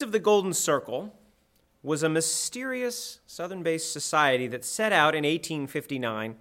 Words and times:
of 0.00 0.12
the 0.12 0.20
Golden 0.20 0.54
Circle 0.54 1.12
was 1.82 2.04
a 2.04 2.08
mysterious 2.08 3.18
southern 3.26 3.64
based 3.64 3.92
society 3.92 4.46
that 4.46 4.64
set 4.64 4.92
out 4.92 5.14
in 5.14 5.24
1859 5.24 6.36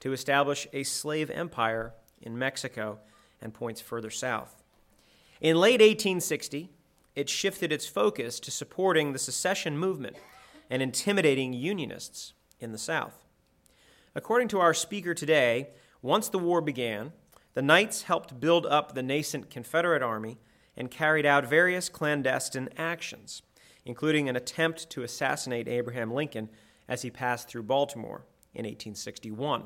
to 0.00 0.12
establish 0.14 0.66
a 0.72 0.82
slave 0.82 1.30
empire 1.30 1.92
in 2.22 2.38
Mexico 2.38 3.00
and 3.42 3.52
points 3.52 3.82
further 3.82 4.08
south. 4.08 4.62
In 5.42 5.56
late 5.56 5.80
1860, 5.80 6.70
it 7.14 7.28
shifted 7.28 7.70
its 7.70 7.86
focus 7.86 8.40
to 8.40 8.50
supporting 8.50 9.12
the 9.12 9.18
secession 9.18 9.76
movement 9.76 10.16
and 10.70 10.80
intimidating 10.80 11.52
Unionists 11.52 12.32
in 12.60 12.72
the 12.72 12.78
South. 12.78 13.26
According 14.14 14.48
to 14.48 14.60
our 14.60 14.72
speaker 14.72 15.12
today, 15.12 15.68
once 16.00 16.28
the 16.28 16.38
war 16.38 16.62
began, 16.62 17.12
the 17.52 17.62
Knights 17.62 18.02
helped 18.04 18.40
build 18.40 18.64
up 18.64 18.94
the 18.94 19.02
nascent 19.02 19.50
Confederate 19.50 20.02
Army 20.02 20.38
and 20.76 20.90
carried 20.90 21.26
out 21.26 21.46
various 21.46 21.88
clandestine 21.88 22.68
actions, 22.76 23.42
including 23.84 24.28
an 24.28 24.36
attempt 24.36 24.88
to 24.90 25.02
assassinate 25.02 25.68
Abraham 25.68 26.12
Lincoln 26.12 26.48
as 26.88 27.02
he 27.02 27.10
passed 27.10 27.48
through 27.48 27.62
Baltimore 27.64 28.24
in 28.54 28.64
1861. 28.64 29.64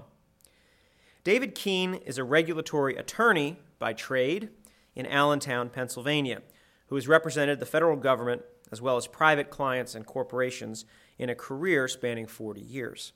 David 1.25 1.55
Keehn 1.55 2.01
is 2.07 2.19
a 2.19 2.25
regulatory 2.25 2.97
attorney 2.97 3.59
by 3.79 3.93
trade 3.93 4.51
in 4.95 5.07
Allentown, 5.07 5.69
Pennsylvania, 5.69 6.43
who 6.87 6.95
has 6.95 7.09
represented 7.09 7.59
the 7.59 7.67
federal 7.67 7.97
government 7.97 8.43
as 8.71 8.81
well 8.81 8.97
as 8.97 9.07
private 9.07 9.51
clients 9.51 9.95
and 9.95 10.07
corporations 10.07 10.85
in 11.19 11.29
a 11.29 11.35
career 11.35 11.89
spanning 11.89 12.27
40 12.27 12.61
years. 12.61 13.13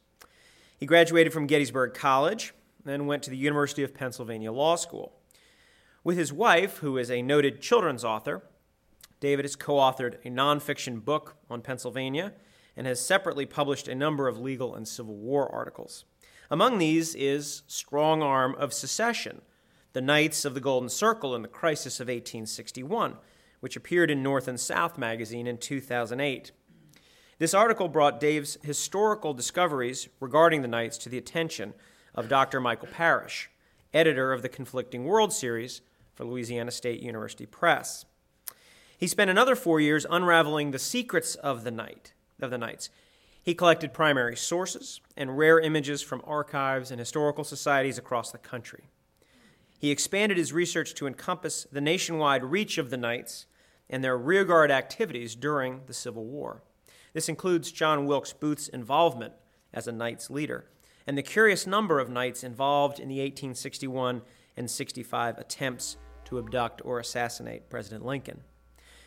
He 0.77 0.87
graduated 0.87 1.33
from 1.33 1.47
Gettysburg 1.47 1.95
College, 1.95 2.55
then 2.85 3.07
went 3.07 3.23
to 3.25 3.31
the 3.31 3.37
University 3.37 3.83
of 3.83 3.95
Pennsylvania 3.95 4.53
Law 4.53 4.77
School. 4.77 5.13
With 6.03 6.17
his 6.17 6.33
wife, 6.33 6.79
who 6.79 6.97
is 6.97 7.11
a 7.11 7.21
noted 7.21 7.61
children's 7.61 8.05
author, 8.05 8.43
David 9.21 9.45
has 9.45 9.55
co 9.55 9.75
authored 9.75 10.15
a 10.25 10.31
nonfiction 10.31 11.05
book 11.05 11.37
on 11.51 11.61
Pennsylvania 11.61 12.33
and 12.75 12.87
has 12.87 13.05
separately 13.05 13.45
published 13.45 13.87
a 13.87 13.95
number 13.95 14.27
of 14.27 14.39
legal 14.39 14.75
and 14.75 14.89
Civil 14.89 15.17
War 15.17 15.47
articles. 15.55 16.07
Among 16.51 16.79
these 16.79 17.15
is 17.15 17.63
Strong 17.67 18.23
Arm 18.23 18.55
of 18.55 18.73
Secession, 18.73 19.43
The 19.93 20.01
Knights 20.01 20.47
of 20.47 20.55
the 20.55 20.61
Golden 20.61 20.89
Circle 20.89 21.35
in 21.35 21.43
the 21.43 21.49
Crisis 21.49 22.01
of 22.01 22.07
1861, 22.07 23.19
which 23.61 23.77
appeared 23.77 24.11
in 24.11 24.23
North 24.23 24.49
and 24.49 24.59
South 24.59 24.97
magazine 24.97 25.47
in 25.47 25.59
2008. 25.59 26.51
This 27.39 27.53
article 27.53 27.89
brought 27.89 28.21
Dave's 28.21 28.57
historical 28.63 29.35
discoveries 29.35 30.09
regarding 30.19 30.63
the 30.63 30.69
Knights 30.69 30.97
to 30.99 31.11
the 31.11 31.19
attention 31.19 31.75
of 32.15 32.31
Dr. 32.31 32.59
Michael 32.59 32.89
Parrish, 32.89 33.51
editor 33.93 34.33
of 34.33 34.41
the 34.41 34.49
Conflicting 34.49 35.05
World 35.05 35.35
series 35.35 35.83
for 36.21 36.27
Louisiana 36.27 36.71
State 36.71 37.01
University 37.01 37.47
Press. 37.47 38.05
He 38.99 39.07
spent 39.07 39.31
another 39.31 39.57
four 39.57 39.81
years 39.81 40.05
unraveling 40.11 40.71
the 40.71 40.79
secrets 40.79 41.35
of 41.35 41.65
the 41.65 41.71
night 41.71 42.13
of 42.43 42.51
the 42.51 42.59
Knights. 42.59 42.91
He 43.43 43.55
collected 43.55 43.95
primary 43.95 44.37
sources 44.37 45.01
and 45.17 45.39
rare 45.39 45.59
images 45.59 46.03
from 46.03 46.21
archives 46.27 46.91
and 46.91 47.01
historical 47.01 47.43
societies 47.43 47.97
across 47.97 48.33
the 48.33 48.37
country. 48.37 48.91
He 49.79 49.91
expanded 49.91 50.37
his 50.37 50.53
research 50.53 50.93
to 50.97 51.07
encompass 51.07 51.67
the 51.73 51.81
nationwide 51.81 52.45
reach 52.45 52.77
of 52.77 52.91
the 52.91 52.99
Knights 52.99 53.47
and 53.89 54.05
their 54.05 54.19
rearguard 54.19 54.71
activities 54.71 55.35
during 55.35 55.81
the 55.87 55.95
Civil 55.95 56.27
War. 56.27 56.63
This 57.15 57.31
includes 57.31 57.73
John 57.73 58.05
Wilkes 58.05 58.35
Booth's 58.35 58.69
involvement 58.69 59.33
as 59.73 59.87
a 59.87 59.93
Knights 59.93 60.29
leader 60.29 60.67
and 61.07 61.17
the 61.17 61.23
curious 61.23 61.67
number 61.67 61.99
of 61.99 62.11
Knights 62.11 62.45
involved 62.45 63.01
in 63.01 63.09
the 63.09 63.21
1861 63.21 64.21
and 64.57 64.71
65 64.71 65.39
attempts 65.39 65.97
to 66.31 66.39
abduct 66.39 66.81
or 66.85 66.99
assassinate 66.99 67.69
President 67.69 68.07
Lincoln. 68.07 68.41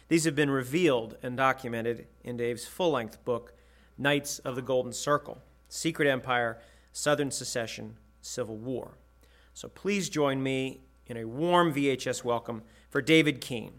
These 0.09 0.25
have 0.25 0.35
been 0.35 0.52
revealed 0.52 1.17
and 1.23 1.35
documented 1.35 2.05
in 2.23 2.38
Dave's 2.38 2.66
full 2.66 2.91
length 2.91 3.23
book, 3.23 3.53
Knights 3.97 4.39
of 4.39 4.55
the 4.55 4.61
Golden 4.61 4.93
Circle 4.93 5.41
Secret 5.69 6.07
Empire, 6.07 6.59
Southern 6.91 7.31
Secession, 7.31 7.97
Civil 8.21 8.57
War. 8.57 8.97
So 9.56 9.69
please 9.69 10.09
join 10.09 10.44
me 10.44 10.81
in 11.07 11.17
a 11.17 11.25
warm 11.25 11.73
VHS 11.73 12.23
welcome 12.23 12.61
for 12.89 13.01
David 13.01 13.41
Keehn. 13.41 13.72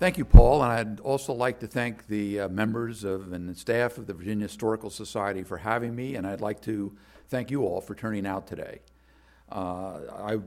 Thank 0.00 0.16
you, 0.16 0.24
Paul, 0.24 0.62
and 0.62 0.70
I'd 0.70 1.00
also 1.00 1.32
like 1.32 1.58
to 1.58 1.66
thank 1.66 2.06
the 2.06 2.42
uh, 2.42 2.48
members 2.48 3.02
of 3.02 3.32
and 3.32 3.58
staff 3.58 3.98
of 3.98 4.06
the 4.06 4.14
Virginia 4.14 4.46
Historical 4.46 4.90
Society 4.90 5.42
for 5.42 5.56
having 5.56 5.96
me, 5.96 6.14
and 6.14 6.24
I'd 6.24 6.40
like 6.40 6.60
to 6.62 6.96
thank 7.28 7.50
you 7.50 7.64
all 7.64 7.80
for 7.80 7.96
turning 7.96 8.24
out 8.24 8.46
today. 8.46 8.78
Uh, 9.50 9.98
I 10.16 10.38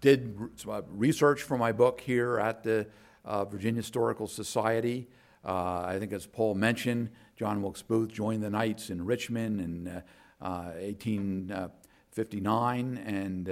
did 0.00 0.38
uh, 0.68 0.82
research 0.88 1.42
for 1.42 1.58
my 1.58 1.72
book 1.72 2.00
here 2.00 2.38
at 2.38 2.62
the 2.62 2.86
uh, 3.24 3.44
Virginia 3.44 3.80
Historical 3.80 4.28
Society. 4.28 5.08
Uh, 5.44 5.82
I 5.84 5.96
think, 5.98 6.12
as 6.12 6.26
Paul 6.26 6.54
mentioned, 6.54 7.10
John 7.34 7.60
Wilkes 7.60 7.82
Booth 7.82 8.12
joined 8.12 8.44
the 8.44 8.50
Knights 8.50 8.88
in 8.88 9.04
Richmond 9.04 9.60
in 9.60 10.00
1859, 10.38 12.98
uh, 12.98 13.00
and 13.04 13.46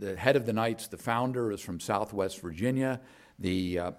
the 0.00 0.16
head 0.16 0.34
of 0.34 0.46
the 0.46 0.52
Knights, 0.52 0.88
the 0.88 0.98
founder, 0.98 1.52
is 1.52 1.60
from 1.60 1.78
Southwest 1.78 2.40
Virginia. 2.40 3.00
The 3.40 3.78
uh, 3.78 3.92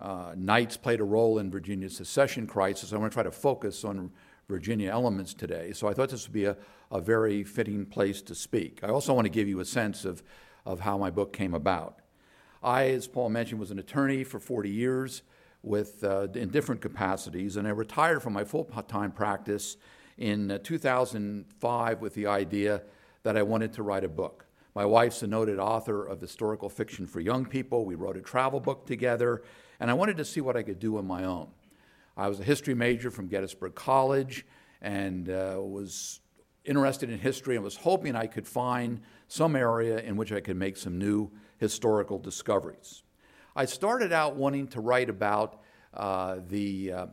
uh, 0.00 0.34
Knights 0.36 0.76
played 0.76 1.00
a 1.00 1.04
role 1.04 1.38
in 1.38 1.50
Virginia's 1.50 1.96
secession 1.96 2.46
crisis. 2.46 2.92
I 2.92 2.96
want 2.96 3.12
to 3.12 3.14
try 3.14 3.22
to 3.22 3.30
focus 3.30 3.84
on 3.84 4.10
Virginia 4.48 4.90
elements 4.90 5.34
today. 5.34 5.72
So 5.72 5.88
I 5.88 5.94
thought 5.94 6.08
this 6.08 6.26
would 6.26 6.32
be 6.32 6.46
a, 6.46 6.56
a 6.90 7.00
very 7.00 7.44
fitting 7.44 7.86
place 7.86 8.22
to 8.22 8.34
speak. 8.34 8.80
I 8.82 8.88
also 8.88 9.14
want 9.14 9.26
to 9.26 9.30
give 9.30 9.48
you 9.48 9.60
a 9.60 9.64
sense 9.64 10.04
of, 10.04 10.22
of 10.64 10.80
how 10.80 10.98
my 10.98 11.10
book 11.10 11.32
came 11.32 11.54
about. 11.54 12.00
I, 12.62 12.88
as 12.88 13.06
Paul 13.06 13.28
mentioned, 13.28 13.60
was 13.60 13.70
an 13.70 13.78
attorney 13.78 14.24
for 14.24 14.40
40 14.40 14.70
years 14.70 15.22
with, 15.62 16.02
uh, 16.02 16.28
in 16.34 16.48
different 16.48 16.80
capacities, 16.80 17.56
and 17.56 17.66
I 17.66 17.70
retired 17.70 18.22
from 18.22 18.32
my 18.32 18.44
full 18.44 18.64
time 18.64 19.12
practice 19.12 19.76
in 20.16 20.50
uh, 20.50 20.58
2005 20.58 22.00
with 22.00 22.14
the 22.14 22.26
idea 22.26 22.82
that 23.22 23.36
I 23.36 23.42
wanted 23.42 23.72
to 23.74 23.82
write 23.82 24.04
a 24.04 24.08
book. 24.08 24.47
My 24.78 24.86
wife's 24.86 25.24
a 25.24 25.26
noted 25.26 25.58
author 25.58 26.06
of 26.06 26.20
historical 26.20 26.68
fiction 26.68 27.08
for 27.08 27.18
young 27.18 27.44
people. 27.44 27.84
We 27.84 27.96
wrote 27.96 28.16
a 28.16 28.20
travel 28.20 28.60
book 28.60 28.86
together, 28.86 29.42
and 29.80 29.90
I 29.90 29.94
wanted 29.94 30.18
to 30.18 30.24
see 30.24 30.40
what 30.40 30.56
I 30.56 30.62
could 30.62 30.78
do 30.78 30.98
on 30.98 31.04
my 31.04 31.24
own. 31.24 31.48
I 32.16 32.28
was 32.28 32.38
a 32.38 32.44
history 32.44 32.74
major 32.74 33.10
from 33.10 33.26
Gettysburg 33.26 33.74
College 33.74 34.46
and 34.80 35.30
uh, 35.30 35.56
was 35.58 36.20
interested 36.64 37.10
in 37.10 37.18
history 37.18 37.56
and 37.56 37.64
was 37.64 37.74
hoping 37.74 38.14
I 38.14 38.28
could 38.28 38.46
find 38.46 39.00
some 39.26 39.56
area 39.56 39.98
in 39.98 40.16
which 40.16 40.30
I 40.30 40.38
could 40.38 40.56
make 40.56 40.76
some 40.76 40.96
new 40.96 41.32
historical 41.56 42.20
discoveries. 42.20 43.02
I 43.56 43.64
started 43.64 44.12
out 44.12 44.36
wanting 44.36 44.68
to 44.68 44.80
write 44.80 45.10
about 45.10 45.60
uh, 45.92 46.36
the 46.46 46.92
uh, 46.92 47.06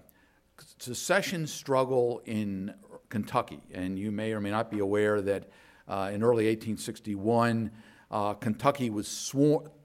secession 0.78 1.48
struggle 1.48 2.22
in 2.26 2.76
Kentucky, 3.10 3.64
and 3.74 3.98
you 3.98 4.12
may 4.12 4.34
or 4.34 4.40
may 4.40 4.52
not 4.52 4.70
be 4.70 4.78
aware 4.78 5.20
that 5.22 5.50
uh, 5.88 6.12
in 6.14 6.24
early 6.24 6.48
1861, 6.48 7.72
uh, 8.12 8.34
Kentucky 8.34 8.90
was 8.90 9.34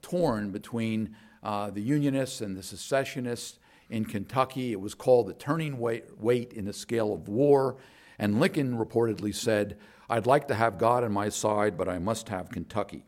torn 0.01 0.51
between 0.51 1.15
uh, 1.43 1.69
the 1.71 1.81
Unionists 1.81 2.41
and 2.41 2.55
the 2.55 2.63
secessionists 2.63 3.59
in 3.89 4.05
Kentucky. 4.05 4.71
It 4.71 4.79
was 4.79 4.93
called 4.93 5.27
the 5.27 5.33
turning 5.33 5.79
weight, 5.79 6.19
weight 6.19 6.53
in 6.53 6.65
the 6.65 6.73
scale 6.73 7.13
of 7.13 7.27
war. 7.27 7.77
And 8.19 8.39
Lincoln 8.39 8.77
reportedly 8.77 9.33
said, 9.33 9.77
I'd 10.09 10.25
like 10.25 10.47
to 10.49 10.55
have 10.55 10.77
God 10.77 11.03
on 11.03 11.11
my 11.11 11.29
side, 11.29 11.77
but 11.77 11.87
I 11.87 11.99
must 11.99 12.29
have 12.29 12.49
Kentucky. 12.49 13.03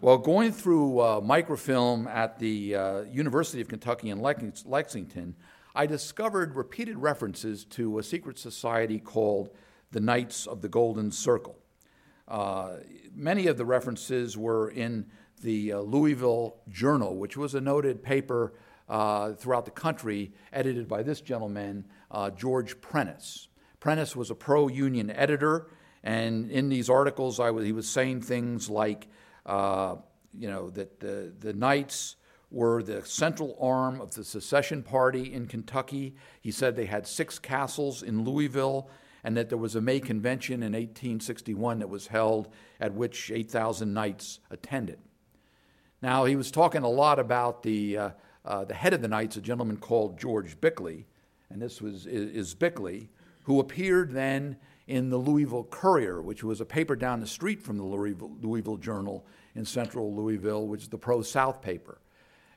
Well, 0.00 0.18
going 0.18 0.50
through 0.50 0.98
uh, 0.98 1.20
microfilm 1.20 2.08
at 2.08 2.38
the 2.38 2.74
uh, 2.74 3.02
University 3.02 3.60
of 3.60 3.68
Kentucky 3.68 4.10
in 4.10 4.20
Lex- 4.20 4.64
Lexington, 4.66 5.36
I 5.74 5.86
discovered 5.86 6.56
repeated 6.56 6.98
references 6.98 7.64
to 7.66 7.98
a 7.98 8.02
secret 8.02 8.38
society 8.38 8.98
called 8.98 9.50
the 9.92 10.00
Knights 10.00 10.46
of 10.46 10.60
the 10.60 10.68
Golden 10.68 11.12
Circle. 11.12 11.56
Uh, 12.32 12.78
many 13.14 13.46
of 13.46 13.58
the 13.58 13.64
references 13.64 14.38
were 14.38 14.70
in 14.70 15.04
the 15.42 15.74
uh, 15.74 15.78
Louisville 15.80 16.56
Journal, 16.70 17.14
which 17.16 17.36
was 17.36 17.54
a 17.54 17.60
noted 17.60 18.02
paper 18.02 18.54
uh, 18.88 19.34
throughout 19.34 19.66
the 19.66 19.70
country, 19.70 20.32
edited 20.50 20.88
by 20.88 21.02
this 21.02 21.20
gentleman, 21.20 21.84
uh, 22.10 22.30
George 22.30 22.80
Prentice. 22.80 23.48
Prentice 23.80 24.16
was 24.16 24.30
a 24.30 24.34
pro 24.34 24.68
union 24.68 25.10
editor, 25.10 25.68
and 26.02 26.50
in 26.50 26.70
these 26.70 26.88
articles, 26.88 27.36
he 27.36 27.72
was 27.72 27.86
saying 27.86 28.22
things 28.22 28.70
like, 28.70 29.08
uh, 29.44 29.96
you 30.32 30.48
know, 30.48 30.70
that 30.70 31.00
the, 31.00 31.34
the 31.38 31.52
Knights 31.52 32.16
were 32.50 32.82
the 32.82 33.04
central 33.04 33.58
arm 33.60 34.00
of 34.00 34.14
the 34.14 34.24
secession 34.24 34.82
party 34.82 35.34
in 35.34 35.46
Kentucky. 35.46 36.14
He 36.40 36.50
said 36.50 36.76
they 36.76 36.86
had 36.86 37.06
six 37.06 37.38
castles 37.38 38.02
in 38.02 38.24
Louisville 38.24 38.88
and 39.24 39.36
that 39.36 39.48
there 39.48 39.58
was 39.58 39.76
a 39.76 39.80
May 39.80 40.00
convention 40.00 40.62
in 40.62 40.72
1861 40.72 41.78
that 41.78 41.88
was 41.88 42.08
held 42.08 42.48
at 42.80 42.94
which 42.94 43.30
8,000 43.30 43.92
knights 43.92 44.40
attended. 44.50 44.98
Now, 46.00 46.24
he 46.24 46.34
was 46.34 46.50
talking 46.50 46.82
a 46.82 46.88
lot 46.88 47.18
about 47.18 47.62
the, 47.62 47.96
uh, 47.96 48.10
uh, 48.44 48.64
the 48.64 48.74
head 48.74 48.92
of 48.92 49.02
the 49.02 49.08
knights, 49.08 49.36
a 49.36 49.40
gentleman 49.40 49.76
called 49.76 50.18
George 50.18 50.60
Bickley, 50.60 51.06
and 51.50 51.62
this 51.62 51.80
was, 51.80 52.06
is, 52.06 52.54
Bickley, 52.54 53.10
who 53.44 53.60
appeared 53.60 54.10
then 54.10 54.56
in 54.88 55.10
the 55.10 55.16
Louisville 55.16 55.64
Courier, 55.64 56.20
which 56.20 56.42
was 56.42 56.60
a 56.60 56.64
paper 56.64 56.96
down 56.96 57.20
the 57.20 57.26
street 57.26 57.62
from 57.62 57.76
the 57.76 57.84
Louisville, 57.84 58.32
Louisville 58.40 58.78
Journal 58.78 59.24
in 59.54 59.64
central 59.64 60.14
Louisville, 60.14 60.66
which 60.66 60.82
is 60.82 60.88
the 60.88 60.98
pro 60.98 61.22
South 61.22 61.60
paper. 61.62 62.00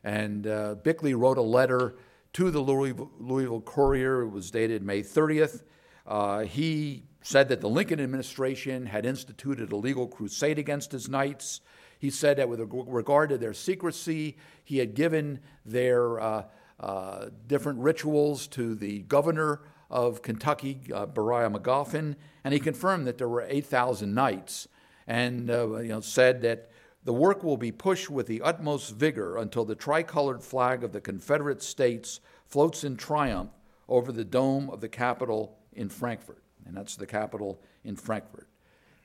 And 0.04 0.48
uh, 0.48 0.76
Bickley 0.76 1.14
wrote 1.14 1.38
a 1.38 1.42
letter 1.42 1.96
to 2.34 2.52
the 2.52 2.60
Louisville, 2.60 3.12
Louisville 3.20 3.62
Courier. 3.62 4.22
It 4.22 4.30
was 4.30 4.50
dated 4.50 4.82
May 4.82 5.02
30th. 5.02 5.64
Uh, 6.06 6.42
he 6.42 7.04
said 7.22 7.50
that 7.50 7.62
the 7.62 7.70
Lincoln 7.70 8.00
administration 8.00 8.86
had 8.86 9.06
instituted 9.06 9.72
a 9.72 9.76
legal 9.76 10.08
crusade 10.08 10.60
against 10.60 10.92
his 10.92 11.10
knights. 11.10 11.62
He 11.98 12.12
said 12.12 12.38
that 12.38 12.48
with 12.48 12.62
regard 12.72 13.30
to 13.30 13.38
their 13.38 13.54
secrecy, 13.54 14.38
he 14.64 14.78
had 14.78 14.94
given 14.94 15.40
their 15.66 16.20
uh, 16.20 16.44
uh, 16.80 17.26
different 17.48 17.80
rituals 17.80 18.48
to 18.48 18.76
the 18.76 19.00
governor 19.04 19.62
of 19.90 20.22
Kentucky, 20.22 20.82
uh, 20.94 21.06
Beriah 21.08 21.52
Magoffin, 21.52 22.16
and 22.44 22.54
he 22.54 22.60
confirmed 22.60 23.08
that 23.08 23.18
there 23.18 23.30
were 23.30 23.46
8,000 23.48 24.14
knights, 24.14 24.68
and 25.08 25.50
uh, 25.50 25.78
you 25.78 25.90
know, 25.90 26.02
said 26.02 26.42
that 26.42 26.70
the 27.06 27.14
work 27.14 27.44
will 27.44 27.58
be 27.58 27.72
pushed 27.72 28.10
with 28.10 28.28
the 28.28 28.42
utmost 28.42 28.94
vigor 28.96 29.38
until 29.38 29.64
the 29.64 29.76
tricolored 29.76 30.44
flag 30.44 30.84
of 30.84 30.92
the 30.92 31.02
Confederate 31.02 31.62
States 31.62 32.20
floats 32.46 32.84
in 32.84 32.98
triumph 32.98 33.52
over 33.88 34.12
the 34.12 34.26
dome 34.26 34.70
of 34.70 34.82
the 34.82 34.90
Capitol 34.90 35.58
in 35.76 35.90
Frankfort. 35.90 36.42
And 36.66 36.76
that's 36.76 36.96
the 36.96 37.06
capital 37.06 37.62
in 37.84 37.96
Frankfort. 37.96 38.48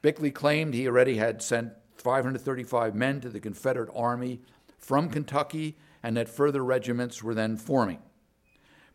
Bickley 0.02 0.30
claimed 0.30 0.74
he 0.74 0.86
already 0.86 1.16
had 1.16 1.42
sent 1.42 1.72
535 1.96 2.94
men 2.94 3.20
to 3.20 3.28
the 3.28 3.40
Confederate 3.40 3.90
Army 3.94 4.40
from 4.78 5.10
Kentucky 5.10 5.76
and 6.02 6.16
that 6.16 6.28
further 6.28 6.64
regiments 6.64 7.22
were 7.22 7.34
then 7.34 7.56
forming. 7.56 7.98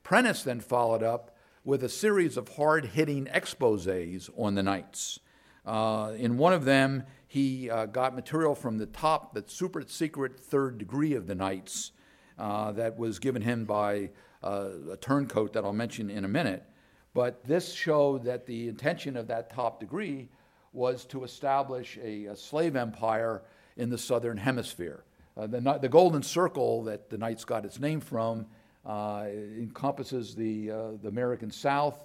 Prentice 0.04 0.44
then 0.44 0.60
followed 0.60 1.04
up 1.04 1.36
with 1.64 1.84
a 1.84 1.90
series 1.90 2.38
of 2.38 2.50
hard 2.50 2.86
hitting 2.86 3.28
exposes 3.32 4.30
on 4.38 4.56
the 4.56 4.64
Knights. 4.64 5.20
Uh, 5.66 6.14
in 6.16 6.38
one 6.38 6.54
of 6.54 6.66
them, 6.66 7.04
he 7.28 7.70
uh, 7.70 7.88
got 7.88 8.16
material 8.16 8.54
from 8.54 8.78
the 8.78 8.86
top, 8.86 9.34
the 9.34 9.44
super 9.48 9.84
secret 9.88 10.40
third 10.40 10.78
degree 10.78 11.14
of 11.14 11.26
the 11.26 11.36
Knights, 11.36 11.92
uh, 12.38 12.72
that 12.74 12.98
was 12.98 13.18
given 13.18 13.42
him 13.42 13.66
by 13.66 14.10
uh, 14.44 14.70
a 14.92 14.98
turncoat 14.98 15.54
that 15.54 15.64
I'll 15.64 15.74
mention 15.74 16.10
in 16.10 16.24
a 16.24 16.28
minute. 16.28 16.64
But 17.16 17.46
this 17.46 17.72
showed 17.72 18.26
that 18.26 18.46
the 18.46 18.68
intention 18.68 19.16
of 19.16 19.28
that 19.28 19.50
top 19.50 19.80
degree 19.80 20.28
was 20.74 21.06
to 21.06 21.24
establish 21.24 21.98
a, 22.04 22.26
a 22.26 22.36
slave 22.36 22.76
empire 22.76 23.42
in 23.78 23.90
the 23.90 23.98
southern 23.98 24.36
hemisphere. 24.36 25.06
Uh, 25.38 25.48
the, 25.48 25.80
the, 25.82 25.88
Golden 25.88 26.22
Circle 26.22 26.84
that 26.84 27.10
the 27.10 27.18
Knights 27.18 27.46
got 27.46 27.64
its 27.64 27.80
name 27.80 28.02
from 28.02 28.46
uh, 28.86 29.28
encompasses 29.28 30.36
the, 30.36 30.70
uh, 30.70 30.92
the 31.02 31.08
American 31.08 31.52
South, 31.52 31.98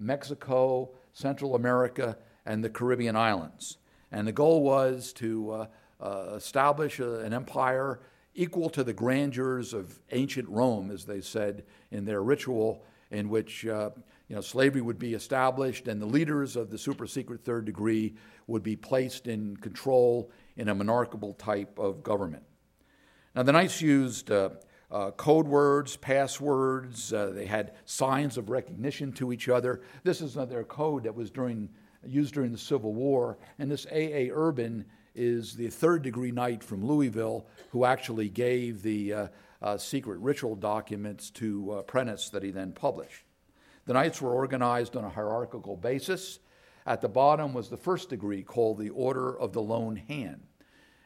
Mexico, 0.00 0.90
Central 1.12 1.54
America, 1.54 2.18
and 2.44 2.64
the 2.64 2.68
Caribbean 2.68 3.14
islands. 3.14 3.78
And 4.10 4.26
the 4.26 4.32
goal 4.32 4.64
was 4.64 5.12
to 5.14 5.50
uh, 5.52 5.66
uh, 6.00 6.34
establish 6.34 6.98
a, 6.98 7.20
an 7.20 7.32
empire 7.32 8.00
equal 8.34 8.68
to 8.70 8.82
the 8.82 8.92
grandeurs 8.92 9.72
of 9.72 10.00
ancient 10.10 10.48
Rome, 10.48 10.90
as 10.90 11.04
they 11.04 11.20
said 11.20 11.62
in 11.92 12.04
their 12.04 12.22
ritual, 12.24 12.82
in 13.12 13.28
which 13.28 13.64
uh, 13.64 13.90
you 14.28 14.34
know, 14.34 14.40
slavery 14.40 14.80
would 14.80 14.98
be 14.98 15.14
established 15.14 15.88
and 15.88 16.00
the 16.02 16.06
leaders 16.06 16.56
of 16.56 16.70
the 16.70 16.78
super 16.78 17.06
secret 17.06 17.44
third 17.44 17.64
degree 17.64 18.14
would 18.46 18.62
be 18.62 18.76
placed 18.76 19.26
in 19.26 19.56
control 19.58 20.30
in 20.56 20.68
a 20.68 20.74
monarchical 20.74 21.34
type 21.34 21.78
of 21.78 22.02
government. 22.02 22.42
Now, 23.34 23.42
the 23.44 23.52
Knights 23.52 23.80
used 23.80 24.30
uh, 24.30 24.50
uh, 24.90 25.10
code 25.12 25.46
words, 25.46 25.96
passwords, 25.96 27.12
uh, 27.12 27.30
they 27.34 27.46
had 27.46 27.74
signs 27.84 28.36
of 28.36 28.50
recognition 28.50 29.12
to 29.12 29.32
each 29.32 29.48
other. 29.48 29.82
This 30.04 30.20
is 30.20 30.34
their 30.34 30.64
code 30.64 31.04
that 31.04 31.14
was 31.14 31.30
during, 31.30 31.68
used 32.04 32.34
during 32.34 32.52
the 32.52 32.58
Civil 32.58 32.94
War, 32.94 33.38
and 33.58 33.70
this 33.70 33.86
A.A. 33.90 34.30
Urban 34.32 34.86
is 35.14 35.54
the 35.54 35.68
third 35.68 36.02
degree 36.02 36.30
knight 36.30 36.62
from 36.62 36.84
Louisville 36.84 37.46
who 37.70 37.84
actually 37.84 38.28
gave 38.28 38.82
the 38.82 39.12
uh, 39.12 39.26
uh, 39.62 39.76
secret 39.78 40.18
ritual 40.20 40.54
documents 40.54 41.30
to 41.30 41.72
uh, 41.72 41.82
Prentice 41.82 42.28
that 42.30 42.42
he 42.42 42.50
then 42.50 42.72
published. 42.72 43.25
The 43.86 43.94
knights 43.94 44.20
were 44.20 44.34
organized 44.34 44.96
on 44.96 45.04
a 45.04 45.08
hierarchical 45.08 45.76
basis. 45.76 46.40
At 46.84 47.00
the 47.00 47.08
bottom 47.08 47.54
was 47.54 47.68
the 47.68 47.76
first 47.76 48.10
degree 48.10 48.42
called 48.42 48.78
the 48.78 48.90
Order 48.90 49.38
of 49.38 49.52
the 49.52 49.62
Lone 49.62 49.96
Hand. 49.96 50.42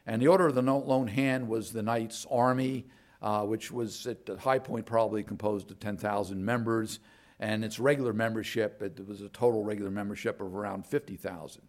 And 0.05 0.21
the 0.21 0.27
Order 0.27 0.47
of 0.47 0.55
the 0.55 0.61
Lone 0.61 1.07
Hand 1.07 1.47
was 1.47 1.71
the 1.71 1.83
Knights' 1.83 2.25
army, 2.29 2.87
uh, 3.21 3.45
which 3.45 3.71
was 3.71 4.07
at 4.07 4.25
the 4.25 4.37
high 4.37 4.59
point 4.59 4.85
probably 4.85 5.23
composed 5.23 5.69
of 5.69 5.79
10,000 5.79 6.43
members. 6.43 6.99
And 7.39 7.63
its 7.63 7.79
regular 7.79 8.13
membership, 8.13 8.81
it 8.81 9.07
was 9.07 9.21
a 9.21 9.29
total 9.29 9.63
regular 9.63 9.91
membership 9.91 10.41
of 10.41 10.55
around 10.55 10.85
50,000. 10.85 11.61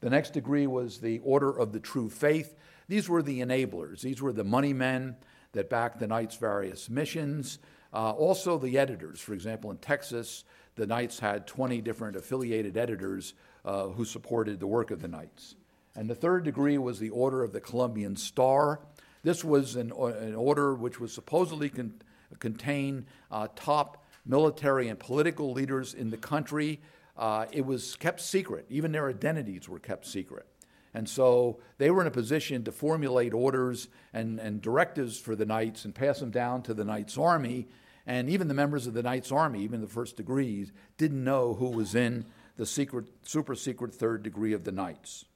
The 0.00 0.10
next 0.10 0.32
degree 0.32 0.66
was 0.66 0.98
the 0.98 1.20
Order 1.20 1.50
of 1.50 1.72
the 1.72 1.80
True 1.80 2.10
Faith. 2.10 2.54
These 2.88 3.08
were 3.08 3.22
the 3.22 3.40
enablers, 3.40 4.00
these 4.00 4.20
were 4.20 4.32
the 4.32 4.44
money 4.44 4.72
men 4.72 5.16
that 5.52 5.70
backed 5.70 6.00
the 6.00 6.06
Knights' 6.06 6.36
various 6.36 6.90
missions. 6.90 7.58
Uh, 7.92 8.10
also, 8.10 8.58
the 8.58 8.78
editors. 8.78 9.20
For 9.20 9.32
example, 9.34 9.70
in 9.70 9.78
Texas, 9.78 10.44
the 10.74 10.86
Knights 10.86 11.18
had 11.18 11.46
20 11.46 11.80
different 11.80 12.16
affiliated 12.16 12.76
editors 12.76 13.34
uh, 13.64 13.88
who 13.88 14.04
supported 14.04 14.60
the 14.60 14.66
work 14.66 14.90
of 14.90 15.00
the 15.00 15.08
Knights. 15.08 15.54
And 15.94 16.10
the 16.10 16.14
third 16.14 16.44
degree 16.44 16.78
was 16.78 16.98
the 16.98 17.10
Order 17.10 17.42
of 17.42 17.52
the 17.52 17.60
Columbian 17.60 18.16
Star. 18.16 18.80
This 19.22 19.42
was 19.42 19.76
an, 19.76 19.92
an 19.92 20.34
order 20.34 20.74
which 20.74 21.00
was 21.00 21.12
supposedly 21.12 21.70
con- 21.70 21.94
contain 22.38 23.06
uh, 23.30 23.48
top 23.56 24.04
military 24.26 24.88
and 24.88 24.98
political 24.98 25.52
leaders 25.52 25.94
in 25.94 26.10
the 26.10 26.16
country 26.16 26.80
uh, 27.16 27.46
it 27.50 27.64
was 27.64 27.96
kept 27.96 28.20
secret. 28.20 28.66
Even 28.68 28.92
their 28.92 29.08
identities 29.08 29.68
were 29.68 29.78
kept 29.78 30.06
secret. 30.06 30.46
And 30.96 31.06
so 31.06 31.58
they 31.76 31.90
were 31.90 32.00
in 32.00 32.06
a 32.06 32.10
position 32.10 32.64
to 32.64 32.72
formulate 32.72 33.34
orders 33.34 33.88
and, 34.14 34.40
and 34.40 34.62
directives 34.62 35.18
for 35.20 35.36
the 35.36 35.44
Knights 35.44 35.84
and 35.84 35.94
pass 35.94 36.20
them 36.20 36.30
down 36.30 36.62
to 36.62 36.72
the 36.72 36.86
Knights' 36.86 37.18
army. 37.18 37.68
And 38.06 38.30
even 38.30 38.48
the 38.48 38.54
members 38.54 38.86
of 38.86 38.94
the 38.94 39.02
Knights' 39.02 39.30
army, 39.30 39.60
even 39.62 39.82
the 39.82 39.86
first 39.86 40.16
degrees, 40.16 40.72
didn't 40.96 41.22
know 41.22 41.52
who 41.52 41.68
was 41.68 41.94
in 41.94 42.24
the 42.56 42.64
secret, 42.64 43.08
super 43.24 43.54
secret 43.54 43.94
third 43.94 44.22
degree 44.22 44.54
of 44.54 44.64
the 44.64 44.72
Knights. 44.72 45.26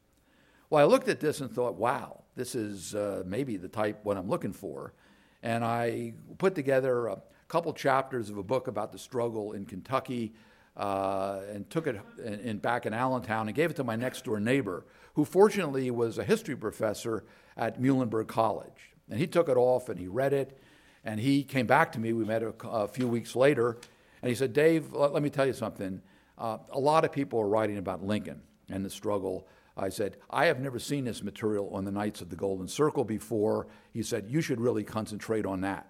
Well, 0.71 0.83
I 0.83 0.89
looked 0.89 1.09
at 1.09 1.21
this 1.21 1.43
and 1.43 1.53
thought, 1.53 1.75
wow, 1.75 2.23
this 2.37 2.55
is 2.55 2.95
uh, 2.95 3.23
maybe 3.27 3.59
the 3.59 3.69
type 3.69 4.01
what 4.03 4.17
I'm 4.17 4.31
looking 4.31 4.55
for. 4.55 4.95
And 5.43 5.63
I 5.63 6.15
put 6.39 6.55
together 6.55 7.09
a 7.09 7.21
couple 7.49 7.75
chapters 7.75 8.31
of 8.31 8.39
a 8.39 8.43
book 8.43 8.67
about 8.67 8.93
the 8.93 8.99
struggle 8.99 9.53
in 9.53 9.67
Kentucky 9.67 10.33
uh, 10.75 11.41
and 11.53 11.69
took 11.69 11.87
it 11.87 12.01
in, 12.25 12.41
in, 12.41 12.59
back 12.59 12.87
in 12.87 12.95
Allentown 12.95 13.49
and 13.49 13.55
gave 13.55 13.69
it 13.69 13.77
to 13.77 13.85
my 13.85 13.97
next 13.97 14.25
door 14.25 14.41
neighbor, 14.41 14.87
who 15.15 15.25
fortunately 15.25 15.91
was 15.91 16.19
a 16.19 16.25
history 16.25 16.57
professor 16.57 17.25
at 17.57 17.81
Muhlenberg 17.81 18.29
College. 18.29 18.95
And 19.09 19.19
he 19.19 19.27
took 19.27 19.49
it 19.49 19.57
off 19.57 19.89
and 19.89 19.99
he 19.99 20.07
read 20.07 20.33
it, 20.33 20.59
and 21.05 21.19
he 21.19 21.43
came 21.43 21.67
back 21.67 21.93
to 21.93 22.01
me. 22.01 22.13
We 22.13 22.25
met 22.25 22.43
a, 22.43 22.55
a 22.69 22.89
few 22.89 23.09
weeks 23.09 23.35
later, 23.35 23.79
and 24.23 24.29
he 24.29 24.35
said, 24.35 24.53
Dave, 24.53 24.93
let, 24.93 25.13
let 25.13 25.23
me 25.23 25.31
tell 25.31 25.47
you 25.47 25.53
something. 25.53 26.03
Uh, 26.39 26.59
a 26.71 26.79
lot 26.79 27.05
of 27.05 27.13
people 27.13 27.41
are 27.41 27.49
writing 27.49 27.79
about 27.79 28.05
Lincoln 28.05 28.41
and 28.69 28.85
the 28.85 28.91
struggle. 28.91 29.47
I 29.77 29.89
said, 29.89 30.17
I 30.29 30.47
have 30.47 30.61
never 30.61 30.79
seen 30.79 31.05
this 31.05 31.23
material 31.23 31.71
on 31.75 31.85
the 31.85 31.91
Knights 31.91 32.21
of 32.21 32.29
the 32.29 32.37
Golden 32.37 32.69
Circle 32.69 33.05
before. 33.05 33.67
He 33.93 34.03
said, 34.03 34.27
You 34.29 34.41
should 34.41 34.61
really 34.61 34.85
concentrate 34.85 35.47
on 35.47 35.63
that. 35.63 35.87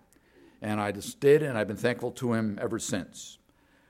And 0.63 0.81
I 0.81 0.93
just 0.93 1.21
did, 1.21 1.43
and 1.43 1.57
I've 1.57 1.69
been 1.69 1.77
thankful 1.77 2.13
to 2.13 2.35
him 2.35 2.59
ever 2.61 2.79
since. 2.79 3.39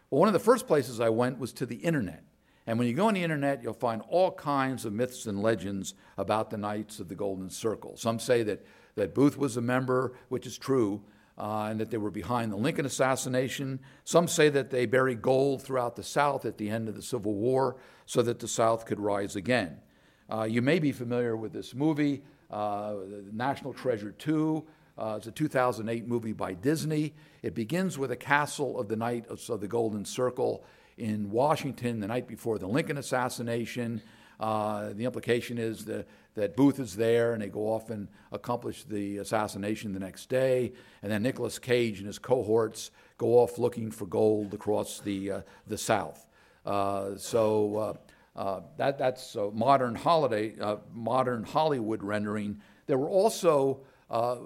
Well, 0.09 0.21
one 0.21 0.29
of 0.29 0.33
the 0.33 0.39
first 0.39 0.67
places 0.67 1.01
I 1.01 1.09
went 1.09 1.39
was 1.39 1.53
to 1.55 1.67
the 1.67 1.77
internet. 1.77 2.25
And 2.67 2.79
when 2.79 2.89
you 2.89 2.95
go 2.95 3.09
on 3.09 3.15
the 3.15 3.23
internet, 3.23 3.63
you'll 3.63 3.73
find 3.73 4.03
all 4.09 4.33
kinds 4.33 4.85
of 4.85 4.93
myths 4.93 5.27
and 5.27 5.43
legends 5.43 5.95
about 6.19 6.51
the 6.51 6.59
Knights 6.59 7.01
of 7.01 7.09
the 7.09 7.15
Golden 7.15 7.51
Circle. 7.51 7.97
Some 7.97 8.19
say 8.19 8.43
that, 8.45 8.65
that 8.97 9.15
Booth 9.15 9.39
was 9.39 9.57
a 9.57 9.63
member, 9.63 10.13
which 10.29 10.47
is 10.47 10.59
true, 10.59 11.03
uh, 11.39 11.69
and 11.71 11.81
that 11.81 11.91
they 11.91 11.97
were 11.97 12.11
behind 12.11 12.53
the 12.53 12.57
Lincoln 12.57 12.85
assassination. 12.85 13.81
Some 14.05 14.29
say 14.29 14.51
that 14.51 14.71
they 14.71 14.85
buried 14.85 15.23
gold 15.23 15.63
throughout 15.63 15.97
the 15.97 16.03
South 16.03 16.45
at 16.45 16.59
the 16.59 16.69
end 16.69 16.89
of 16.89 16.95
the 16.95 17.03
Civil 17.03 17.35
War 17.35 17.77
so 18.05 18.21
that 18.23 18.41
the 18.41 18.49
South 18.49 18.85
could 18.85 19.01
rise 19.01 19.37
again. 19.37 19.79
Uh, 20.31 20.45
you 20.45 20.61
may 20.61 20.79
be 20.79 20.93
familiar 20.93 21.37
with 21.37 21.53
this 21.53 21.75
movie, 21.75 22.23
uh, 22.51 22.95
National 23.33 23.73
Treasure 23.73 24.13
2. 24.13 24.65
Uh, 24.99 25.15
it's 25.17 25.27
a 25.27 25.33
2008 25.33 26.07
movie 26.07 26.33
by 26.33 26.53
Disney. 26.53 27.15
It 27.43 27.55
begins 27.55 27.97
with 27.97 28.13
a 28.13 28.17
castle 28.17 28.79
of 28.79 28.89
the 28.89 28.97
night 28.97 29.27
of, 29.29 29.41
of 29.49 29.61
the 29.61 29.69
Golden 29.69 30.05
Circle 30.05 30.63
in 31.01 31.31
Washington 31.31 31.99
the 32.01 32.07
night 32.07 32.29
before 32.29 32.59
the 32.59 32.67
Lincoln 32.67 32.99
assassination. 32.99 34.03
Uh, 34.39 34.93
the 34.93 35.05
implication 35.05 35.59
is 35.59 35.85
that, 35.87 36.07
that 36.35 36.57
Booth 36.57 36.79
is 36.79 36.97
there 36.97 37.33
and 37.33 37.43
they 37.43 37.49
go 37.49 37.73
off 37.73 37.91
and 37.91 38.09
accomplish 38.33 38.85
the 38.85 39.19
assassination 39.19 39.93
the 39.93 39.99
next 39.99 40.29
day. 40.29 40.73
And 41.03 41.11
then 41.11 41.23
Nicolas 41.23 41.59
Cage 41.59 41.99
and 41.99 42.07
his 42.07 42.19
cohorts 42.19 42.91
go 43.19 43.39
off 43.39 43.59
looking 43.59 43.91
for 43.91 44.07
gold 44.07 44.55
across 44.55 45.01
the, 45.01 45.31
uh, 45.31 45.41
the 45.67 45.77
South. 45.77 46.27
Uh, 46.65 47.17
so 47.17 47.77
uh, 47.77 48.39
uh, 48.39 48.61
that, 48.77 48.99
that's 48.99 49.35
a 49.35 49.51
modern 49.51 49.95
holiday, 49.95 50.55
uh, 50.61 50.77
modern 50.93 51.45
Hollywood 51.45 52.03
rendering. 52.03 52.61
There 52.87 52.99
were 52.99 53.11
also 53.11 53.81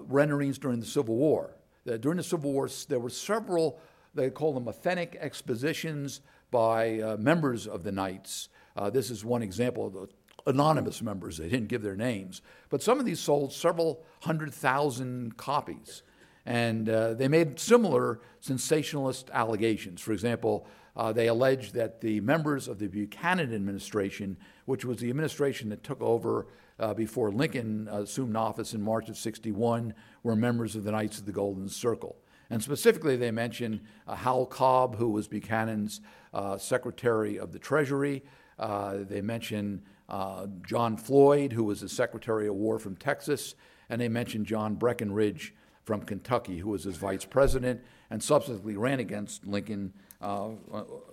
renderings 0.07 0.57
during 0.57 0.79
the 0.79 0.85
Civil 0.85 1.15
War 1.15 1.55
during 1.85 2.17
the 2.17 2.23
Civil 2.23 2.51
War, 2.51 2.69
there 2.87 2.99
were 2.99 3.09
several, 3.09 3.79
they 4.13 4.29
call 4.29 4.53
them 4.53 4.67
authentic 4.67 5.17
expositions 5.19 6.21
by 6.55 7.01
uh, 7.01 7.17
members 7.17 7.67
of 7.67 7.83
the 7.83 7.91
Knights. 7.91 8.47
Uh, 8.77 8.89
this 8.89 9.09
is 9.09 9.25
one 9.25 9.41
example 9.41 9.87
of 9.87 9.91
the 9.91 10.07
anonymous 10.47 11.01
members. 11.01 11.35
They 11.35 11.49
didn't 11.49 11.67
give 11.67 11.81
their 11.81 11.97
names. 11.97 12.41
But 12.69 12.81
some 12.81 12.97
of 12.97 13.05
these 13.05 13.19
sold 13.19 13.51
several 13.51 14.05
hundred 14.21 14.53
thousand 14.53 15.35
copies. 15.35 16.01
And 16.45 16.87
uh, 16.87 17.13
they 17.15 17.27
made 17.27 17.59
similar 17.59 18.21
sensationalist 18.39 19.29
allegations. 19.33 19.99
For 19.99 20.13
example, 20.13 20.65
uh, 20.95 21.11
they 21.11 21.27
alleged 21.27 21.73
that 21.73 21.99
the 21.99 22.21
members 22.21 22.69
of 22.69 22.79
the 22.79 22.87
Buchanan 22.87 23.53
administration, 23.53 24.37
which 24.63 24.85
was 24.85 24.99
the 24.99 25.09
administration 25.09 25.67
that 25.71 25.83
took 25.83 26.01
over 26.01 26.47
uh, 26.79 26.93
before 26.93 27.33
Lincoln 27.33 27.89
assumed 27.91 28.37
office 28.37 28.73
in 28.73 28.81
March 28.81 29.09
of 29.09 29.17
61, 29.17 29.93
were 30.23 30.37
members 30.37 30.77
of 30.77 30.85
the 30.85 30.91
Knights 30.93 31.19
of 31.19 31.25
the 31.25 31.33
Golden 31.33 31.67
Circle. 31.67 32.15
And 32.49 32.61
specifically, 32.61 33.15
they 33.15 33.31
mentioned 33.31 33.81
uh, 34.07 34.15
Howell 34.15 34.45
Cobb, 34.45 34.97
who 34.97 35.09
was 35.09 35.27
Buchanan's 35.27 36.01
uh, 36.35 36.57
Secretary 36.57 37.39
of 37.39 37.51
the 37.51 37.59
Treasury. 37.59 38.23
Uh, 38.59 38.97
they 38.99 39.21
mentioned 39.21 39.81
uh, 40.09 40.47
John 40.67 40.97
Floyd, 40.97 41.53
who 41.53 41.63
was 41.63 41.81
the 41.81 41.89
Secretary 41.89 42.47
of 42.47 42.55
War 42.55 42.77
from 42.77 42.95
Texas. 42.95 43.55
And 43.89 44.01
they 44.01 44.09
mentioned 44.09 44.45
John 44.45 44.75
Breckinridge 44.75 45.53
from 45.83 46.01
Kentucky, 46.01 46.57
who 46.57 46.69
was 46.69 46.83
his 46.83 46.97
vice 46.97 47.25
president 47.25 47.81
and 48.09 48.21
subsequently 48.21 48.75
ran 48.75 48.99
against 48.99 49.47
Lincoln 49.47 49.93
uh, 50.21 50.49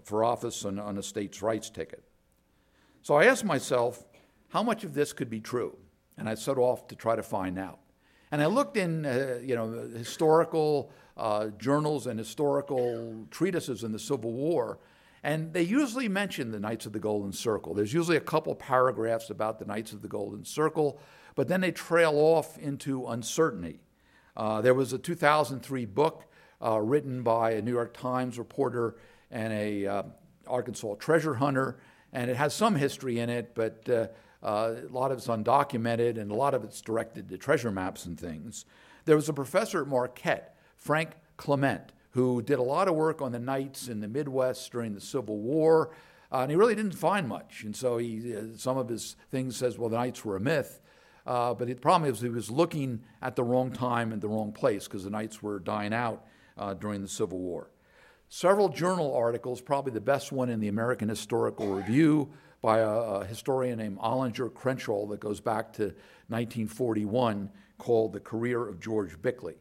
for 0.03 0.25
office 0.25 0.65
on, 0.65 0.79
on 0.79 0.99
a 0.99 1.03
states' 1.03 1.43
rights 1.43 1.71
ticket. 1.71 2.03
So 3.03 3.15
I 3.15 3.25
asked 3.27 3.45
myself, 3.45 4.05
how 4.49 4.63
much 4.63 4.85
of 4.85 4.95
this 4.95 5.13
could 5.13 5.31
be 5.31 5.41
true? 5.41 5.77
And 6.17 6.29
I 6.29 6.35
set 6.35 6.59
off 6.59 6.89
to 6.89 6.97
try 6.97 7.17
to 7.17 7.23
find 7.23 7.59
out. 7.59 7.79
And 8.31 8.43
I 8.43 8.47
looked 8.47 8.77
in, 8.77 9.05
uh, 9.05 9.39
you 9.43 9.55
know, 9.55 9.89
historical 9.95 10.91
uh, 11.17 11.49
journals 11.59 12.07
and 12.07 12.19
historical 12.19 13.27
treatises 13.31 13.85
in 13.85 13.93
the 13.93 13.99
Civil 13.99 14.33
War, 14.33 14.79
and 15.23 15.53
they 15.53 15.63
usually 15.63 16.09
mention 16.09 16.51
the 16.51 16.59
Knights 16.59 16.87
of 16.87 16.93
the 16.93 16.99
Golden 16.99 17.33
Circle. 17.33 17.75
There's 17.75 17.95
usually 17.95 18.17
a 18.17 18.21
couple 18.21 18.55
paragraphs 18.55 19.31
about 19.31 19.59
the 19.59 19.65
Knights 19.65 19.93
of 19.93 20.03
the 20.03 20.09
Golden 20.09 20.45
Circle, 20.45 20.99
but 21.35 21.49
then 21.49 21.61
they 21.61 21.71
trail 21.71 22.15
off 22.15 22.59
into 22.59 23.07
uncertainty. 23.07 23.81
Uh, 24.37 24.61
there 24.61 24.75
was 24.75 24.93
a 24.93 24.99
2003 24.99 25.85
book 25.87 26.25
uh, 26.61 26.81
written 26.81 27.23
by 27.23 27.53
a 27.53 27.63
New 27.63 27.73
York 27.73 27.95
Times 27.97 28.39
reporter 28.39 28.97
and 29.31 29.53
a 29.53 29.87
uh, 29.87 30.03
Arkansas 30.47 30.95
treasure 30.97 31.35
hunter, 31.35 31.79
and 32.13 32.31
it 32.31 32.37
has 32.37 32.55
some 32.55 32.75
history 32.75 33.19
in 33.19 33.31
it, 33.31 33.55
but 33.55 33.89
uh, 33.89 34.09
uh, 34.43 34.75
a 34.89 34.93
lot 34.93 35.13
of 35.13 35.19
it's 35.19 35.29
undocumented 35.29 36.19
and 36.19 36.31
a 36.31 36.35
lot 36.35 36.53
of 36.55 36.65
it's 36.65 36.81
directed 36.81 37.29
to 37.29 37.39
treasure 37.39 37.71
maps 37.71 38.07
and 38.07 38.19
things. 38.19 38.65
There 39.05 39.17
was 39.17 39.29
a 39.29 39.33
professor 39.33 39.83
at 39.83 39.89
Marquette, 39.89 40.57
Frank 40.77 41.11
Klement, 41.39 41.89
who 42.13 42.43
did 42.43 42.59
a 42.59 42.63
lot 42.63 42.89
of 42.89 42.95
work 42.95 43.21
on 43.21 43.33
the 43.33 43.39
Knights 43.39 43.89
in 43.89 44.01
the 44.01 44.09
Midwest 44.09 44.71
during 44.71 44.95
the 44.95 45.01
Civil 45.01 45.39
War, 45.39 45.91
uh, 46.31 46.41
and 46.41 46.51
he 46.51 46.57
really 46.57 46.75
didn't 46.75 46.95
find 46.95 47.29
much. 47.29 47.63
And 47.65 47.75
so 47.77 47.99
he, 47.99 48.35
some 48.57 48.79
of 48.79 48.89
his 48.89 49.17
things 49.31 49.57
says, 49.57 49.79
well, 49.79 49.89
the 49.89 49.97
Knights 49.97 50.25
were 50.25 50.37
a 50.37 50.41
myth. 50.41 50.81
Uh, 51.27 51.55
but 51.55 51.69
the 51.69 51.75
problem 51.75 52.11
is 52.11 52.21
he 52.21 52.29
was 52.29 52.51
looking 52.51 53.03
at 53.21 53.37
the 53.37 53.45
wrong 53.45 53.71
time 53.71 54.13
and 54.13 54.21
the 54.21 54.29
wrong 54.29 54.53
place 54.53 54.85
because 54.85 55.05
the 55.05 55.11
Knights 55.11 55.43
were 55.43 55.59
dying 55.59 55.95
out 55.95 56.27
uh, 56.59 56.75
during 56.75 57.01
the 57.01 57.09
Civil 57.09 57.39
War. 57.39 57.71
Several 58.29 58.69
journal 58.69 59.15
articles, 59.15 59.61
probably 59.61 59.93
the 59.93 60.01
best 60.01 60.33
one 60.33 60.49
in 60.49 60.59
the 60.59 60.69
American 60.69 61.09
Historical 61.09 61.75
Review 61.75 62.31
by 62.63 62.79
a, 62.79 62.89
a 62.89 63.25
historian 63.25 63.79
named 63.79 63.99
Ollinger 63.99 64.53
Crenshaw 64.53 65.07
that 65.07 65.21
goes 65.21 65.41
back 65.41 65.73
to 65.75 65.83
1941 66.29 67.51
called 67.79 68.13
The 68.13 68.21
Career 68.21 68.67
of 68.67 68.81
George 68.81 69.21
Bickley. 69.21 69.57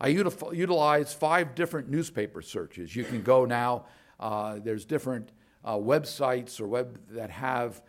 I 0.00 0.08
utilize 0.08 1.12
five 1.12 1.54
different 1.54 1.90
newspaper 1.90 2.40
searches. 2.40 2.96
You 2.96 3.04
can 3.04 3.22
go 3.22 3.44
now, 3.44 3.84
uh, 4.18 4.58
there's 4.62 4.84
different 4.86 5.30
uh, 5.64 5.76
websites 5.76 6.60
or 6.60 6.66
web 6.66 6.98
that 7.10 7.30
have 7.30 7.82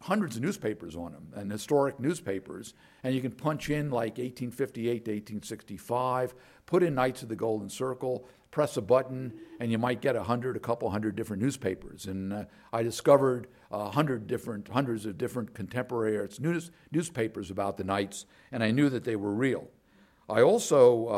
hundreds 0.00 0.36
of 0.36 0.42
newspapers 0.42 0.96
on 0.96 1.12
them 1.12 1.28
and 1.34 1.50
historic 1.50 1.98
newspapers. 1.98 2.74
And 3.04 3.14
you 3.14 3.20
can 3.20 3.30
punch 3.30 3.70
in 3.70 3.90
like 3.90 4.18
1858 4.18 5.04
to 5.04 5.10
1865, 5.12 6.34
put 6.66 6.82
in 6.82 6.94
Knights 6.94 7.22
of 7.22 7.28
the 7.28 7.36
Golden 7.36 7.70
Circle, 7.70 8.26
press 8.50 8.76
a 8.76 8.82
button, 8.82 9.32
and 9.60 9.72
you 9.72 9.78
might 9.78 10.00
get 10.00 10.14
a 10.14 10.22
hundred, 10.22 10.56
a 10.56 10.60
couple 10.60 10.90
hundred 10.90 11.16
different 11.16 11.42
newspapers. 11.42 12.06
And 12.06 12.32
uh, 12.32 12.44
I 12.72 12.82
discovered 12.82 13.46
a 13.70 13.90
hundred 13.90 14.26
different, 14.26 14.68
hundreds 14.68 15.06
of 15.06 15.16
different 15.16 15.54
contemporary 15.54 16.28
news, 16.38 16.70
newspapers 16.92 17.50
about 17.50 17.76
the 17.76 17.84
Knights, 17.84 18.26
and 18.52 18.62
I 18.62 18.72
knew 18.72 18.88
that 18.90 19.04
they 19.04 19.16
were 19.16 19.34
real. 19.34 19.68
I 20.28 20.42
also 20.42 21.08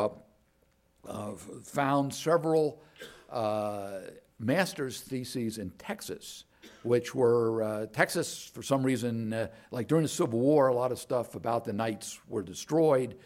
uh, 1.09 1.33
found 1.63 2.13
several 2.13 2.83
uh, 3.31 4.01
master's 4.39 5.01
theses 5.01 5.59
in 5.59 5.71
Texas 5.79 6.45
which 6.83 7.15
were 7.15 7.63
uh, 7.63 7.87
Texas, 7.87 8.51
for 8.53 8.63
some 8.63 8.83
reason, 8.83 9.33
uh, 9.33 9.49
like 9.71 9.89
during 9.89 10.03
the 10.03 10.09
Civil 10.09 10.39
War, 10.39 10.69
a 10.69 10.75
lot 10.75 10.93
of 10.93 10.99
stuff 10.99 11.35
about 11.35 11.65
the 11.65 11.73
Knights 11.73 12.21
were 12.29 12.43
destroyed. 12.43 13.17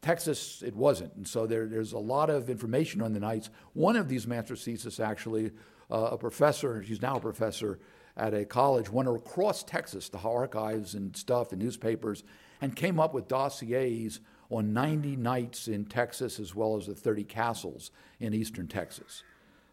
Texas, 0.00 0.62
it 0.64 0.74
wasn't. 0.74 1.12
And 1.14 1.26
so 1.26 1.46
there, 1.46 1.66
there's 1.66 1.92
a 1.92 1.98
lot 1.98 2.30
of 2.30 2.48
information 2.48 3.02
on 3.02 3.12
the 3.12 3.20
Knights. 3.20 3.50
One 3.72 3.96
of 3.96 4.08
these 4.08 4.26
master's 4.26 4.64
theses, 4.64 5.00
actually, 5.00 5.50
uh, 5.90 6.10
a 6.12 6.18
professor, 6.18 6.82
she's 6.84 7.02
now 7.02 7.16
a 7.16 7.20
professor 7.20 7.80
at 8.16 8.34
a 8.34 8.44
college, 8.44 8.90
went 8.90 9.08
across 9.08 9.62
Texas 9.62 10.08
to 10.10 10.18
archives 10.18 10.94
and 10.94 11.16
stuff 11.16 11.52
and 11.52 11.60
newspapers 11.60 12.24
and 12.60 12.74
came 12.74 12.98
up 13.00 13.14
with 13.14 13.28
dossiers 13.28 14.20
on 14.50 14.72
90 14.72 15.16
knights 15.16 15.68
in 15.68 15.84
Texas 15.84 16.40
as 16.40 16.54
well 16.54 16.76
as 16.76 16.86
the 16.86 16.94
30 16.94 17.24
castles 17.24 17.90
in 18.20 18.32
eastern 18.34 18.66
Texas. 18.66 19.22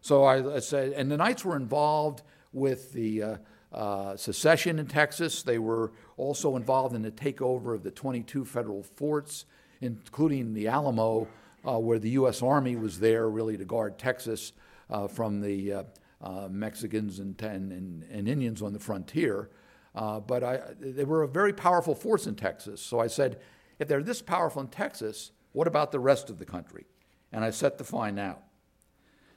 So 0.01 0.23
I, 0.23 0.57
I 0.57 0.59
said, 0.59 0.93
and 0.93 1.09
the 1.09 1.17
Knights 1.17 1.43
were 1.43 1.55
involved 1.55 2.21
with 2.53 2.93
the 2.93 3.23
uh, 3.23 3.37
uh, 3.73 4.15
secession 4.15 4.77
in 4.79 4.85
Texas. 4.85 5.43
They 5.43 5.57
were 5.57 5.91
also 6.15 6.55
involved 6.55 6.95
in 6.95 7.01
the 7.01 7.11
takeover 7.11 7.73
of 7.73 7.83
the 7.83 7.91
22 7.91 8.45
federal 8.45 8.83
forts, 8.83 9.45
including 9.81 10.53
the 10.53 10.67
Alamo, 10.67 11.27
uh, 11.67 11.79
where 11.79 11.99
the 11.99 12.11
U.S. 12.11 12.41
Army 12.41 12.75
was 12.75 12.99
there 12.99 13.29
really 13.29 13.57
to 13.57 13.65
guard 13.65 13.97
Texas 13.97 14.53
uh, 14.89 15.07
from 15.07 15.41
the 15.41 15.73
uh, 15.73 15.83
uh, 16.21 16.47
Mexicans 16.51 17.19
and, 17.19 17.41
and, 17.41 18.03
and, 18.11 18.27
Indians 18.27 18.61
on 18.61 18.73
the 18.73 18.79
frontier. 18.79 19.49
but 19.93 20.43
I, 20.43 20.61
they 20.79 21.03
were 21.03 21.23
a 21.23 21.27
very 21.27 21.51
powerful 21.51 21.95
force 21.95 22.27
in 22.27 22.35
Texas. 22.35 22.79
So 22.79 22.99
I 22.99 23.07
said, 23.07 23.39
if 23.79 23.87
they're 23.87 24.03
this 24.03 24.21
powerful 24.21 24.61
in 24.61 24.67
Texas, 24.67 25.31
what 25.51 25.67
about 25.67 25.91
the 25.91 25.99
rest 25.99 26.29
of 26.29 26.39
the 26.39 26.45
country? 26.45 26.85
And 27.31 27.43
I 27.43 27.51
set 27.51 27.77
to 27.77 27.83
find 27.83 28.19
out. 28.19 28.41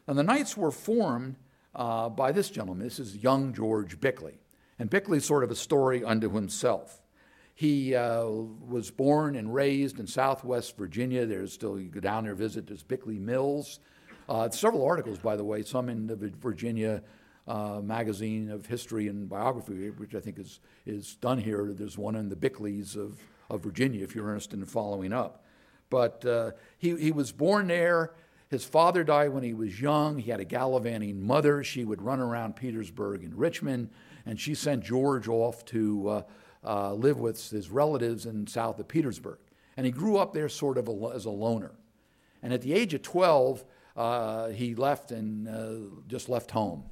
And 0.06 0.18
the 0.18 0.22
Knights 0.22 0.56
were 0.56 0.70
formed 0.70 1.36
uh, 1.74 2.08
by 2.08 2.32
this 2.32 2.50
gentleman. 2.50 2.84
This 2.84 2.98
is 2.98 3.16
young 3.16 3.52
George 3.52 4.00
Bickley. 4.00 4.38
And 4.78 4.88
Bickley's 4.88 5.24
sort 5.24 5.44
of 5.44 5.50
a 5.50 5.56
story 5.56 6.04
unto 6.04 6.30
himself. 6.30 7.02
He 7.54 7.94
uh, 7.94 8.24
was 8.24 8.90
born 8.90 9.34
and 9.34 9.52
raised 9.52 9.98
in 9.98 10.06
southwest 10.06 10.76
Virginia. 10.76 11.26
There's 11.26 11.52
still, 11.52 11.78
you 11.78 11.88
go 11.88 11.98
down 11.98 12.24
there, 12.24 12.36
visit, 12.36 12.68
there's 12.68 12.84
Bickley 12.84 13.18
Mills. 13.18 13.80
Uh, 14.28 14.48
several 14.50 14.84
articles, 14.84 15.18
by 15.18 15.34
the 15.34 15.44
way, 15.44 15.62
some 15.62 15.88
in 15.88 16.06
the 16.06 16.14
Virginia 16.16 17.02
uh, 17.48 17.80
magazine 17.82 18.50
of 18.50 18.66
history 18.66 19.08
and 19.08 19.28
biography, 19.28 19.90
which 19.90 20.14
I 20.14 20.20
think 20.20 20.38
is, 20.38 20.60
is 20.86 21.16
done 21.16 21.38
here. 21.38 21.72
There's 21.72 21.98
one 21.98 22.14
in 22.14 22.28
the 22.28 22.36
Bickleys 22.36 22.94
of, 22.94 23.18
of 23.50 23.62
Virginia, 23.62 24.02
if 24.04 24.14
you're 24.14 24.28
interested 24.28 24.58
in 24.58 24.64
following 24.66 25.12
up. 25.12 25.44
But 25.90 26.24
uh, 26.24 26.52
he, 26.78 26.96
he 26.96 27.12
was 27.12 27.32
born 27.32 27.68
there. 27.68 28.12
His 28.50 28.64
father 28.64 29.04
died 29.04 29.30
when 29.30 29.42
he 29.42 29.52
was 29.52 29.80
young. 29.80 30.18
He 30.18 30.30
had 30.30 30.40
a 30.40 30.44
gallivanting 30.44 31.26
mother. 31.26 31.62
She 31.62 31.84
would 31.84 32.00
run 32.00 32.20
around 32.20 32.56
Petersburg 32.56 33.22
and 33.22 33.34
Richmond, 33.34 33.90
and 34.24 34.40
she 34.40 34.54
sent 34.54 34.84
George 34.84 35.28
off 35.28 35.64
to 35.66 36.08
uh, 36.08 36.22
uh, 36.64 36.94
live 36.94 37.20
with 37.20 37.50
his 37.50 37.70
relatives 37.70 38.26
in 38.26 38.46
south 38.46 38.78
of 38.78 38.88
Petersburg. 38.88 39.38
And 39.76 39.86
he 39.86 39.92
grew 39.92 40.16
up 40.16 40.32
there 40.32 40.48
sort 40.48 40.78
of 40.78 40.88
a, 40.88 41.12
as 41.14 41.24
a 41.24 41.30
loner. 41.30 41.72
And 42.42 42.52
at 42.52 42.62
the 42.62 42.72
age 42.72 42.94
of 42.94 43.02
12, 43.02 43.64
uh, 43.96 44.48
he 44.48 44.74
left 44.74 45.10
and 45.10 45.48
uh, 45.48 45.96
just 46.06 46.28
left 46.28 46.50
home. 46.50 46.84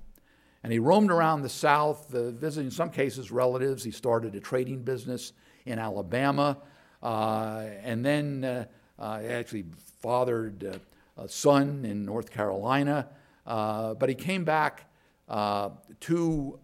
And 0.62 0.72
he 0.72 0.78
roamed 0.78 1.10
around 1.10 1.42
the 1.42 1.48
South, 1.48 2.12
uh, 2.14 2.30
visiting, 2.30 2.66
in 2.66 2.70
some 2.70 2.90
cases, 2.90 3.30
relatives. 3.30 3.84
He 3.84 3.90
started 3.90 4.34
a 4.34 4.40
trading 4.40 4.82
business 4.82 5.32
in 5.66 5.78
Alabama, 5.78 6.56
uh, 7.02 7.64
and 7.82 8.04
then 8.04 8.66
actually 8.98 9.66
fathered 10.00 10.80
a 11.16 11.28
son 11.28 11.84
in 11.84 12.04
North 12.04 12.30
Carolina, 12.30 13.08
uh, 13.46 13.94
but 13.94 14.08
he 14.08 14.14
came 14.14 14.44
back 14.44 14.90
uh, 15.28 15.70
to 16.00 16.58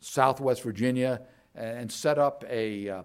Southwest 0.00 0.62
Virginia 0.62 1.22
and 1.54 1.90
set 1.90 2.18
up 2.18 2.44
a, 2.48 2.88
uh, 2.88 3.02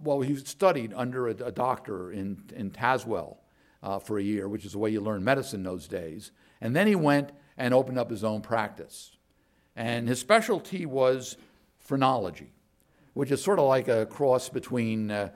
well, 0.00 0.20
he 0.20 0.36
studied 0.36 0.92
under 0.94 1.28
a, 1.28 1.30
a 1.30 1.52
doctor 1.52 2.12
in, 2.12 2.42
in 2.54 2.70
Tazewell 2.70 3.38
uh, 3.82 3.98
for 3.98 4.18
a 4.18 4.22
year, 4.22 4.48
which 4.48 4.64
is 4.64 4.72
the 4.72 4.78
way 4.78 4.90
you 4.90 5.00
learn 5.00 5.22
medicine 5.22 5.62
those 5.62 5.86
days. 5.86 6.32
And 6.60 6.74
then 6.74 6.86
he 6.86 6.94
went 6.94 7.30
and 7.56 7.74
opened 7.74 7.98
up 7.98 8.10
his 8.10 8.24
own 8.24 8.40
practice. 8.40 9.16
And 9.76 10.08
his 10.08 10.18
specialty 10.18 10.86
was 10.86 11.36
phrenology, 11.78 12.52
which 13.14 13.30
is 13.30 13.42
sort 13.42 13.58
of 13.58 13.66
like 13.66 13.88
a 13.88 14.06
cross 14.06 14.48
between 14.48 15.10
uh, 15.10 15.30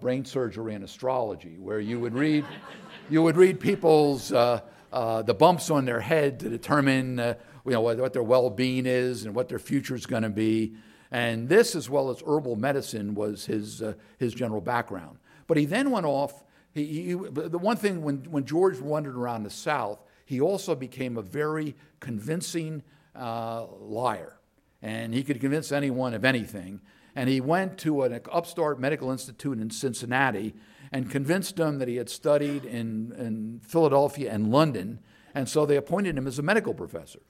brain 0.00 0.24
surgery 0.24 0.74
and 0.74 0.84
astrology, 0.84 1.56
where 1.58 1.80
you 1.80 2.00
would 2.00 2.14
read 2.14 2.44
you 3.10 3.22
would 3.22 3.36
read 3.36 3.60
people's 3.60 4.32
uh, 4.32 4.60
uh, 4.92 5.22
the 5.22 5.34
bumps 5.34 5.70
on 5.70 5.84
their 5.84 6.00
head 6.00 6.40
to 6.40 6.48
determine 6.48 7.18
uh, 7.18 7.34
you 7.66 7.72
know, 7.72 7.80
what, 7.80 7.98
what 7.98 8.12
their 8.12 8.22
well 8.22 8.48
being 8.48 8.86
is 8.86 9.24
and 9.24 9.34
what 9.34 9.48
their 9.48 9.58
future 9.58 9.94
is 9.94 10.06
going 10.06 10.22
to 10.22 10.30
be. 10.30 10.74
And 11.10 11.48
this, 11.48 11.74
as 11.74 11.90
well 11.90 12.10
as 12.10 12.22
herbal 12.26 12.56
medicine, 12.56 13.14
was 13.14 13.46
his, 13.46 13.82
uh, 13.82 13.94
his 14.18 14.34
general 14.34 14.60
background. 14.60 15.18
But 15.46 15.56
he 15.56 15.66
then 15.66 15.90
went 15.90 16.06
off. 16.06 16.44
He, 16.72 16.84
he, 16.84 17.14
the 17.14 17.58
one 17.58 17.76
thing, 17.76 18.02
when, 18.02 18.18
when 18.30 18.44
George 18.44 18.80
wandered 18.80 19.16
around 19.16 19.44
the 19.44 19.50
South, 19.50 19.98
he 20.24 20.40
also 20.40 20.74
became 20.74 21.16
a 21.16 21.22
very 21.22 21.74
convincing 22.00 22.82
uh, 23.14 23.66
liar. 23.80 24.38
And 24.82 25.14
he 25.14 25.22
could 25.22 25.40
convince 25.40 25.72
anyone 25.72 26.14
of 26.14 26.24
anything. 26.24 26.80
And 27.16 27.28
he 27.30 27.40
went 27.40 27.78
to 27.78 28.02
an 28.02 28.20
upstart 28.30 28.78
medical 28.78 29.10
institute 29.10 29.58
in 29.58 29.70
Cincinnati 29.70 30.54
and 30.92 31.10
convinced 31.10 31.56
them 31.56 31.78
that 31.78 31.88
he 31.88 31.96
had 31.96 32.10
studied 32.10 32.64
in, 32.64 33.12
in 33.18 33.60
Philadelphia 33.66 34.30
and 34.32 34.52
London. 34.52 35.00
And 35.34 35.48
so 35.48 35.66
they 35.66 35.76
appointed 35.76 36.16
him 36.16 36.26
as 36.26 36.38
a 36.38 36.42
medical 36.42 36.74
professor. 36.74 37.20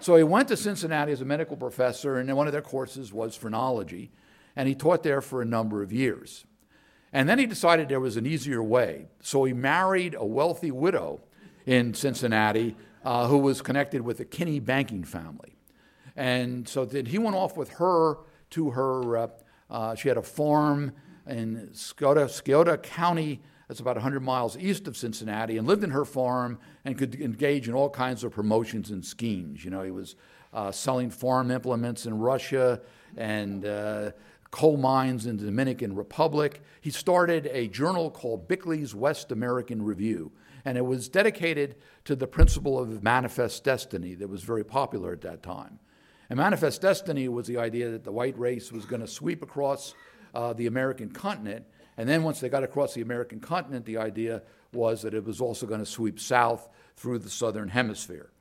So 0.00 0.16
he 0.16 0.24
went 0.24 0.48
to 0.48 0.56
Cincinnati 0.56 1.12
as 1.12 1.20
a 1.20 1.24
medical 1.24 1.56
professor, 1.56 2.18
and 2.18 2.36
one 2.36 2.48
of 2.48 2.52
their 2.52 2.60
courses 2.60 3.12
was 3.12 3.36
phrenology, 3.36 4.10
and 4.56 4.68
he 4.68 4.74
taught 4.74 5.04
there 5.04 5.20
for 5.20 5.40
a 5.40 5.44
number 5.44 5.80
of 5.80 5.92
years. 5.92 6.44
And 7.12 7.28
then 7.28 7.38
he 7.38 7.46
decided 7.46 7.88
there 7.88 8.00
was 8.00 8.16
an 8.16 8.26
easier 8.26 8.62
way. 8.62 9.06
So 9.20 9.44
he 9.44 9.52
married 9.52 10.16
a 10.18 10.26
wealthy 10.26 10.72
widow 10.72 11.20
in 11.64 11.94
Cincinnati 11.94 12.74
uh, 13.04 13.28
who 13.28 13.38
was 13.38 13.62
connected 13.62 14.02
with 14.02 14.18
the 14.18 14.24
Kinney 14.24 14.58
banking 14.58 15.04
family. 15.04 15.56
And 16.16 16.68
so 16.68 16.84
then 16.84 17.06
he 17.06 17.18
went 17.18 17.36
off 17.36 17.56
with 17.56 17.74
her 17.74 18.16
to 18.52 18.70
her, 18.70 19.16
uh, 19.16 19.28
uh, 19.70 19.94
she 19.94 20.08
had 20.08 20.16
a 20.16 20.22
farm 20.22 20.92
in 21.26 21.70
Scioto, 21.72 22.76
County, 22.78 23.40
that's 23.68 23.80
about 23.80 23.96
100 23.96 24.20
miles 24.20 24.56
east 24.58 24.86
of 24.86 24.96
Cincinnati, 24.96 25.56
and 25.56 25.66
lived 25.66 25.82
in 25.82 25.90
her 25.90 26.04
farm 26.04 26.58
and 26.84 26.98
could 26.98 27.14
engage 27.14 27.68
in 27.68 27.74
all 27.74 27.88
kinds 27.88 28.22
of 28.22 28.32
promotions 28.32 28.90
and 28.90 29.04
schemes. 29.04 29.64
You 29.64 29.70
know, 29.70 29.82
he 29.82 29.90
was 29.90 30.14
uh, 30.52 30.70
selling 30.70 31.10
farm 31.10 31.50
implements 31.50 32.04
in 32.04 32.18
Russia 32.18 32.82
and 33.16 33.64
uh, 33.64 34.10
coal 34.50 34.76
mines 34.76 35.26
in 35.26 35.38
the 35.38 35.46
Dominican 35.46 35.94
Republic. 35.94 36.62
He 36.82 36.90
started 36.90 37.46
a 37.52 37.68
journal 37.68 38.10
called 38.10 38.46
Bickley's 38.46 38.94
West 38.94 39.32
American 39.32 39.82
Review, 39.82 40.32
and 40.66 40.76
it 40.76 40.84
was 40.84 41.08
dedicated 41.08 41.76
to 42.04 42.14
the 42.14 42.26
principle 42.26 42.78
of 42.78 43.02
manifest 43.02 43.64
destiny 43.64 44.14
that 44.16 44.28
was 44.28 44.42
very 44.42 44.64
popular 44.64 45.12
at 45.12 45.22
that 45.22 45.42
time. 45.42 45.78
And 46.32 46.38
manifest 46.38 46.80
destiny 46.80 47.28
was 47.28 47.46
the 47.46 47.58
idea 47.58 47.90
that 47.90 48.04
the 48.04 48.10
white 48.10 48.38
race 48.38 48.72
was 48.72 48.86
going 48.86 49.02
to 49.02 49.06
sweep 49.06 49.42
across 49.42 49.94
uh, 50.34 50.54
the 50.54 50.66
American 50.66 51.10
continent. 51.10 51.66
And 51.98 52.08
then 52.08 52.22
once 52.22 52.40
they 52.40 52.48
got 52.48 52.64
across 52.64 52.94
the 52.94 53.02
American 53.02 53.38
continent, 53.38 53.84
the 53.84 53.98
idea 53.98 54.40
was 54.72 55.02
that 55.02 55.12
it 55.12 55.26
was 55.26 55.42
also 55.42 55.66
going 55.66 55.80
to 55.80 55.84
sweep 55.84 56.18
south 56.18 56.70
through 56.96 57.18
the 57.18 57.28
southern 57.28 57.68
hemisphere. 57.68 58.32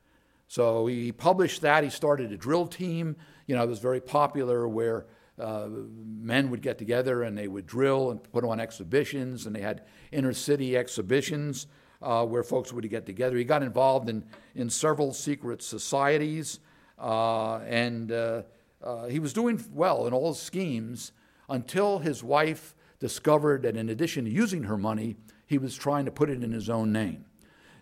So 0.48 0.88
he 0.88 1.12
published 1.12 1.64
that. 1.64 1.84
He 1.84 1.90
started 1.90 2.32
a 2.32 2.38
drill 2.38 2.66
team. 2.66 3.18
You 3.46 3.58
know, 3.58 3.64
it 3.64 3.68
was 3.68 3.80
very 3.80 4.00
popular 4.00 4.70
where 4.70 5.08
uh, 5.38 5.68
men 5.68 6.50
would 6.50 6.62
get 6.62 6.78
together 6.78 7.24
and 7.24 7.38
they 7.38 7.50
would 7.50 7.68
drill 7.68 8.12
and 8.12 8.24
put 8.32 8.46
on 8.46 8.62
exhibitions, 8.62 9.46
and 9.46 9.54
they 9.54 9.60
had 9.60 9.84
inner 10.14 10.32
city 10.32 10.78
exhibitions 10.78 11.68
uh, 12.02 12.26
where 12.26 12.44
folks 12.44 12.72
would 12.72 12.90
get 12.90 13.06
together. 13.06 13.36
He 13.36 13.44
got 13.44 13.64
involved 13.64 14.08
in, 14.08 14.24
in 14.56 14.70
several 14.70 15.12
secret 15.12 15.62
societies, 15.62 16.62
and 17.02 18.12
uh, 18.12 18.44
uh, 18.84 19.08
he 19.08 19.20
was 19.20 19.34
doing 19.34 19.64
well 19.74 20.08
in 20.08 20.14
all 20.14 20.30
his 20.30 20.40
schemes 20.40 21.12
until 21.50 22.00
his 22.00 22.24
wife 22.24 22.76
discovered 23.00 23.64
that 23.64 23.76
in 23.76 23.90
addition 23.90 24.26
to 24.26 24.32
using 24.32 24.64
her 24.64 24.78
money, 24.78 25.16
he 25.46 25.58
was 25.58 25.76
trying 25.76 26.06
to 26.06 26.12
put 26.12 26.30
it 26.30 26.44
in 26.44 26.52
his 26.52 26.70
own 26.70 26.92
name. 26.92 27.26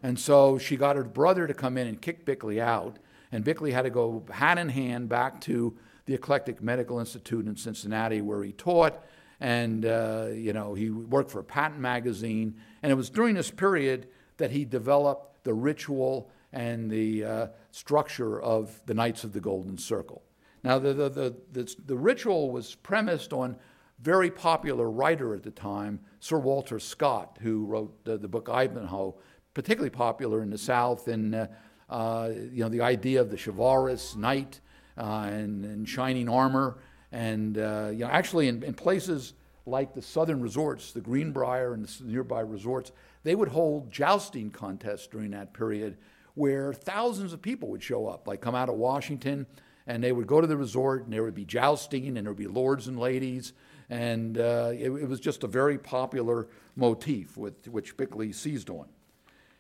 And 0.02 0.18
so 0.18 0.58
she 0.58 0.78
got 0.78 0.96
her 0.96 1.04
brother 1.04 1.46
to 1.46 1.54
come 1.54 1.78
in 1.78 1.88
and 1.88 2.02
kick 2.02 2.26
Bickley 2.26 2.62
out, 2.62 2.98
and 3.32 3.44
Bickley 3.44 3.72
had 3.72 3.84
to 3.84 3.90
go 3.90 4.24
hand 4.32 4.60
in 4.60 4.70
hand 4.70 5.10
back 5.10 5.42
to 5.42 5.78
the 6.06 6.16
Eclectic 6.16 6.62
Medical 6.62 7.00
Institute 7.00 7.46
in 7.46 7.56
Cincinnati 7.56 8.22
where 8.22 8.44
he 8.44 8.52
taught. 8.52 9.04
And, 9.40 9.86
uh, 9.86 10.30
you 10.34 10.54
know, 10.54 10.74
he 10.74 10.90
worked 10.90 11.30
for 11.30 11.40
a 11.40 11.44
patent 11.44 11.80
magazine. 11.80 12.56
And 12.82 12.92
it 12.92 12.96
was 12.96 13.12
during 13.12 13.36
this 13.36 13.52
period 13.52 14.08
that 14.38 14.50
he 14.50 14.66
developed 14.66 15.44
the 15.44 15.54
ritual 15.54 16.32
and 16.52 16.90
the 16.90 17.24
uh, 17.24 17.48
structure 17.72 18.42
of 18.42 18.82
the 18.86 18.94
Knights 18.94 19.24
of 19.24 19.34
the 19.34 19.40
Golden 19.40 19.78
Circle. 19.78 20.24
Now, 20.64 20.80
the, 20.80 20.94
the, 20.94 21.10
the, 21.10 21.36
the, 21.52 21.76
the 21.86 21.96
ritual 21.96 22.52
was 22.52 22.76
premised 22.76 23.32
on 23.34 23.56
very 24.02 24.32
popular 24.32 24.90
writer 24.90 25.34
at 25.34 25.44
the 25.44 25.52
time, 25.52 26.00
Sir 26.20 26.40
Walter 26.40 26.80
Scott, 26.80 27.38
who 27.42 27.66
wrote 27.66 28.04
the, 28.06 28.18
the 28.18 28.28
book 28.28 28.50
Ivanhoe, 28.50 29.16
particularly 29.54 29.90
popular 29.90 30.42
in 30.42 30.50
the 30.50 30.58
South, 30.58 31.08
and 31.08 31.36
uh, 31.36 31.48
uh, 31.90 32.30
you 32.52 32.64
know 32.64 32.70
the 32.70 32.82
idea 32.82 33.20
of 33.20 33.30
the 33.30 33.38
chivalrous 33.38 34.16
knight 34.16 34.62
uh, 34.98 35.28
and, 35.32 35.66
and, 35.66 35.90
shining 35.90 36.30
armor, 36.30 36.78
and 37.12 37.58
uh, 37.58 37.90
you 37.92 38.00
know 38.00 38.08
actually 38.08 38.48
in, 38.48 38.64
in, 38.64 38.74
places 38.74 39.34
like 39.66 39.94
the 39.94 40.02
southern 40.02 40.42
resorts, 40.42 40.92
the 40.94 41.02
Greenbrier 41.02 41.74
and 41.74 41.86
the 41.86 42.04
nearby 42.04 42.42
resorts, 42.42 42.92
they 43.24 43.36
would 43.36 43.50
hold 43.50 43.92
jousting 43.92 44.50
contests 44.50 45.08
during 45.08 45.32
that 45.32 45.54
period, 45.54 45.98
where 46.40 46.72
thousands 46.72 47.34
of 47.34 47.42
people 47.42 47.68
would 47.68 47.84
show 47.84 48.08
up, 48.08 48.26
like 48.26 48.40
come 48.40 48.56
out 48.56 48.70
of 48.70 48.76
Washington 48.76 49.46
and 49.86 50.02
they 50.02 50.14
would 50.14 50.26
go 50.26 50.40
to 50.40 50.48
the 50.48 50.56
resort 50.56 51.04
and 51.04 51.12
there 51.12 51.22
would 51.22 51.36
be 51.36 51.44
jousting 51.44 52.08
and 52.08 52.26
there 52.26 52.32
would 52.32 52.38
be 52.38 52.48
lords 52.48 52.88
and 52.88 52.98
ladies. 52.98 53.52
And 53.90 54.38
uh, 54.38 54.72
it, 54.72 54.90
it, 54.90 55.10
was 55.10 55.20
just 55.20 55.44
a 55.44 55.48
very 55.48 55.78
popular 55.78 56.48
motif 56.78 57.36
with, 57.36 57.68
which 57.68 57.98
Bickley 57.98 58.32
seized 58.32 58.70
on. 58.70 58.86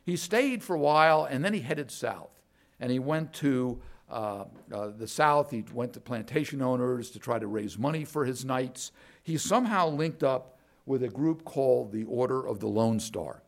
He 0.05 0.15
stayed 0.15 0.63
for 0.63 0.73
a 0.73 0.79
while 0.79 1.25
and 1.25 1.43
then 1.43 1.53
he 1.53 1.59
headed 1.59 1.91
south. 1.91 2.31
And 2.79 2.89
he 2.89 2.99
went 2.99 3.33
to 3.33 3.81
uh, 4.09 4.45
uh, 4.71 4.91
the 4.97 5.07
south. 5.07 5.51
He 5.51 5.65
went 5.73 5.91
to 5.93 5.99
plantation 5.99 6.61
owners 6.61 7.09
to 7.09 7.19
try 7.19 7.39
to 7.39 7.47
raise 7.47 7.77
money 7.77 8.05
for 8.05 8.23
his 8.23 8.45
knights. 8.45 8.93
He 9.21 9.37
somehow 9.37 9.89
linked 9.89 10.23
up 10.23 10.59
with 10.85 11.03
a 11.03 11.09
group 11.09 11.43
called 11.43 11.91
the 11.91 12.05
Order 12.05 12.47
of 12.47 12.61
the 12.61 12.67
Lone 12.67 13.01
Star. 13.01 13.43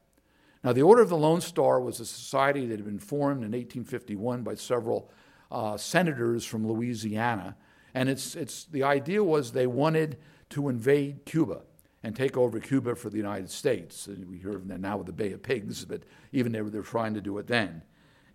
Now, 0.63 0.73
the 0.73 0.83
Order 0.83 1.01
of 1.01 1.09
the 1.09 1.17
Lone 1.17 1.41
Star 1.41 1.81
was 1.81 1.99
a 1.99 2.05
society 2.05 2.67
that 2.67 2.77
had 2.77 2.85
been 2.85 2.99
formed 2.99 3.43
in 3.43 3.51
1851 3.51 4.43
by 4.43 4.55
several 4.55 5.09
uh, 5.51 5.75
senators 5.75 6.45
from 6.45 6.67
Louisiana. 6.67 7.55
And 7.93 8.07
it's, 8.09 8.35
it's, 8.35 8.65
the 8.65 8.83
idea 8.83 9.23
was 9.23 9.51
they 9.51 9.67
wanted 9.67 10.17
to 10.51 10.69
invade 10.69 11.25
Cuba 11.25 11.61
and 12.03 12.15
take 12.15 12.37
over 12.37 12.59
Cuba 12.59 12.95
for 12.95 13.09
the 13.09 13.17
United 13.17 13.49
States. 13.49 14.07
And 14.07 14.29
we 14.29 14.37
hear 14.37 14.55
of 14.55 14.67
that 14.67 14.79
now 14.79 14.97
with 14.97 15.07
the 15.07 15.13
Bay 15.13 15.31
of 15.31 15.41
Pigs, 15.41 15.83
but 15.85 16.03
even 16.31 16.51
they 16.51 16.61
were, 16.61 16.69
they 16.69 16.79
were 16.79 16.83
trying 16.83 17.15
to 17.15 17.21
do 17.21 17.37
it 17.39 17.47
then. 17.47 17.81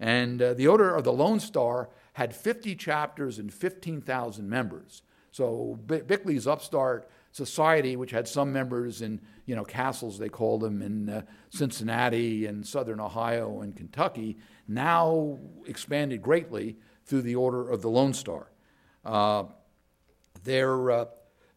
And 0.01 0.43
uh, 0.43 0.55
the 0.55 0.69
Order 0.69 0.95
of 0.95 1.05
the 1.05 1.13
Lone 1.13 1.41
Star 1.41 1.91
had 2.15 2.35
50 2.35 2.75
chapters 2.75 3.39
and 3.39 3.53
15,000 3.53 4.49
members. 4.49 5.03
So 5.31 5.79
Bickley's 5.87 6.47
upstart 6.47 7.09
society, 7.37 7.97
which 7.97 8.13
had 8.13 8.27
some 8.27 8.51
members 8.51 9.03
in 9.03 9.21
you 9.45 9.55
know 9.55 9.65
castles 9.65 10.19
they 10.19 10.29
called 10.29 10.63
them 10.63 10.81
in 10.81 11.09
uh, 11.11 11.23
Cincinnati 11.51 12.47
and 12.47 12.67
southern 12.67 12.99
Ohio 12.99 13.61
and 13.61 13.77
Kentucky, 13.77 14.39
now 14.67 15.39
expanded 15.67 16.23
greatly 16.23 16.77
through 17.05 17.23
the 17.23 17.35
Order 17.35 17.69
of 17.69 17.83
the 17.83 17.91
Lone 17.91 18.15
Star. 18.15 18.51
Uh, 19.05 19.45
their, 20.45 20.91
uh, 20.91 21.05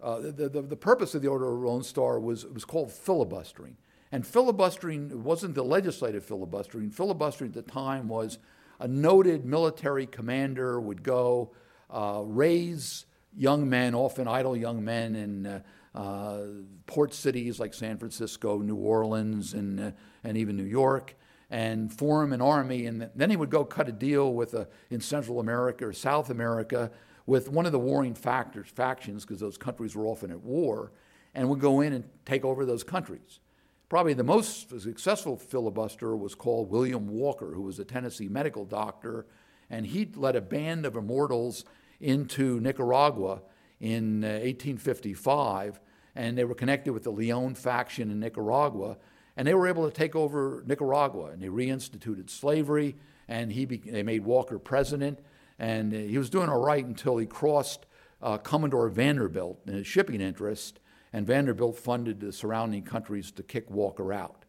uh, 0.02 0.20
the, 0.20 0.50
the, 0.50 0.62
the, 0.62 0.76
purpose 0.76 1.16
of 1.16 1.22
the 1.22 1.28
Order 1.28 1.46
of 1.46 1.62
the 1.62 1.68
Lone 1.68 1.84
Star 1.84 2.20
was, 2.20 2.46
was 2.46 2.66
called 2.66 2.92
filibustering. 2.92 3.78
And 4.12 4.26
filibustering 4.26 5.24
wasn't 5.24 5.56
the 5.56 5.64
legislative 5.64 6.26
filibustering. 6.26 6.92
Filibustering 6.92 7.50
at 7.50 7.66
the 7.66 7.72
time 7.72 8.08
was 8.08 8.38
a 8.80 8.88
noted 8.88 9.46
military 9.46 10.06
commander 10.06 10.80
would 10.80 11.04
go 11.04 11.52
uh, 11.90 12.22
raise 12.24 13.06
young 13.36 13.70
men, 13.70 13.96
often 13.96 14.28
idle 14.28 14.56
young 14.56 14.84
men 14.84 15.16
in 15.16 15.46
uh, 15.46 15.62
uh, 15.96 16.42
port 16.86 17.14
cities 17.14 17.60
like 17.60 17.74
San 17.74 17.98
Francisco, 17.98 18.60
New 18.60 18.76
Orleans, 18.76 19.54
and, 19.54 19.80
uh, 19.80 19.92
and 20.24 20.38
even 20.38 20.56
New 20.56 20.64
York, 20.64 21.16
and 21.50 21.92
form 21.92 22.34
an 22.34 22.42
army. 22.42 22.86
And 22.86 23.10
then 23.16 23.30
he 23.30 23.36
would 23.36 23.50
go 23.50 23.66
cut 23.66 23.90
a 23.90 23.92
deal 23.92 24.34
with 24.34 24.54
a, 24.54 24.68
in 24.90 25.02
Central 25.02 25.40
America 25.40 25.88
or 25.88 25.94
South 25.94 26.30
America 26.30 26.92
with 27.26 27.50
one 27.50 27.66
of 27.66 27.72
the 27.72 27.80
warring 27.80 28.16
factors, 28.16 28.68
factions, 28.70 29.24
because 29.24 29.40
those 29.40 29.58
countries 29.58 29.96
were 29.96 30.06
often 30.06 30.32
at 30.32 30.42
war, 30.42 30.92
and 31.36 31.48
would 31.50 31.60
go 31.60 31.82
in 31.82 31.94
and 31.94 32.04
take 32.26 32.44
over 32.44 32.66
those 32.66 32.84
countries. 32.84 33.40
Probably 33.88 34.14
the 34.14 34.24
most 34.24 34.70
successful 34.82 35.38
filibuster 35.38 36.16
was 36.16 36.36
called 36.36 36.70
William 36.70 37.08
Walker, 37.08 37.54
who 37.54 37.62
was 37.62 37.80
a 37.80 37.86
Tennessee 37.86 38.28
medical 38.28 38.66
doctor, 38.66 39.26
and 39.70 39.86
he 39.86 40.10
led 40.16 40.36
a 40.36 40.42
band 40.42 40.86
of 40.86 40.96
immortals 40.96 41.66
into 42.00 42.60
Nicaragua 42.60 43.42
in 43.80 44.22
1855, 44.22 45.76
uh, 45.76 45.80
and 46.16 46.38
they 46.38 46.44
were 46.44 46.56
connected 46.56 46.94
with 46.94 47.04
the 47.04 47.12
Leon 47.12 47.56
faction 47.56 48.12
in 48.12 48.20
Nicaragua 48.20 48.98
and 49.40 49.48
they 49.48 49.54
were 49.54 49.70
able 49.70 49.90
to 49.90 49.96
take 49.96 50.18
over 50.18 50.66
Nicaragua, 50.68 51.28
and 51.28 51.42
they 51.42 51.48
reinstituted 51.48 52.30
slavery, 52.30 52.98
and 53.30 53.50
he 53.50 53.64
be, 53.64 53.78
they 53.78 54.04
made 54.04 54.26
Walker 54.26 54.60
president. 54.60 55.20
And 55.58 55.94
he 55.94 56.18
was 56.18 56.30
doing 56.30 56.50
all 56.50 56.62
right 56.62 56.84
until 56.84 57.16
he 57.16 57.26
crossed 57.26 57.86
uh, 58.22 58.38
Commodore 58.38 58.90
Vanderbilt 58.90 59.62
in 59.66 59.76
his 59.76 59.88
shipping 59.88 60.20
interest, 60.20 60.82
and 61.14 61.26
Vanderbilt 61.26 61.78
funded 61.78 62.20
the 62.20 62.34
surrounding 62.34 62.84
countries 62.84 63.32
to 63.32 63.42
kick 63.42 63.72
Walker 63.72 64.12
out. 64.12 64.44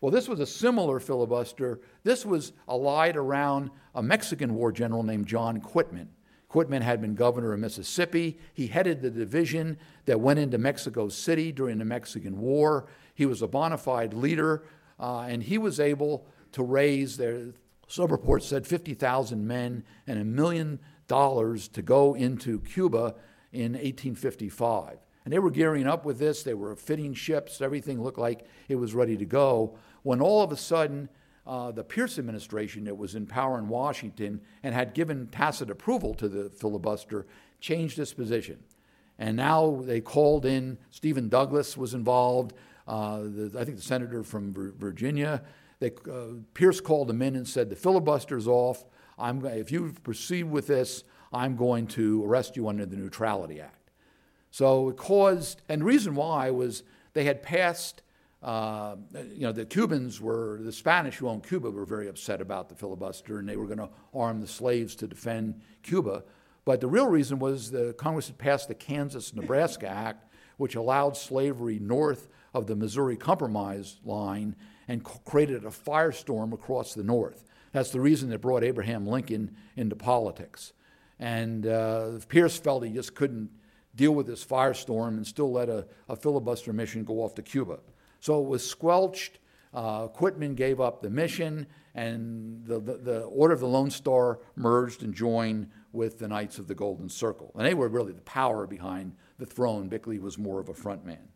Well, 0.00 0.10
this 0.10 0.26
was 0.26 0.40
a 0.40 0.46
similar 0.46 1.00
filibuster. 1.00 1.82
This 2.02 2.24
was 2.24 2.54
allied 2.66 3.18
around 3.18 3.70
a 3.94 4.02
Mexican 4.02 4.54
war 4.54 4.72
general 4.72 5.02
named 5.02 5.26
John 5.26 5.60
Quitman. 5.60 6.08
Quitman 6.50 6.82
had 6.82 7.00
been 7.00 7.14
governor 7.14 7.52
of 7.52 7.60
Mississippi. 7.60 8.36
He 8.52 8.66
headed 8.66 9.00
the 9.00 9.10
division 9.10 9.78
that 10.06 10.20
went 10.20 10.40
into 10.40 10.58
Mexico 10.58 11.08
City 11.08 11.52
during 11.52 11.78
the 11.78 11.84
Mexican 11.84 12.40
War. 12.40 12.88
He 13.14 13.24
was 13.24 13.40
a 13.40 13.46
bona 13.46 13.78
fide 13.78 14.12
leader, 14.12 14.64
uh, 14.98 15.20
and 15.28 15.44
he 15.44 15.58
was 15.58 15.78
able 15.78 16.26
to 16.50 16.64
raise 16.64 17.16
their 17.16 17.52
some 17.86 18.10
reports 18.10 18.46
said 18.46 18.66
50,000 18.66 19.46
men 19.46 19.84
and 20.06 20.18
a 20.18 20.24
million 20.24 20.78
dollars 21.08 21.66
to 21.68 21.82
go 21.82 22.14
into 22.14 22.60
Cuba 22.60 23.14
in 23.52 23.72
1855. 23.72 24.98
And 25.24 25.32
they 25.32 25.40
were 25.40 25.50
gearing 25.50 25.88
up 25.88 26.04
with 26.04 26.18
this. 26.18 26.44
They 26.44 26.54
were 26.54 26.76
fitting 26.76 27.14
ships. 27.14 27.60
Everything 27.60 28.00
looked 28.00 28.18
like 28.18 28.46
it 28.68 28.76
was 28.76 28.94
ready 28.94 29.16
to 29.16 29.24
go. 29.24 29.76
When 30.02 30.20
all 30.20 30.42
of 30.42 30.52
a 30.52 30.56
sudden, 30.56 31.08
uh, 31.46 31.70
the 31.72 31.82
Pierce 31.82 32.18
administration 32.18 32.84
that 32.84 32.96
was 32.96 33.14
in 33.14 33.26
power 33.26 33.58
in 33.58 33.68
Washington 33.68 34.40
and 34.62 34.74
had 34.74 34.94
given 34.94 35.26
tacit 35.28 35.70
approval 35.70 36.14
to 36.14 36.28
the 36.28 36.50
filibuster 36.50 37.26
changed 37.60 37.98
its 37.98 38.12
position. 38.12 38.58
And 39.18 39.36
now 39.36 39.82
they 39.84 40.00
called 40.00 40.46
in, 40.46 40.78
Stephen 40.90 41.28
Douglas 41.28 41.76
was 41.76 41.94
involved, 41.94 42.54
uh, 42.86 43.18
the, 43.18 43.52
I 43.58 43.64
think 43.64 43.76
the 43.76 43.82
senator 43.82 44.22
from 44.22 44.52
Virginia. 44.78 45.42
They, 45.78 45.92
uh, 46.10 46.40
Pierce 46.54 46.80
called 46.80 47.08
them 47.08 47.22
in 47.22 47.36
and 47.36 47.46
said, 47.46 47.68
The 47.68 47.76
filibuster's 47.76 48.48
off. 48.48 48.84
I'm, 49.18 49.44
if 49.44 49.70
you 49.70 49.94
proceed 50.02 50.44
with 50.44 50.66
this, 50.66 51.04
I'm 51.32 51.56
going 51.56 51.86
to 51.88 52.24
arrest 52.24 52.56
you 52.56 52.68
under 52.68 52.86
the 52.86 52.96
Neutrality 52.96 53.60
Act. 53.60 53.90
So 54.50 54.88
it 54.88 54.96
caused, 54.96 55.62
and 55.68 55.82
the 55.82 55.84
reason 55.84 56.14
why 56.14 56.50
was 56.50 56.82
they 57.12 57.24
had 57.24 57.42
passed 57.42 58.02
uh, 58.42 58.96
you 59.34 59.42
know, 59.42 59.52
the 59.52 59.66
Cubans 59.66 60.20
were, 60.20 60.58
the 60.62 60.72
Spanish 60.72 61.16
who 61.16 61.28
owned 61.28 61.46
Cuba 61.46 61.70
were 61.70 61.84
very 61.84 62.08
upset 62.08 62.40
about 62.40 62.68
the 62.68 62.74
filibuster 62.74 63.38
and 63.38 63.48
they 63.48 63.56
were 63.56 63.66
going 63.66 63.78
to 63.78 63.90
arm 64.14 64.40
the 64.40 64.46
slaves 64.46 64.94
to 64.96 65.06
defend 65.06 65.60
Cuba. 65.82 66.24
But 66.64 66.80
the 66.80 66.86
real 66.86 67.06
reason 67.06 67.38
was 67.38 67.70
the 67.70 67.94
Congress 67.98 68.28
had 68.28 68.38
passed 68.38 68.68
the 68.68 68.74
Kansas 68.74 69.34
Nebraska 69.34 69.88
Act, 69.88 70.32
which 70.56 70.74
allowed 70.74 71.16
slavery 71.16 71.78
north 71.78 72.28
of 72.54 72.66
the 72.66 72.76
Missouri 72.76 73.16
Compromise 73.16 73.96
line 74.04 74.56
and 74.88 75.04
created 75.04 75.64
a 75.64 75.68
firestorm 75.70 76.52
across 76.52 76.94
the 76.94 77.04
north. 77.04 77.44
That's 77.72 77.90
the 77.90 78.00
reason 78.00 78.30
that 78.30 78.40
brought 78.40 78.64
Abraham 78.64 79.06
Lincoln 79.06 79.56
into 79.76 79.96
politics. 79.96 80.72
And 81.18 81.66
uh, 81.66 82.12
Pierce 82.28 82.58
felt 82.58 82.84
he 82.84 82.90
just 82.90 83.14
couldn't 83.14 83.50
deal 83.94 84.12
with 84.12 84.26
this 84.26 84.44
firestorm 84.44 85.08
and 85.08 85.26
still 85.26 85.52
let 85.52 85.68
a, 85.68 85.86
a 86.08 86.16
filibuster 86.16 86.72
mission 86.72 87.04
go 87.04 87.22
off 87.22 87.34
to 87.34 87.42
Cuba. 87.42 87.78
So 88.20 88.42
it 88.42 88.48
was 88.48 88.68
squelched. 88.68 89.38
Uh, 89.72 90.08
Quitman 90.08 90.54
gave 90.54 90.80
up 90.80 91.00
the 91.00 91.10
mission, 91.10 91.66
and 91.94 92.64
the, 92.64 92.80
the, 92.80 92.94
the, 92.96 93.20
Order 93.22 93.54
of 93.54 93.60
the 93.60 93.68
Lone 93.68 93.90
Star 93.90 94.40
merged 94.56 95.02
and 95.02 95.14
joined 95.14 95.68
with 95.92 96.18
the 96.18 96.28
Knights 96.28 96.58
of 96.58 96.68
the 96.68 96.74
Golden 96.74 97.08
Circle. 97.08 97.52
And 97.56 97.66
they 97.66 97.74
were 97.74 97.88
really 97.88 98.12
the 98.12 98.20
power 98.22 98.66
behind 98.66 99.14
the 99.38 99.46
throne. 99.46 99.88
Bickley 99.88 100.18
was 100.18 100.38
more 100.38 100.60
of 100.60 100.68
a 100.68 100.74
front 100.74 101.04
man. 101.04 101.28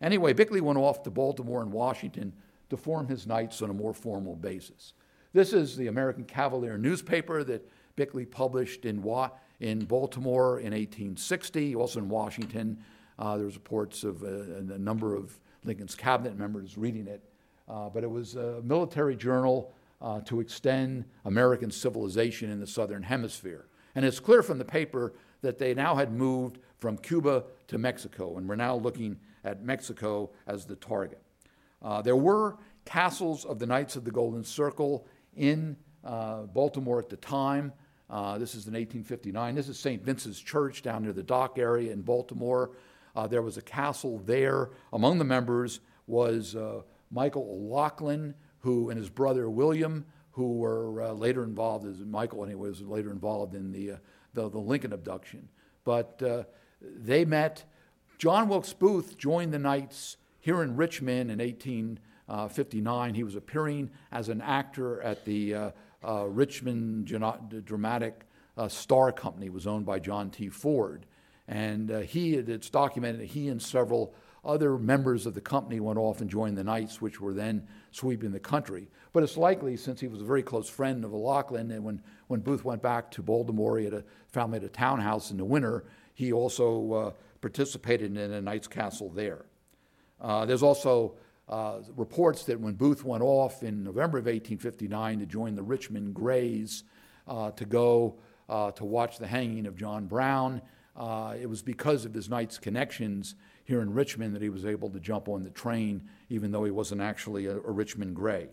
Anyway, 0.00 0.32
Bickley 0.32 0.60
went 0.60 0.78
off 0.78 1.02
to 1.02 1.10
Baltimore 1.10 1.62
and 1.62 1.72
Washington 1.72 2.32
to 2.70 2.76
form 2.76 3.08
his 3.08 3.26
Knights 3.26 3.62
on 3.62 3.70
a 3.70 3.74
more 3.74 3.94
formal 3.94 4.36
basis. 4.36 4.92
This 5.32 5.52
is 5.52 5.76
the 5.76 5.88
American 5.88 6.24
Cavalier 6.24 6.78
newspaper 6.78 7.42
that 7.44 7.68
Bickley 7.96 8.24
published 8.24 8.84
in, 8.84 9.02
Wa- 9.02 9.30
in 9.60 9.84
Baltimore 9.84 10.58
in 10.60 10.72
1860, 10.72 11.74
also 11.74 11.98
in 11.98 12.08
Washington. 12.08 12.78
Uh, 13.18 13.36
there's 13.36 13.54
reports 13.54 14.04
of 14.04 14.22
a, 14.22 14.64
a 14.72 14.78
number 14.78 15.16
of 15.16 15.38
Lincoln's 15.64 15.94
cabinet 15.94 16.36
members 16.36 16.78
reading 16.78 17.06
it. 17.06 17.22
Uh, 17.68 17.88
but 17.88 18.02
it 18.02 18.10
was 18.10 18.34
a 18.36 18.62
military 18.62 19.16
journal 19.16 19.72
uh, 20.00 20.20
to 20.22 20.40
extend 20.40 21.04
American 21.24 21.70
civilization 21.70 22.50
in 22.50 22.60
the 22.60 22.66
southern 22.66 23.02
hemisphere. 23.02 23.66
And 23.94 24.04
it's 24.04 24.20
clear 24.20 24.42
from 24.42 24.58
the 24.58 24.64
paper 24.64 25.12
that 25.42 25.58
they 25.58 25.74
now 25.74 25.94
had 25.94 26.12
moved 26.12 26.58
from 26.78 26.96
Cuba 26.96 27.44
to 27.68 27.78
Mexico, 27.78 28.38
and 28.38 28.48
we're 28.48 28.56
now 28.56 28.76
looking 28.76 29.18
at 29.44 29.62
Mexico 29.62 30.30
as 30.46 30.64
the 30.64 30.76
target. 30.76 31.20
Uh, 31.82 32.02
there 32.02 32.16
were 32.16 32.56
castles 32.84 33.44
of 33.44 33.58
the 33.58 33.66
Knights 33.66 33.96
of 33.96 34.04
the 34.04 34.10
Golden 34.10 34.44
Circle 34.44 35.06
in 35.36 35.76
uh, 36.04 36.42
Baltimore 36.42 36.98
at 36.98 37.08
the 37.08 37.16
time. 37.16 37.72
Uh, 38.10 38.38
this 38.38 38.50
is 38.54 38.66
in 38.66 38.72
1859. 38.72 39.54
This 39.54 39.68
is 39.68 39.78
St. 39.78 40.02
Vincent's 40.02 40.40
Church 40.40 40.82
down 40.82 41.02
near 41.02 41.12
the 41.12 41.22
dock 41.22 41.58
area 41.58 41.92
in 41.92 42.00
Baltimore. 42.00 42.70
Uh, 43.18 43.26
there 43.26 43.42
was 43.42 43.56
a 43.56 43.62
castle 43.62 44.22
there. 44.26 44.70
Among 44.92 45.18
the 45.18 45.24
members 45.24 45.80
was 46.06 46.54
uh, 46.54 46.82
Michael 47.10 47.42
O'Loughlin, 47.50 48.36
who 48.60 48.90
and 48.90 48.98
his 48.98 49.10
brother 49.10 49.50
William, 49.50 50.06
who 50.30 50.58
were 50.58 51.02
uh, 51.02 51.12
later 51.14 51.42
involved, 51.42 51.84
as 51.84 51.98
Michael 51.98 52.44
anyway 52.44 52.68
was 52.68 52.80
later 52.80 53.10
involved 53.10 53.56
in 53.56 53.72
the, 53.72 53.90
uh, 53.90 53.96
the, 54.34 54.48
the, 54.48 54.58
Lincoln 54.60 54.92
abduction. 54.92 55.48
But 55.82 56.22
uh, 56.22 56.44
they 56.80 57.24
met. 57.24 57.64
John 58.18 58.48
Wilkes 58.48 58.72
Booth 58.72 59.18
joined 59.18 59.52
the 59.52 59.58
Knights 59.58 60.16
here 60.38 60.62
in 60.62 60.76
Richmond 60.76 61.32
in 61.32 61.40
1859. 61.40 63.14
He 63.14 63.24
was 63.24 63.34
appearing 63.34 63.90
as 64.12 64.28
an 64.28 64.40
actor 64.40 65.02
at 65.02 65.24
the 65.24 65.54
uh, 65.54 65.70
Richmond 66.28 67.06
Dramatic 67.64 68.26
Star 68.68 69.10
Company, 69.10 69.46
it 69.46 69.52
was 69.52 69.66
owned 69.66 69.86
by 69.86 69.98
John 69.98 70.30
T. 70.30 70.48
Ford. 70.50 71.04
And 71.48 71.90
uh, 71.90 72.00
he, 72.00 72.34
it's 72.34 72.68
documented 72.68 73.22
that 73.22 73.28
he 73.28 73.48
and 73.48 73.60
several 73.60 74.14
other 74.44 74.78
members 74.78 75.26
of 75.26 75.34
the 75.34 75.40
company 75.40 75.80
went 75.80 75.98
off 75.98 76.20
and 76.20 76.30
joined 76.30 76.56
the 76.56 76.64
Knights, 76.64 77.00
which 77.00 77.20
were 77.20 77.32
then 77.32 77.66
sweeping 77.90 78.30
the 78.30 78.38
country. 78.38 78.88
But 79.12 79.22
it's 79.22 79.36
likely, 79.36 79.76
since 79.76 80.00
he 80.00 80.08
was 80.08 80.20
a 80.20 80.24
very 80.24 80.42
close 80.42 80.68
friend 80.68 81.04
of 81.04 81.12
O'Loughlin, 81.12 81.70
and 81.70 81.82
when, 81.82 82.02
when 82.28 82.40
Booth 82.40 82.64
went 82.64 82.82
back 82.82 83.10
to 83.12 83.22
Baltimore, 83.22 83.78
he 83.78 83.86
had 83.86 83.94
a 83.94 84.04
family 84.28 84.58
at 84.58 84.64
a 84.64 84.68
townhouse 84.68 85.30
in 85.30 85.38
the 85.38 85.44
winter, 85.44 85.84
he 86.14 86.32
also 86.32 86.92
uh, 86.92 87.10
participated 87.40 88.16
in 88.16 88.32
a 88.32 88.40
Knights 88.40 88.68
Castle 88.68 89.10
there. 89.10 89.46
Uh, 90.20 90.44
there's 90.44 90.62
also 90.62 91.14
uh, 91.48 91.78
reports 91.96 92.44
that 92.44 92.60
when 92.60 92.74
Booth 92.74 93.04
went 93.04 93.22
off 93.22 93.62
in 93.62 93.84
November 93.84 94.18
of 94.18 94.26
1859 94.26 95.20
to 95.20 95.26
join 95.26 95.54
the 95.54 95.62
Richmond 95.62 96.14
Greys 96.14 96.84
uh, 97.26 97.50
to 97.52 97.64
go 97.64 98.16
uh, 98.48 98.72
to 98.72 98.84
watch 98.84 99.18
the 99.18 99.26
hanging 99.26 99.66
of 99.66 99.76
John 99.76 100.06
Brown, 100.06 100.60
uh, 100.98 101.34
it 101.40 101.46
was 101.46 101.62
because 101.62 102.04
of 102.04 102.12
his 102.12 102.28
Knights 102.28 102.58
connections 102.58 103.36
here 103.64 103.80
in 103.80 103.94
Richmond 103.94 104.34
that 104.34 104.42
he 104.42 104.48
was 104.48 104.66
able 104.66 104.90
to 104.90 104.98
jump 104.98 105.28
on 105.28 105.44
the 105.44 105.50
train, 105.50 106.08
even 106.28 106.50
though 106.50 106.64
he 106.64 106.72
wasn't 106.72 107.00
actually 107.00 107.46
a, 107.46 107.56
a 107.56 107.70
Richmond 107.70 108.16
Grey. 108.16 108.48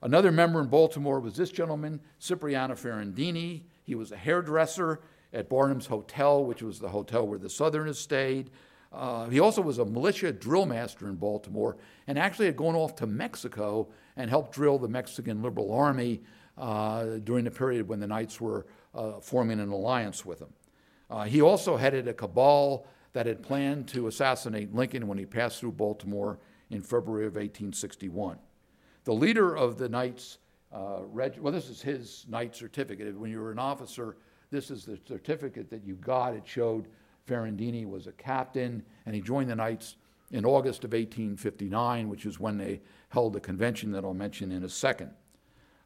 Another 0.00 0.32
member 0.32 0.60
in 0.60 0.68
Baltimore 0.68 1.20
was 1.20 1.36
this 1.36 1.50
gentleman, 1.50 2.00
Cipriano 2.18 2.74
Ferrandini. 2.74 3.62
He 3.82 3.94
was 3.94 4.10
a 4.10 4.16
hairdresser 4.16 5.00
at 5.34 5.50
Barnum's 5.50 5.86
Hotel, 5.86 6.44
which 6.44 6.62
was 6.62 6.78
the 6.78 6.88
hotel 6.88 7.26
where 7.26 7.38
the 7.38 7.50
Southerners 7.50 7.98
stayed. 7.98 8.50
Uh, 8.90 9.28
he 9.28 9.40
also 9.40 9.60
was 9.60 9.78
a 9.78 9.84
militia 9.84 10.32
drill 10.32 10.64
master 10.64 11.08
in 11.08 11.16
Baltimore 11.16 11.76
and 12.06 12.18
actually 12.18 12.46
had 12.46 12.56
gone 12.56 12.74
off 12.74 12.96
to 12.96 13.06
Mexico 13.06 13.88
and 14.16 14.30
helped 14.30 14.52
drill 14.52 14.78
the 14.78 14.88
Mexican 14.88 15.42
Liberal 15.42 15.72
Army 15.72 16.22
uh, 16.56 17.18
during 17.24 17.44
the 17.44 17.50
period 17.50 17.86
when 17.86 18.00
the 18.00 18.06
Knights 18.06 18.40
were 18.40 18.66
uh, 18.94 19.20
forming 19.20 19.60
an 19.60 19.68
alliance 19.68 20.24
with 20.24 20.38
them. 20.38 20.52
Uh, 21.10 21.24
he 21.24 21.40
also 21.40 21.76
headed 21.76 22.08
a 22.08 22.14
cabal 22.14 22.86
that 23.12 23.26
had 23.26 23.42
planned 23.42 23.88
to 23.88 24.08
assassinate 24.08 24.74
Lincoln 24.74 25.06
when 25.06 25.18
he 25.18 25.24
passed 25.24 25.60
through 25.60 25.72
Baltimore 25.72 26.38
in 26.70 26.82
February 26.82 27.26
of 27.26 27.34
1861. 27.34 28.38
The 29.04 29.12
leader 29.12 29.56
of 29.56 29.78
the 29.78 29.88
Knights, 29.88 30.38
uh, 30.72 31.00
reg- 31.12 31.38
well, 31.38 31.52
this 31.52 31.70
is 31.70 31.80
his 31.80 32.26
Knight 32.28 32.54
certificate. 32.56 33.16
When 33.16 33.30
you 33.30 33.40
were 33.40 33.52
an 33.52 33.58
officer, 33.58 34.16
this 34.50 34.70
is 34.70 34.84
the 34.84 34.98
certificate 35.06 35.70
that 35.70 35.84
you 35.84 35.94
got. 35.94 36.34
It 36.34 36.46
showed 36.46 36.88
Ferrandini 37.26 37.88
was 37.88 38.06
a 38.06 38.12
captain, 38.12 38.82
and 39.04 39.14
he 39.14 39.20
joined 39.20 39.48
the 39.48 39.56
Knights 39.56 39.96
in 40.32 40.44
August 40.44 40.84
of 40.84 40.92
1859, 40.92 42.08
which 42.08 42.26
is 42.26 42.40
when 42.40 42.58
they 42.58 42.80
held 43.10 43.32
the 43.32 43.40
convention 43.40 43.92
that 43.92 44.04
I'll 44.04 44.14
mention 44.14 44.50
in 44.50 44.64
a 44.64 44.68
second. 44.68 45.10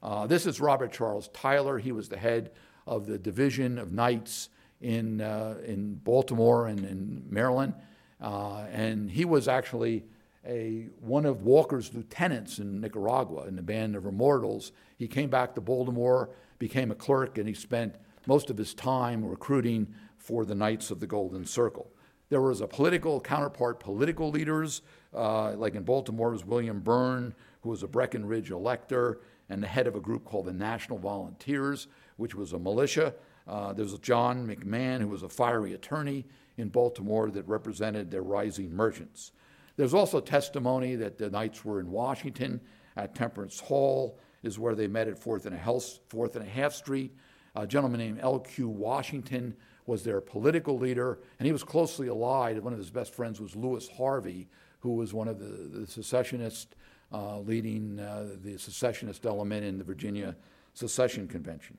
Uh, 0.03 0.27
this 0.27 0.47
is 0.47 0.61
Robert 0.61 0.93
Charles 0.93 1.29
Tyler. 1.29 1.79
He 1.79 1.93
was 1.93 2.09
the 2.09 2.17
head 2.17 2.53
of 2.87 3.07
the 3.07 3.19
Division 3.19 3.79
of 3.79 3.93
Knights 3.93 4.49
in, 4.81 5.21
uh, 5.21 5.59
in 5.65 5.95
Baltimore 5.95 6.67
and 6.67 6.85
in 6.85 7.25
Maryland. 7.29 7.75
Uh, 8.21 8.67
and 8.73 9.11
he 9.11 9.25
was 9.25 9.49
actually 9.49 10.05
a, 10.47 10.89
one 11.01 11.27
of 11.27 11.43
Walker's 11.43 11.93
lieutenants 11.95 12.59
in 12.59 12.81
Nicaragua 12.81 13.47
in 13.47 13.57
the 13.57 13.63
Band 13.63 13.97
of 13.97 14.07
Immortals. 14.07 14.73
He 14.97 15.07
came 15.07 15.31
back 15.31 15.55
to 15.55 15.61
Baltimore, 15.61 16.31
became 16.59 16.91
a 16.91 16.95
clerk, 16.95 17.39
and 17.39 17.47
he 17.47 17.55
spent 17.55 17.97
most 18.27 18.51
of 18.51 18.59
his 18.59 18.75
time 18.75 19.25
recruiting 19.25 19.95
for 20.17 20.45
the 20.45 20.55
Knights 20.55 20.91
of 20.91 21.01
the 21.01 21.07
Golden 21.07 21.45
Circle. 21.45 21.91
There 22.29 22.41
was 22.41 22.61
a 22.61 22.67
political 22.67 23.21
counterpart, 23.21 23.81
political 23.81 24.31
leaders, 24.31 24.83
uh, 25.15 25.53
like 25.53 25.75
in 25.75 25.83
Baltimore 25.83 26.31
was 26.31 26.45
William 26.45 26.81
Byrne, 26.81 27.35
who 27.63 27.71
was 27.71 27.83
a 27.83 27.89
Breckinridge 27.89 28.51
elector 28.51 29.21
and 29.49 29.63
the 29.63 29.67
head 29.67 29.87
of 29.87 29.97
a 29.97 30.01
group 30.01 30.25
called 30.25 30.47
the 30.47 30.53
National 30.53 30.99
Volunteers, 30.99 31.89
which 32.17 32.35
was 32.35 32.53
a 32.53 32.59
militia 32.59 33.15
uh, 33.47 33.73
there 33.73 33.85
was 33.85 33.99
John 33.99 34.47
McMahon, 34.47 35.01
who 35.01 35.09
was 35.09 35.23
a 35.23 35.29
fiery 35.29 35.75
attorney 35.75 36.27
in 36.57 36.69
Baltimore 36.69 37.31
that 37.31 37.47
represented 37.49 38.11
their 38.11 38.23
rising 38.23 38.75
merchants. 38.75 39.33
There's 39.77 39.95
also 39.95 40.21
testimony 40.21 40.95
that 40.97 41.19
the 41.19 41.31
Knights 41.31 41.65
were 41.65 41.81
in 41.81 41.91
Washington 41.91 42.61
at 42.97 43.15
Temperance 43.15 43.61
Hall 43.61 44.19
is 44.43 44.59
where 44.59 44.75
they 44.75 44.87
met 44.87 45.09
at 45.09 45.19
Fourth 45.19 45.47
and 45.47 45.55
a, 45.55 45.59
Health, 45.59 46.01
Fourth 46.09 46.37
and 46.37 46.47
a 46.47 46.49
Half 46.49 46.75
Street. 46.75 47.15
A 47.57 47.67
gentleman 47.67 48.01
named 48.01 48.21
L.Q. 48.21 48.69
Washington 48.69 49.57
was 49.87 50.03
their 50.05 50.21
political 50.21 50.79
leader, 50.79 51.19
and 51.39 51.47
he 51.47 51.53
was 51.53 51.65
closely 51.65 52.09
allied. 52.09 52.59
One 52.59 52.73
of 52.73 52.79
his 52.79 52.91
best 52.91 53.15
friends 53.15 53.41
was 53.41 53.57
Lewis 53.57 53.89
Harvie, 53.89 54.49
who 54.81 54.95
was 54.95 55.13
one 55.13 55.29
of 55.29 55.39
the, 55.39 55.81
the 55.81 55.87
secessionists 55.87 56.75
uh, 57.13 57.41
leading 57.41 57.99
uh, 57.99 58.37
the 58.43 58.57
secessionist 58.57 59.27
element 59.27 59.65
in 59.65 59.79
the 59.79 59.85
Virginia 59.85 60.37
Secession 60.75 61.27
Convention. 61.27 61.77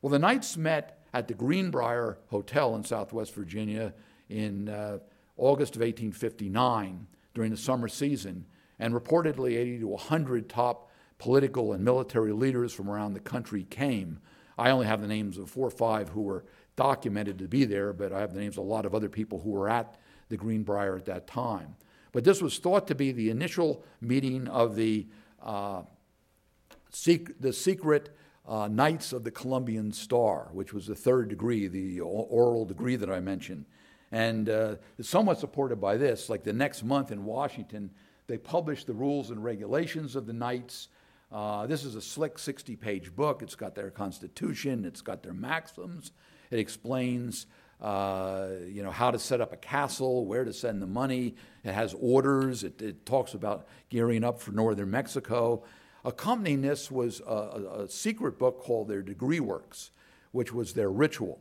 Well, 0.00 0.10
the 0.10 0.18
Knights 0.18 0.56
met 0.56 1.04
at 1.12 1.26
the 1.26 1.34
Greenbrier 1.34 2.18
Hotel 2.28 2.74
in 2.76 2.84
Southwest 2.84 3.34
Virginia 3.34 3.94
in 4.28 4.68
uh, 4.68 4.98
August 5.36 5.74
of 5.74 5.80
1859 5.80 7.06
during 7.34 7.50
the 7.50 7.56
summer 7.56 7.88
season, 7.88 8.46
and 8.78 8.94
reportedly 8.94 9.56
80 9.56 9.80
to 9.80 9.88
100 9.88 10.48
top 10.48 10.90
political 11.18 11.72
and 11.72 11.84
military 11.84 12.32
leaders 12.32 12.72
from 12.72 12.88
around 12.88 13.14
the 13.14 13.20
country 13.20 13.64
came. 13.64 14.20
I 14.56 14.70
only 14.70 14.86
have 14.86 15.00
the 15.00 15.08
names 15.08 15.36
of 15.36 15.50
four 15.50 15.66
or 15.66 15.70
five 15.70 16.10
who 16.10 16.22
were 16.22 16.44
documented 16.76 17.38
to 17.40 17.48
be 17.48 17.64
there, 17.64 17.92
but 17.92 18.12
I 18.12 18.20
have 18.20 18.34
the 18.34 18.40
names 18.40 18.56
of 18.56 18.64
a 18.64 18.68
lot 18.68 18.86
of 18.86 18.94
other 18.94 19.08
people 19.08 19.40
who 19.40 19.50
were 19.50 19.68
at 19.68 19.96
the 20.28 20.36
Greenbrier 20.36 20.96
at 20.96 21.06
that 21.06 21.26
time. 21.26 21.74
But 22.12 22.22
this 22.22 22.40
was 22.40 22.58
thought 22.58 22.86
to 22.88 22.94
be 22.94 23.10
the 23.10 23.30
initial 23.30 23.84
meeting 24.00 24.46
of 24.46 24.76
the, 24.76 25.08
uh, 25.42 25.82
sec- 26.90 27.40
the 27.40 27.52
secret 27.52 28.10
uh, 28.48 28.66
Knights 28.66 29.12
of 29.12 29.24
the 29.24 29.30
Columbian 29.30 29.92
Star, 29.92 30.48
which 30.52 30.72
was 30.72 30.86
the 30.86 30.94
third 30.94 31.28
degree, 31.28 31.68
the 31.68 32.00
oral 32.00 32.64
degree 32.64 32.96
that 32.96 33.10
I 33.10 33.20
mentioned. 33.20 33.66
And 34.10 34.48
uh, 34.48 34.76
somewhat 35.02 35.38
supported 35.38 35.76
by 35.76 35.98
this. 35.98 36.30
Like 36.30 36.44
the 36.44 36.54
next 36.54 36.82
month 36.82 37.12
in 37.12 37.26
Washington, 37.26 37.90
they 38.26 38.38
published 38.38 38.86
the 38.86 38.94
rules 38.94 39.30
and 39.30 39.44
regulations 39.44 40.16
of 40.16 40.26
the 40.26 40.32
Knights. 40.32 40.88
Uh, 41.30 41.66
this 41.66 41.84
is 41.84 41.94
a 41.94 42.00
slick 42.00 42.38
60 42.38 42.74
page 42.76 43.14
book. 43.14 43.42
It's 43.42 43.54
got 43.54 43.74
their 43.74 43.90
constitution, 43.90 44.86
it's 44.86 45.02
got 45.02 45.22
their 45.22 45.34
maxims, 45.34 46.12
it 46.50 46.58
explains. 46.58 47.46
Uh, 47.80 48.48
you 48.66 48.82
know 48.82 48.90
how 48.90 49.08
to 49.08 49.20
set 49.20 49.40
up 49.40 49.52
a 49.52 49.56
castle, 49.56 50.26
where 50.26 50.44
to 50.44 50.52
send 50.52 50.82
the 50.82 50.86
money. 50.86 51.36
It 51.62 51.72
has 51.72 51.94
orders. 52.00 52.64
It, 52.64 52.82
it 52.82 53.06
talks 53.06 53.34
about 53.34 53.68
gearing 53.88 54.24
up 54.24 54.40
for 54.40 54.50
northern 54.50 54.90
Mexico. 54.90 55.62
Accompanying 56.04 56.62
this 56.62 56.90
was 56.90 57.20
a, 57.26 57.84
a, 57.84 57.88
secret 57.88 58.38
book 58.38 58.60
called 58.60 58.88
their 58.88 59.02
Degree 59.02 59.40
Works, 59.40 59.90
which 60.32 60.52
was 60.52 60.72
their 60.72 60.90
ritual 60.90 61.40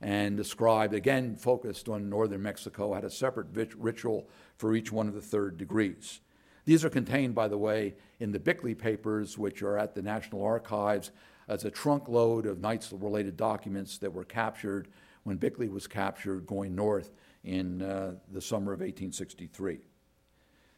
and 0.00 0.36
described, 0.36 0.94
again, 0.94 1.34
focused 1.36 1.88
on 1.88 2.08
northern 2.08 2.42
Mexico, 2.42 2.94
had 2.94 3.04
a 3.04 3.10
separate 3.10 3.48
ritual 3.76 4.28
for 4.56 4.74
each 4.74 4.92
one 4.92 5.08
of 5.08 5.14
the 5.14 5.20
third 5.20 5.56
degrees. 5.56 6.20
These 6.66 6.84
are 6.84 6.90
contained, 6.90 7.34
by 7.34 7.48
the 7.48 7.58
way, 7.58 7.94
in 8.20 8.32
the 8.32 8.38
Bickley 8.38 8.74
papers, 8.74 9.38
which 9.38 9.62
are 9.62 9.78
at 9.78 9.94
the 9.94 10.02
National 10.02 10.44
Archives 10.44 11.12
as 11.48 11.64
a 11.64 11.70
trunk 11.70 12.08
load 12.08 12.44
of 12.44 12.60
Knights 12.60 12.92
related 12.92 13.36
documents 13.36 13.98
that 13.98 14.12
were 14.12 14.24
captured 14.24 14.88
when 15.22 15.36
Bickley 15.36 15.68
was 15.68 15.86
captured 15.86 16.46
going 16.46 16.74
north 16.74 17.12
in 17.44 17.82
uh, 17.82 18.14
the 18.32 18.40
summer 18.40 18.72
of 18.72 18.80
1863. 18.80 19.78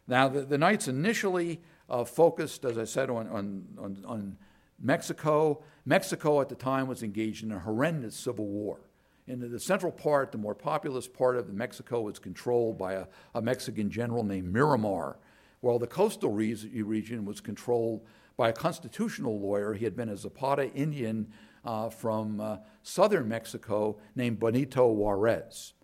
Now, 0.06 0.28
the, 0.28 0.42
the 0.42 0.58
Knights 0.58 0.88
initially 0.88 1.60
uh, 1.88 2.04
focused, 2.04 2.64
as 2.64 2.78
I 2.78 2.84
said, 2.84 3.10
on, 3.10 3.28
on, 3.28 4.04
on, 4.06 4.36
Mexico. 4.80 5.62
Mexico 5.84 6.40
at 6.40 6.48
the 6.48 6.54
time 6.54 6.86
was 6.86 7.02
engaged 7.02 7.42
in 7.42 7.50
a 7.50 7.58
horrendous 7.58 8.14
civil 8.14 8.46
war. 8.46 8.78
In 9.26 9.40
the 9.40 9.58
central 9.58 9.90
part, 9.90 10.30
the 10.30 10.38
more 10.38 10.54
populous 10.54 11.08
part 11.08 11.36
of 11.36 11.52
Mexico 11.52 12.02
was 12.02 12.18
controlled 12.20 12.78
by 12.78 12.92
a, 12.94 13.06
a 13.34 13.42
Mexican 13.42 13.90
general 13.90 14.22
named 14.22 14.54
Miramon, 14.54 15.16
while 15.60 15.78
the 15.80 15.86
coastal 15.88 16.30
re- 16.30 16.54
region 16.82 17.24
was 17.24 17.40
controlled 17.40 18.06
by 18.36 18.50
a 18.50 18.52
constitutional 18.52 19.38
lawyer. 19.40 19.74
He 19.74 19.84
had 19.84 19.96
been 19.96 20.08
a 20.08 20.16
Zapata 20.16 20.72
Indian 20.72 21.26
uh, 21.64 21.90
from 21.90 22.40
uh, 22.40 22.58
southern 22.82 23.28
Mexico 23.28 23.98
named 24.14 24.38
Benito 24.38 24.90
Juarez 24.92 25.74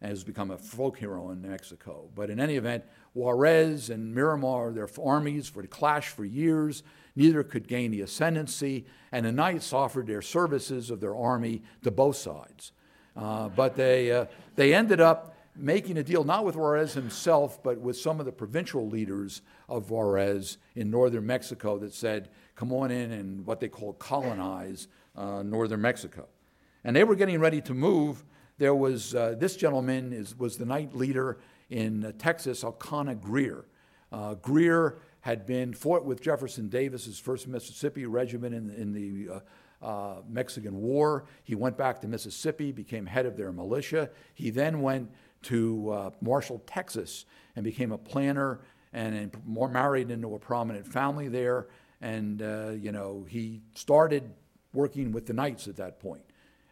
and 0.00 0.10
has 0.10 0.24
become 0.24 0.50
a 0.50 0.58
folk 0.58 0.98
hero 0.98 1.30
in 1.30 1.42
Mexico. 1.42 2.08
But 2.14 2.30
in 2.30 2.40
any 2.40 2.56
event, 2.56 2.84
Juarez 3.18 3.90
and 3.90 4.14
Miramon, 4.16 4.74
their 4.74 4.88
armies 5.04 5.54
would 5.54 5.68
clash 5.70 6.08
for 6.08 6.24
years. 6.24 6.84
Neither 7.16 7.42
could 7.42 7.66
gain 7.66 7.90
the 7.90 8.02
ascendancy, 8.02 8.86
and 9.10 9.26
the 9.26 9.32
Knights 9.32 9.72
offered 9.72 10.06
their 10.06 10.22
services 10.22 10.88
of 10.90 11.00
their 11.00 11.16
army 11.16 11.62
to 11.82 11.90
both 11.90 12.14
sides. 12.16 12.70
Uh, 13.16 13.48
but 13.48 13.74
they, 13.74 14.12
uh, 14.12 14.26
they 14.54 14.72
ended 14.72 15.00
up 15.00 15.36
making 15.56 15.98
a 15.98 16.04
deal 16.04 16.22
not 16.22 16.44
with 16.44 16.54
Juarez 16.54 16.94
himself, 16.94 17.60
but 17.60 17.80
with 17.80 17.96
some 17.96 18.20
of 18.20 18.26
the 18.26 18.30
provincial 18.30 18.88
leaders 18.88 19.42
of 19.68 19.90
Juarez 19.90 20.58
in 20.76 20.88
northern 20.88 21.26
Mexico 21.26 21.76
that 21.78 21.92
said, 21.92 22.28
come 22.54 22.72
on 22.72 22.92
in 22.92 23.10
and 23.10 23.44
what 23.44 23.58
they 23.58 23.68
call 23.68 23.94
colonize 23.94 24.86
uh, 25.16 25.42
northern 25.42 25.80
Mexico. 25.80 26.28
And 26.84 26.94
they 26.94 27.02
were 27.02 27.16
getting 27.16 27.40
ready 27.40 27.60
to 27.62 27.74
move. 27.74 28.24
There 28.58 28.74
was 28.74 29.16
uh, 29.16 29.34
this 29.36 29.56
gentleman 29.56 30.12
is, 30.12 30.38
was 30.38 30.56
the 30.56 30.66
knight 30.66 30.94
leader 30.94 31.38
in 31.70 32.04
uh, 32.04 32.12
Texas, 32.18 32.64
Elkanah 32.64 33.14
Greer. 33.14 33.64
Uh, 34.10 34.34
Greer 34.34 34.98
had 35.20 35.46
been 35.46 35.74
fought 35.74 36.04
with 36.04 36.20
Jefferson 36.20 36.68
Davis's 36.68 37.20
1st 37.20 37.48
Mississippi 37.48 38.06
Regiment 38.06 38.54
in, 38.54 38.70
in 38.70 38.92
the 38.92 39.34
uh, 39.34 39.40
uh, 39.84 40.22
Mexican 40.28 40.80
War. 40.80 41.26
He 41.44 41.54
went 41.54 41.76
back 41.76 42.00
to 42.00 42.08
Mississippi, 42.08 42.72
became 42.72 43.06
head 43.06 43.26
of 43.26 43.36
their 43.36 43.52
militia. 43.52 44.10
He 44.34 44.50
then 44.50 44.80
went 44.80 45.10
to 45.42 45.90
uh, 45.90 46.10
Marshall, 46.20 46.62
Texas, 46.66 47.26
and 47.54 47.64
became 47.64 47.92
a 47.92 47.98
planner 47.98 48.60
and 48.92 49.30
more 49.46 49.68
married 49.68 50.10
into 50.10 50.34
a 50.34 50.38
prominent 50.38 50.86
family 50.86 51.28
there. 51.28 51.68
And, 52.00 52.42
uh, 52.42 52.70
you 52.70 52.92
know, 52.92 53.26
he 53.28 53.60
started 53.74 54.32
working 54.72 55.12
with 55.12 55.26
the 55.26 55.32
Knights 55.32 55.68
at 55.68 55.76
that 55.76 56.00
point. 56.00 56.22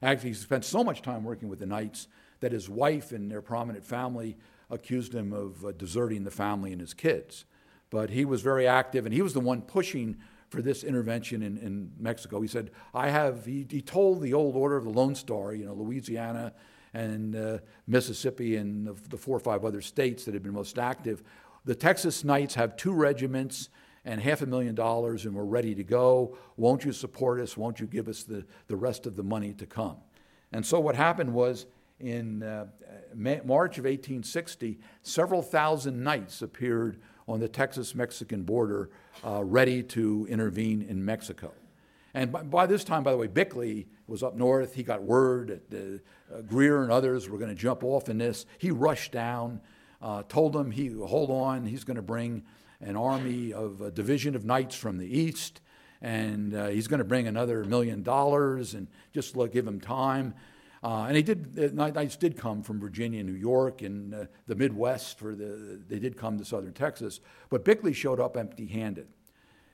Actually, 0.02 0.30
he 0.30 0.34
spent 0.34 0.64
so 0.64 0.84
much 0.84 1.02
time 1.02 1.24
working 1.24 1.48
with 1.48 1.58
the 1.58 1.66
Knights 1.66 2.08
that 2.40 2.52
his 2.52 2.68
wife 2.68 3.12
and 3.12 3.30
their 3.30 3.42
prominent 3.42 3.84
family 3.84 4.36
accused 4.70 5.14
him 5.14 5.32
of 5.32 5.64
uh, 5.64 5.72
deserting 5.72 6.24
the 6.24 6.30
family 6.30 6.72
and 6.72 6.80
his 6.80 6.94
kids. 6.94 7.44
But 7.90 8.10
he 8.10 8.24
was 8.24 8.42
very 8.42 8.66
active, 8.66 9.06
and 9.06 9.14
he 9.14 9.22
was 9.22 9.32
the 9.32 9.40
one 9.40 9.62
pushing 9.62 10.16
for 10.48 10.62
this 10.62 10.84
intervention 10.84 11.42
in, 11.42 11.58
in 11.58 11.92
Mexico. 11.98 12.40
He 12.40 12.48
said, 12.48 12.70
I 12.94 13.10
have, 13.10 13.44
he, 13.44 13.66
he 13.68 13.80
told 13.80 14.20
the 14.20 14.34
old 14.34 14.56
order 14.56 14.76
of 14.76 14.84
the 14.84 14.90
Lone 14.90 15.14
Star, 15.14 15.54
you 15.54 15.66
know, 15.66 15.74
Louisiana 15.74 16.52
and 16.94 17.36
uh, 17.36 17.58
Mississippi 17.86 18.56
and 18.56 18.86
the, 18.86 18.94
the, 19.08 19.16
four 19.16 19.36
or 19.36 19.40
five 19.40 19.64
other 19.64 19.80
states 19.80 20.24
that 20.24 20.34
had 20.34 20.42
been 20.42 20.54
most 20.54 20.78
active. 20.78 21.22
The 21.64 21.74
Texas 21.74 22.24
Knights 22.24 22.54
have 22.54 22.76
two 22.76 22.92
regiments 22.92 23.68
and 24.04 24.20
half 24.20 24.40
a 24.40 24.46
million 24.46 24.74
dollars, 24.74 25.26
and 25.26 25.34
we're 25.34 25.44
ready 25.44 25.74
to 25.74 25.82
go. 25.82 26.38
Won't 26.56 26.84
you 26.84 26.92
support 26.92 27.40
us? 27.40 27.56
Won't 27.56 27.80
you 27.80 27.86
give 27.86 28.08
us 28.08 28.22
the, 28.22 28.46
the 28.68 28.76
rest 28.76 29.04
of 29.06 29.16
the 29.16 29.24
money 29.24 29.52
to 29.54 29.66
come? 29.66 29.96
And 30.52 30.64
so 30.64 30.78
what 30.78 30.94
happened 30.94 31.34
was 31.34 31.66
in 32.00 32.42
uh, 32.42 32.66
March 33.14 33.78
of 33.78 33.84
1860, 33.84 34.78
several 35.02 35.42
thousand 35.42 36.02
knights 36.02 36.42
appeared 36.42 36.98
on 37.28 37.40
the 37.40 37.48
Texas 37.48 37.94
Mexican 37.94 38.42
border 38.42 38.90
uh, 39.24 39.42
ready 39.42 39.82
to 39.82 40.26
intervene 40.30 40.82
in 40.82 41.04
Mexico. 41.04 41.52
And 42.14 42.32
by, 42.32 42.42
by, 42.42 42.66
this 42.66 42.84
time, 42.84 43.02
by 43.02 43.12
the 43.12 43.18
way, 43.18 43.26
Bickley 43.26 43.88
was 44.06 44.22
up 44.22 44.36
north. 44.36 44.74
He 44.74 44.82
got 44.82 45.02
word 45.02 45.60
that 45.70 46.00
uh, 46.32 46.40
Greer 46.42 46.82
and 46.82 46.92
others 46.92 47.28
were 47.28 47.38
going 47.38 47.54
to 47.54 47.60
jump 47.60 47.82
off 47.82 48.08
in 48.08 48.18
this. 48.18 48.46
He 48.58 48.70
rushed 48.70 49.12
down, 49.12 49.60
uh, 50.00 50.22
told 50.28 50.52
them, 50.52 50.70
he, 50.70 50.88
hold 50.88 51.30
on, 51.30 51.66
he's 51.66 51.84
going 51.84 51.96
to 51.96 52.02
bring 52.02 52.44
an 52.80 52.96
army 52.96 53.52
of 53.52 53.80
a 53.80 53.90
division 53.90 54.36
of 54.36 54.44
knights 54.44 54.74
from 54.74 54.98
the 54.98 55.18
east, 55.18 55.60
and 56.02 56.54
uh, 56.54 56.66
he's 56.68 56.88
going 56.88 56.98
to 56.98 57.04
bring 57.04 57.26
another 57.26 57.64
million 57.64 58.02
dollars, 58.02 58.74
and 58.74 58.86
just 59.12 59.34
look, 59.34 59.52
give 59.52 59.66
him 59.66 59.80
time. 59.80 60.34
Uh, 60.86 61.06
and 61.08 61.16
he 61.16 61.22
did. 61.24 61.74
Knights 61.74 62.14
did 62.14 62.36
come 62.36 62.62
from 62.62 62.78
Virginia, 62.78 63.24
New 63.24 63.32
York, 63.32 63.82
and 63.82 64.14
uh, 64.14 64.24
the 64.46 64.54
Midwest. 64.54 65.18
For 65.18 65.34
the 65.34 65.82
they 65.88 65.98
did 65.98 66.16
come 66.16 66.38
to 66.38 66.44
southern 66.44 66.74
Texas, 66.74 67.18
but 67.50 67.64
Bickley 67.64 67.92
showed 67.92 68.20
up 68.20 68.36
empty-handed, 68.36 69.08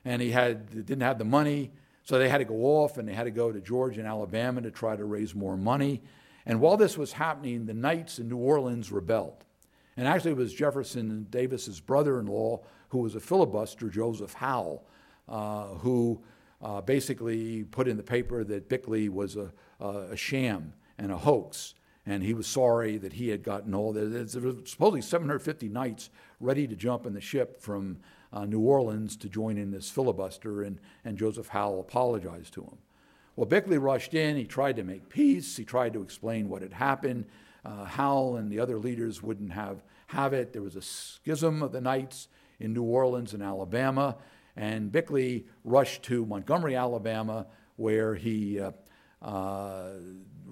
and 0.05 0.23
he 0.23 0.31
had 0.31 0.71
didn't 0.71 1.01
have 1.01 1.19
the 1.19 1.23
money, 1.23 1.71
so 2.01 2.17
they 2.17 2.29
had 2.29 2.39
to 2.39 2.45
go 2.45 2.55
off 2.65 2.97
and 2.97 3.07
they 3.07 3.13
had 3.13 3.25
to 3.25 3.31
go 3.31 3.51
to 3.51 3.61
Georgia 3.61 3.99
and 3.99 4.09
Alabama 4.09 4.59
to 4.63 4.71
try 4.71 4.95
to 4.95 5.05
raise 5.05 5.35
more 5.35 5.55
money. 5.55 6.01
And 6.47 6.59
while 6.59 6.77
this 6.77 6.97
was 6.97 7.13
happening, 7.13 7.67
the 7.67 7.75
Knights 7.75 8.17
in 8.17 8.27
New 8.27 8.37
Orleans 8.37 8.91
rebelled, 8.91 9.45
and 9.95 10.07
actually 10.07 10.31
it 10.31 10.37
was 10.37 10.51
Jefferson 10.51 11.27
Davis's 11.29 11.79
brother-in-law 11.79 12.59
who 12.89 12.97
was 12.97 13.13
a 13.13 13.19
filibuster, 13.19 13.87
Joseph 13.87 14.33
Howell, 14.33 14.83
uh, 15.29 15.65
who 15.75 16.23
uh, 16.59 16.81
basically 16.81 17.65
put 17.65 17.87
in 17.87 17.97
the 17.97 18.03
paper 18.03 18.43
that 18.43 18.67
Bickley 18.67 19.09
was 19.09 19.35
a, 19.35 19.51
a 19.79 20.17
sham 20.17 20.73
and 21.03 21.11
a 21.11 21.17
hoax. 21.17 21.75
And 22.05 22.23
he 22.23 22.33
was 22.33 22.47
sorry 22.47 22.97
that 22.97 23.13
he 23.13 23.29
had 23.29 23.43
gotten 23.43 23.75
all 23.75 23.93
this. 23.93 24.33
There 24.33 24.41
was 24.41 24.55
supposedly 24.65 25.01
750 25.01 25.69
knights 25.69 26.09
ready 26.39 26.65
to 26.67 26.75
jump 26.75 27.05
in 27.05 27.13
the 27.13 27.21
ship 27.21 27.61
from 27.61 27.97
uh, 28.31 28.45
New 28.45 28.61
Orleans 28.61 29.15
to 29.17 29.29
join 29.29 29.57
in 29.57 29.71
this 29.71 29.89
filibuster, 29.89 30.63
and, 30.63 30.79
and 31.05 31.17
Joseph 31.17 31.49
Howell 31.49 31.81
apologized 31.81 32.53
to 32.53 32.61
him. 32.61 32.77
Well, 33.35 33.45
Bickley 33.45 33.77
rushed 33.77 34.13
in. 34.13 34.37
He 34.37 34.45
tried 34.45 34.77
to 34.77 34.83
make 34.83 35.09
peace. 35.09 35.55
He 35.57 35.65
tried 35.65 35.93
to 35.93 36.01
explain 36.01 36.49
what 36.49 36.61
had 36.61 36.73
happened. 36.73 37.25
Uh, 37.65 37.85
Howell 37.85 38.37
and 38.37 38.51
the 38.51 38.59
other 38.59 38.77
leaders 38.77 39.21
wouldn't 39.21 39.53
have, 39.53 39.83
have 40.07 40.33
it. 40.33 40.53
There 40.53 40.61
was 40.61 40.75
a 40.75 40.81
schism 40.81 41.61
of 41.61 41.71
the 41.71 41.81
Knights 41.81 42.27
in 42.59 42.73
New 42.73 42.83
Orleans 42.83 43.33
and 43.33 43.43
Alabama. 43.43 44.17
And 44.55 44.91
Bickley 44.91 45.45
rushed 45.63 46.03
to 46.03 46.25
Montgomery, 46.25 46.75
Alabama, 46.75 47.47
where 47.75 48.15
he 48.15 48.59
uh, 48.59 48.71
uh, 49.23 49.91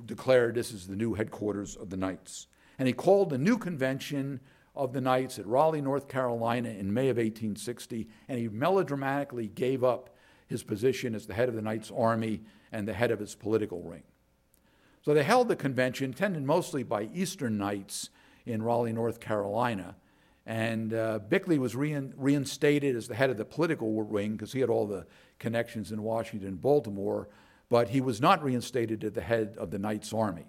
declared 0.06 0.56
this 0.56 0.72
is 0.72 0.88
the 0.88 0.96
new 0.96 1.14
headquarters 1.14 1.76
of 1.76 1.90
the 1.90 1.98
Knights. 1.98 2.48
And 2.80 2.88
he 2.88 2.94
called 2.94 3.34
a 3.34 3.38
new 3.38 3.58
convention 3.58 4.40
of 4.76 4.94
the 4.94 5.02
Knights 5.02 5.38
at 5.38 5.46
Raleigh, 5.46 5.82
North 5.82 6.08
Carolina 6.08 6.70
in 6.70 6.94
May 6.94 7.10
of 7.10 7.18
1860, 7.18 8.08
and 8.28 8.40
he 8.40 8.48
melodramatically 8.48 9.48
gave 9.48 9.84
up 9.84 10.16
his 10.48 10.64
position 10.64 11.16
as 11.16 11.28
the 11.28 11.34
head 11.34 11.50
of 11.50 11.56
the 11.56 11.62
Knights 11.62 11.92
Army 11.96 12.42
and 12.72 12.88
the 12.88 12.94
head 12.94 13.12
of 13.12 13.22
its 13.22 13.36
political 13.36 13.82
ring. 13.84 14.04
So 15.04 15.14
they 15.14 15.24
held 15.24 15.48
the 15.48 15.56
convention, 15.56 16.12
attended 16.12 16.44
mostly 16.44 16.84
by 16.84 17.10
Eastern 17.14 17.58
Knights 17.58 18.10
in 18.46 18.62
Raleigh, 18.62 18.94
North 18.94 19.20
Carolina. 19.20 19.96
And 20.46 20.94
uh, 20.94 21.20
Bickley 21.20 21.60
was 21.60 21.76
rein, 21.76 22.14
reinstated 22.18 22.96
as 22.96 23.08
the 23.08 23.16
head 23.16 23.30
of 23.30 23.38
the 23.38 23.46
political 23.46 23.94
wing 23.94 24.34
because 24.34 24.54
he 24.54 24.60
had 24.60 24.70
all 24.70 24.88
the 24.88 25.06
connections 25.40 25.92
in 25.92 26.04
Washington 26.04 26.56
Baltimore, 26.56 27.30
but 27.72 27.88
he 27.88 28.02
was 28.02 28.20
not 28.20 28.44
reinstated 28.44 29.02
at 29.06 29.14
the 29.14 29.22
head 29.22 29.56
of 29.58 29.72
the 29.72 29.80
Knights 29.80 30.12
Army. 30.12 30.46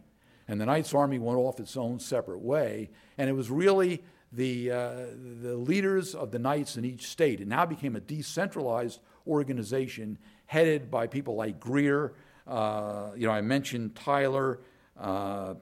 And 0.48 0.60
the 0.60 0.66
Knights 0.66 0.92
Army 0.92 1.20
went 1.20 1.38
off 1.38 1.60
its 1.60 1.76
own 1.76 2.00
separate 2.00 2.40
way, 2.40 2.90
and 3.16 3.30
it 3.30 3.32
was 3.32 3.48
really 3.48 4.02
the, 4.32 4.72
uh, 4.72 4.94
the 5.40 5.54
leaders 5.54 6.16
of 6.16 6.32
the 6.32 6.40
Knights 6.40 6.76
in 6.76 6.84
each 6.84 7.06
state. 7.06 7.40
It 7.40 7.46
now 7.46 7.64
became 7.64 7.94
a 7.94 8.00
decentralized 8.00 8.98
organization 9.24 10.18
headed 10.46 10.90
by 10.90 11.06
people 11.06 11.36
like 11.36 11.60
Greer. 11.60 12.14
Uh, 12.44 13.10
you 13.16 13.28
know, 13.28 13.32
I 13.32 13.40
mentioned 13.40 13.94
Tyler. 13.94 14.58
Uh, 14.98 15.54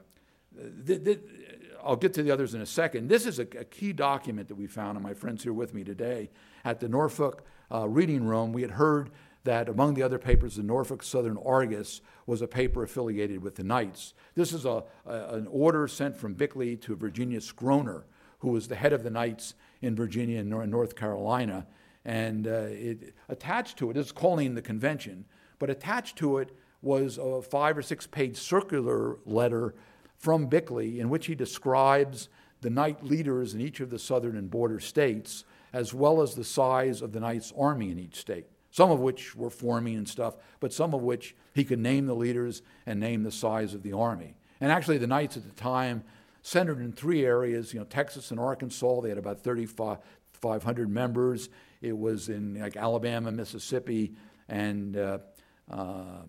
th- 0.87 1.03
th- 1.03 1.19
I'll 1.83 1.95
get 1.95 2.15
to 2.15 2.23
the 2.23 2.31
others 2.31 2.55
in 2.55 2.61
a 2.61 2.65
second. 2.65 3.07
This 3.07 3.27
is 3.27 3.37
a, 3.37 3.43
a, 3.43 3.65
key 3.65 3.93
document 3.93 4.47
that 4.47 4.55
we 4.55 4.65
found, 4.65 4.97
and 4.97 5.03
my 5.03 5.13
friends 5.13 5.43
here 5.43 5.53
with 5.53 5.75
me 5.75 5.83
today 5.83 6.31
at 6.65 6.79
the 6.79 6.89
Norfolk 6.89 7.45
uh, 7.71 7.87
Reading 7.87 8.25
Room. 8.25 8.51
We 8.51 8.63
had 8.63 8.71
heard 8.71 9.11
that 9.43 9.69
among 9.69 9.95
the 9.95 10.03
other 10.03 10.19
papers, 10.19 10.55
the 10.55 10.63
Norfolk 10.63 11.01
Southern 11.01 11.37
Argus 11.37 12.01
was 12.25 12.41
a 12.41 12.47
paper 12.47 12.83
affiliated 12.83 13.41
with 13.41 13.55
the 13.55 13.63
Knights. 13.63 14.13
This 14.35 14.53
is 14.53 14.65
a, 14.65 14.83
a 15.05 15.35
an 15.35 15.47
order 15.47 15.87
sent 15.87 16.15
from 16.15 16.33
Bickley 16.33 16.75
to 16.77 16.95
Virginius 16.95 17.51
Groner, 17.51 18.05
who 18.39 18.49
was 18.49 18.67
the 18.67 18.75
head 18.75 18.93
of 18.93 19.03
the 19.03 19.09
Knights 19.09 19.55
in 19.81 19.95
Virginia 19.95 20.39
and 20.39 20.49
North 20.49 20.95
Carolina. 20.95 21.65
And 22.05 22.47
uh, 22.47 22.67
it, 22.69 23.13
attached 23.29 23.77
to 23.77 23.89
it, 23.89 23.97
it 23.97 23.99
is 23.99 24.11
calling 24.11 24.55
the 24.55 24.61
convention, 24.61 25.25
but 25.59 25.69
attached 25.69 26.17
to 26.17 26.37
it 26.37 26.55
was 26.81 27.17
a 27.17 27.41
five 27.41 27.77
or 27.77 27.81
six 27.81 28.07
page 28.07 28.37
circular 28.37 29.17
letter 29.25 29.75
from 30.17 30.47
Bickley 30.47 30.99
in 30.99 31.09
which 31.09 31.27
he 31.27 31.35
describes 31.35 32.29
the 32.61 32.69
Knight 32.69 33.03
leaders 33.03 33.53
in 33.53 33.61
each 33.61 33.79
of 33.79 33.89
the 33.89 33.99
southern 33.99 34.37
and 34.37 34.49
border 34.49 34.79
states, 34.79 35.45
as 35.73 35.93
well 35.93 36.21
as 36.21 36.35
the 36.35 36.43
size 36.43 37.01
of 37.01 37.11
the 37.11 37.19
Knights' 37.19 37.53
army 37.57 37.91
in 37.91 37.97
each 37.97 38.15
state. 38.15 38.45
Some 38.71 38.89
of 38.89 38.99
which 38.99 39.35
were 39.35 39.49
forming 39.49 39.97
and 39.97 40.07
stuff, 40.07 40.35
but 40.59 40.73
some 40.73 40.93
of 40.93 41.01
which 41.01 41.35
he 41.53 41.65
could 41.65 41.79
name 41.79 42.07
the 42.07 42.15
leaders 42.15 42.61
and 42.85 42.99
name 42.99 43.23
the 43.23 43.31
size 43.31 43.73
of 43.73 43.83
the 43.83 43.93
army. 43.93 44.35
And 44.61 44.71
actually, 44.71 44.97
the 44.97 45.07
Knights 45.07 45.35
at 45.37 45.43
the 45.43 45.61
time 45.61 46.03
centered 46.41 46.79
in 46.79 46.93
three 46.93 47.25
areas 47.25 47.73
you 47.73 47.79
know, 47.79 47.85
Texas 47.85 48.31
and 48.31 48.39
Arkansas, 48.39 49.01
they 49.01 49.09
had 49.09 49.17
about 49.17 49.43
3,500 49.43 50.89
members. 50.89 51.49
It 51.81 51.97
was 51.97 52.29
in 52.29 52.59
like 52.59 52.77
Alabama, 52.77 53.31
Mississippi, 53.31 54.15
and 54.47 54.95
uh, 54.95 55.19
uh, 55.69 56.23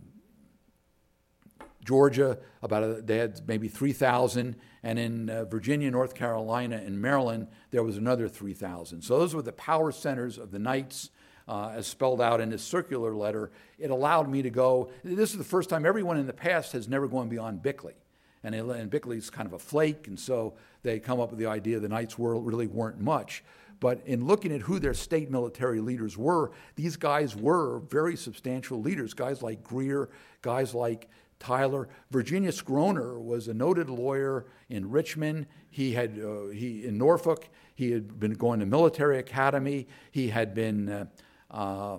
Georgia, 1.85 2.38
about 2.62 2.83
a, 2.83 3.02
they 3.02 3.18
had 3.18 3.40
maybe 3.46 3.68
3,000, 3.68 4.57
and 4.83 4.98
in 4.98 5.31
uh, 5.31 5.44
Virginia, 5.44 5.90
North 5.90 6.14
Carolina, 6.14 6.76
and 6.76 7.00
Maryland, 7.00 7.48
there 7.70 7.83
was 7.83 7.96
another 7.96 8.28
3,000. 8.28 9.02
So 9.02 9.18
those 9.18 9.35
were 9.35 9.42
the 9.42 9.52
power 9.52 9.90
centers 9.90 10.38
of 10.38 10.50
the 10.52 10.59
Knights, 10.59 11.11
uh, 11.48 11.72
as 11.74 11.87
spelled 11.87 12.20
out 12.20 12.40
in 12.40 12.50
this 12.50 12.62
circular 12.62 13.14
letter. 13.14 13.50
It 13.78 13.90
allowed 13.90 14.28
me 14.28 14.42
to 14.42 14.50
go. 14.50 14.90
This 15.05 15.33
is 15.33 15.38
the 15.38 15.44
first 15.44 15.68
time 15.68 15.85
everyone 15.85 16.18
in 16.18 16.26
the 16.26 16.33
past 16.33 16.72
has 16.72 16.88
never 16.88 17.09
gone 17.09 17.28
beyond 17.28 17.62
Bickley. 17.62 17.94
And, 18.44 18.55
it, 18.55 18.64
and 18.64 18.90
Bickley's 18.90 19.31
kind 19.31 19.46
of 19.46 19.52
a 19.52 19.59
flake, 19.59 20.09
and 20.09 20.18
so 20.18 20.55
they 20.83 20.98
come 20.98 21.20
up 21.20 21.31
with 21.31 21.38
the 21.38 21.46
idea 21.46 21.78
the 21.78 21.88
Knights 21.88 22.18
were, 22.18 22.38
really 22.40 22.66
weren't 22.66 23.00
much. 23.00 23.44
But 23.78 24.00
in 24.07 24.26
looking 24.26 24.52
at 24.52 24.61
who 24.61 24.78
their 24.78 24.94
state 24.94 25.31
military 25.31 25.81
leaders 25.81 26.16
were, 26.16 26.52
these 26.76 26.96
guys 26.96 27.35
were 27.35 27.81
very 27.90 28.16
substantial 28.16 28.81
leaders. 28.81 29.12
Guys 29.12 29.42
like 29.42 29.64
Greer, 29.64 30.09
guys 30.40 30.72
like 30.74 31.09
Tyler. 31.40 31.88
Virginius 32.12 32.62
Groner 32.62 33.18
was 33.18 33.48
a 33.48 33.55
noted 33.55 33.90
lawyer 33.90 34.46
in 34.68 34.88
Richmond. 34.88 35.46
He 35.70 35.92
had 35.92 36.16
uh, 36.20 36.48
he 36.48 36.87
in 36.87 36.96
Norfolk. 36.96 37.48
He 37.74 37.90
had 37.90 38.20
been 38.20 38.35
going 38.35 38.61
to 38.61 38.66
military 38.66 39.18
academy. 39.18 39.88
He 40.12 40.28
had 40.28 40.55
been, 40.55 40.88
uh, 40.88 41.07
uh, 41.53 41.99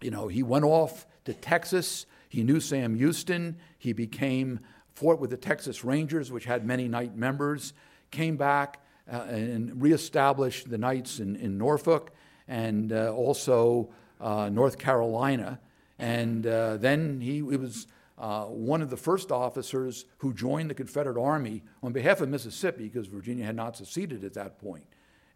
you 0.00 0.10
know, 0.10 0.28
he 0.28 0.42
went 0.42 0.64
off 0.64 1.06
to 1.24 1.32
Texas. 1.32 2.06
He 2.28 2.42
knew 2.42 2.60
Sam 2.60 2.96
Houston. 2.96 3.56
He 3.78 3.92
became 3.92 4.60
fought 4.94 5.20
with 5.20 5.30
the 5.30 5.36
Texas 5.36 5.84
Rangers, 5.84 6.32
which 6.32 6.44
had 6.44 6.66
many 6.66 6.88
Knight 6.88 7.16
members. 7.16 7.72
Came 8.10 8.36
back 8.36 8.80
uh, 9.10 9.22
and 9.28 9.80
reestablished 9.80 10.68
the 10.68 10.78
Knights 10.78 11.20
in, 11.20 11.36
in 11.36 11.56
Norfolk 11.56 12.12
and 12.48 12.92
uh, 12.92 13.12
also 13.12 13.90
uh, 14.20 14.48
North 14.48 14.78
Carolina. 14.78 15.60
And 15.98 16.42
then 16.42 17.20
he, 17.20 17.34
he 17.34 17.42
was 17.42 17.86
uh, 18.18 18.44
one 18.44 18.82
of 18.82 18.90
the 18.90 18.96
first 18.96 19.32
officers 19.32 20.04
who 20.18 20.32
joined 20.32 20.70
the 20.70 20.74
Confederate 20.74 21.20
Army 21.20 21.62
on 21.82 21.92
behalf 21.92 22.20
of 22.20 22.28
Mississippi, 22.28 22.84
because 22.84 23.06
Virginia 23.06 23.44
had 23.44 23.56
not 23.56 23.76
seceded 23.76 24.22
at 24.24 24.34
that 24.34 24.58
point, 24.58 24.84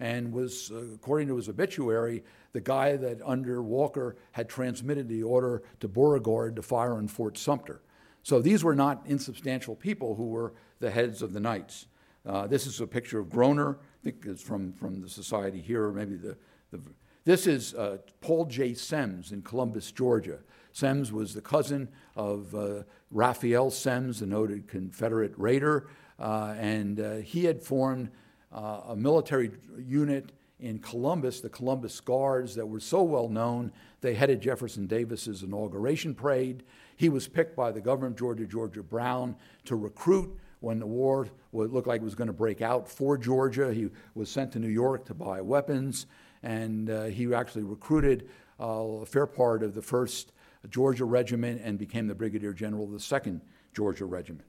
and 0.01 0.33
was, 0.33 0.71
uh, 0.71 0.95
according 0.95 1.29
to 1.29 1.37
his 1.37 1.49
obituary, 1.49 2.23
the 2.53 2.61
guy 2.61 2.97
that 2.97 3.21
under 3.25 3.63
Walker 3.63 4.17
had 4.33 4.49
transmitted 4.49 5.09
the 5.09 5.23
order 5.23 5.63
to 5.81 5.89
Beauregard 5.89 6.57
to 6.57 6.63
fire 6.63 6.95
on 6.95 7.09
Fort 7.09 7.39
Sumter. 7.39 7.83
So 8.23 8.41
these 8.41 8.65
were 8.65 8.75
not 8.75 9.03
insubstantial 9.07 9.77
people 9.77 10.15
who 10.15 10.29
were 10.29 10.55
the 10.81 10.91
heads 10.91 11.23
of 11.23 11.33
the 11.33 11.41
Knights. 11.41 11.87
Uh, 12.25 12.47
this 12.47 12.67
is 12.67 12.81
a 12.81 12.87
picture 12.87 13.19
of 13.19 13.31
Groner. 13.31 13.79
I 13.81 14.05
think 14.05 14.25
it's 14.27 14.43
from, 14.43 14.73
from 14.73 15.01
the 15.01 15.09
society 15.09 15.61
here, 15.61 15.85
or 15.85 15.93
maybe 15.93 16.17
the, 16.17 16.37
the 16.73 16.81
this 17.27 17.49
is 17.49 17.75
uh, 17.75 17.99
Paul 18.21 18.45
J. 18.45 18.73
Semmes 18.73 19.33
in 19.33 19.43
Columbus, 19.43 19.91
Georgia. 19.91 20.39
Semmes 20.73 21.11
was 21.11 21.35
the 21.35 21.41
cousin 21.41 21.89
of 22.15 22.55
uh, 22.55 22.85
Raphael 23.11 23.69
Semmes, 23.73 24.21
the 24.21 24.27
noted 24.27 24.69
Confederate 24.69 25.35
raider, 25.37 25.89
uh, 26.21 26.55
and 26.57 27.01
uh, 27.01 27.15
he 27.17 27.45
had 27.45 27.61
formed 27.61 28.11
uh, 28.53 28.81
a 28.89 28.97
military 28.97 29.51
unit 29.79 30.33
in 30.59 30.79
Columbus, 30.79 31.41
the 31.41 31.49
Columbus 31.49 32.01
Guards, 32.01 32.55
that 32.55 32.67
were 32.67 32.81
so 32.81 33.03
well 33.03 33.29
known. 33.29 33.73
They 34.01 34.15
headed 34.15 34.41
Jefferson 34.41 34.87
Davis's 34.87 35.43
inauguration 35.43 36.15
parade. 36.15 36.63
He 36.97 37.09
was 37.09 37.29
picked 37.29 37.55
by 37.55 37.73
the 37.73 37.81
governor 37.81 38.09
of 38.09 38.17
Georgia, 38.17 38.47
Georgia 38.47 38.83
Brown, 38.83 39.37
to 39.67 39.77
recruit 39.77 40.35
when 40.61 40.79
the 40.79 40.87
war 40.87 41.29
looked 41.53 41.87
like 41.87 42.01
it 42.01 42.05
was 42.05 42.15
going 42.15 42.29
to 42.29 42.33
break 42.33 42.63
out 42.63 42.89
for 42.89 43.19
Georgia. 43.19 43.73
He 43.73 43.91
was 44.15 44.31
sent 44.31 44.53
to 44.53 44.59
New 44.59 44.69
York 44.69 45.05
to 45.07 45.15
buy 45.15 45.43
weapons, 45.43 46.07
and 46.43 46.89
uh, 46.89 47.05
he 47.05 47.33
actually 47.35 47.65
recruited 47.65 48.29
uh, 48.59 48.65
a 48.65 49.07
fair 49.07 49.27
part 49.27 49.63
of 49.63 49.75
the 49.75 49.83
first 49.83 50.33
Georgia 50.71 51.05
Regiment 51.05 51.61
and 51.63 51.79
became 51.79 52.07
the 52.07 52.15
Brigadier 52.15 52.53
General 52.53 52.85
of 52.85 52.93
the 52.93 52.99
2nd 52.99 53.41
Georgia 53.75 54.07
Regiment. 54.07 54.47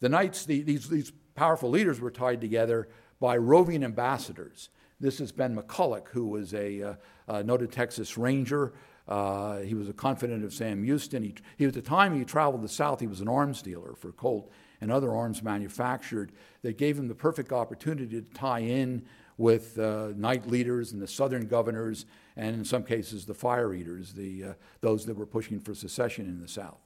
The 0.00 0.08
Knights, 0.10 0.44
the, 0.44 0.62
these, 0.62 0.88
these 0.88 1.12
powerful 1.34 1.70
leaders 1.70 2.00
were 2.00 2.10
tied 2.10 2.40
together 2.40 2.88
by 3.20 3.36
roving 3.36 3.84
ambassadors. 3.84 4.68
This 4.98 5.20
is 5.20 5.32
Ben 5.32 5.56
McCulloch, 5.56 6.08
who 6.08 6.26
was 6.26 6.54
a, 6.54 6.82
uh, 6.82 6.94
a 7.28 7.42
noted 7.42 7.72
Texas 7.72 8.16
Ranger. 8.16 8.72
Uh, 9.06 9.58
he 9.58 9.74
was 9.74 9.88
a 9.88 9.92
confidant 9.92 10.44
of 10.44 10.52
Sam 10.52 10.82
Houston. 10.82 11.22
He, 11.22 11.34
he, 11.58 11.64
at 11.64 11.74
the 11.74 11.82
time 11.82 12.16
he 12.16 12.24
traveled 12.24 12.62
the 12.62 12.68
South, 12.68 13.00
he 13.00 13.06
was 13.06 13.20
an 13.20 13.28
arms 13.28 13.62
dealer 13.62 13.94
for 13.94 14.12
Colt 14.12 14.50
and 14.80 14.90
other 14.90 15.14
arms 15.14 15.42
manufactured 15.42 16.32
that 16.62 16.76
gave 16.76 16.98
him 16.98 17.08
the 17.08 17.14
perfect 17.14 17.52
opportunity 17.52 18.20
to 18.20 18.30
tie 18.32 18.60
in 18.60 19.04
with 19.38 19.78
uh, 19.78 20.08
Knight 20.16 20.46
leaders 20.46 20.92
and 20.92 21.00
the 21.00 21.06
Southern 21.06 21.46
governors, 21.46 22.06
and 22.36 22.56
in 22.56 22.64
some 22.64 22.82
cases 22.82 23.26
the 23.26 23.34
fire 23.34 23.74
eaters, 23.74 24.12
the, 24.14 24.44
uh, 24.44 24.52
those 24.80 25.04
that 25.06 25.16
were 25.16 25.26
pushing 25.26 25.60
for 25.60 25.74
secession 25.74 26.26
in 26.26 26.40
the 26.40 26.48
South. 26.48 26.80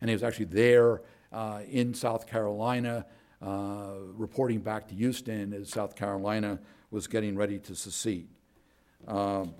And 0.00 0.10
he 0.10 0.14
was 0.14 0.22
actually 0.24 0.46
there 0.46 1.02
uh, 1.32 1.60
in 1.68 1.94
South 1.94 2.26
Carolina, 2.26 3.06
uh, 3.42 3.94
reporting 4.14 4.60
back 4.60 4.88
to 4.88 4.94
Houston 4.94 5.52
as 5.52 5.70
South 5.70 5.96
Carolina 5.96 6.58
was 6.90 7.06
getting 7.06 7.36
ready 7.36 7.58
to 7.58 7.74
secede. 7.74 8.28
Um, 9.06 9.54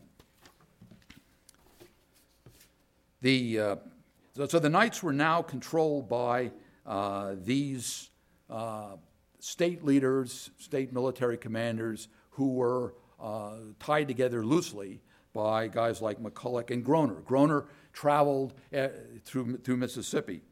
the, 3.21 3.59
uh, 3.59 3.77
so, 4.37 4.47
so, 4.47 4.59
the 4.59 4.69
Knights 4.69 5.03
were 5.03 5.13
now 5.13 5.43
controlled 5.43 6.09
by 6.09 6.53
uh, 6.87 7.35
these 7.37 8.11
state 9.39 9.85
leaders, 9.85 10.51
state 10.59 10.93
military 10.93 11.37
commanders 11.37 12.09
who 12.31 12.55
were 12.55 12.95
uh, 13.21 13.57
tied 13.81 14.09
together 14.09 14.45
loosely 14.45 15.01
by 15.33 15.67
guys 15.67 16.01
like 16.03 16.23
McCulloch 16.23 16.71
and 16.71 16.85
Groner. 16.85 17.21
Groner 17.25 17.65
traveled 17.93 18.55
uh, 18.77 18.89
through, 19.25 19.59
through 19.59 19.77
Mississippi. 19.77 20.43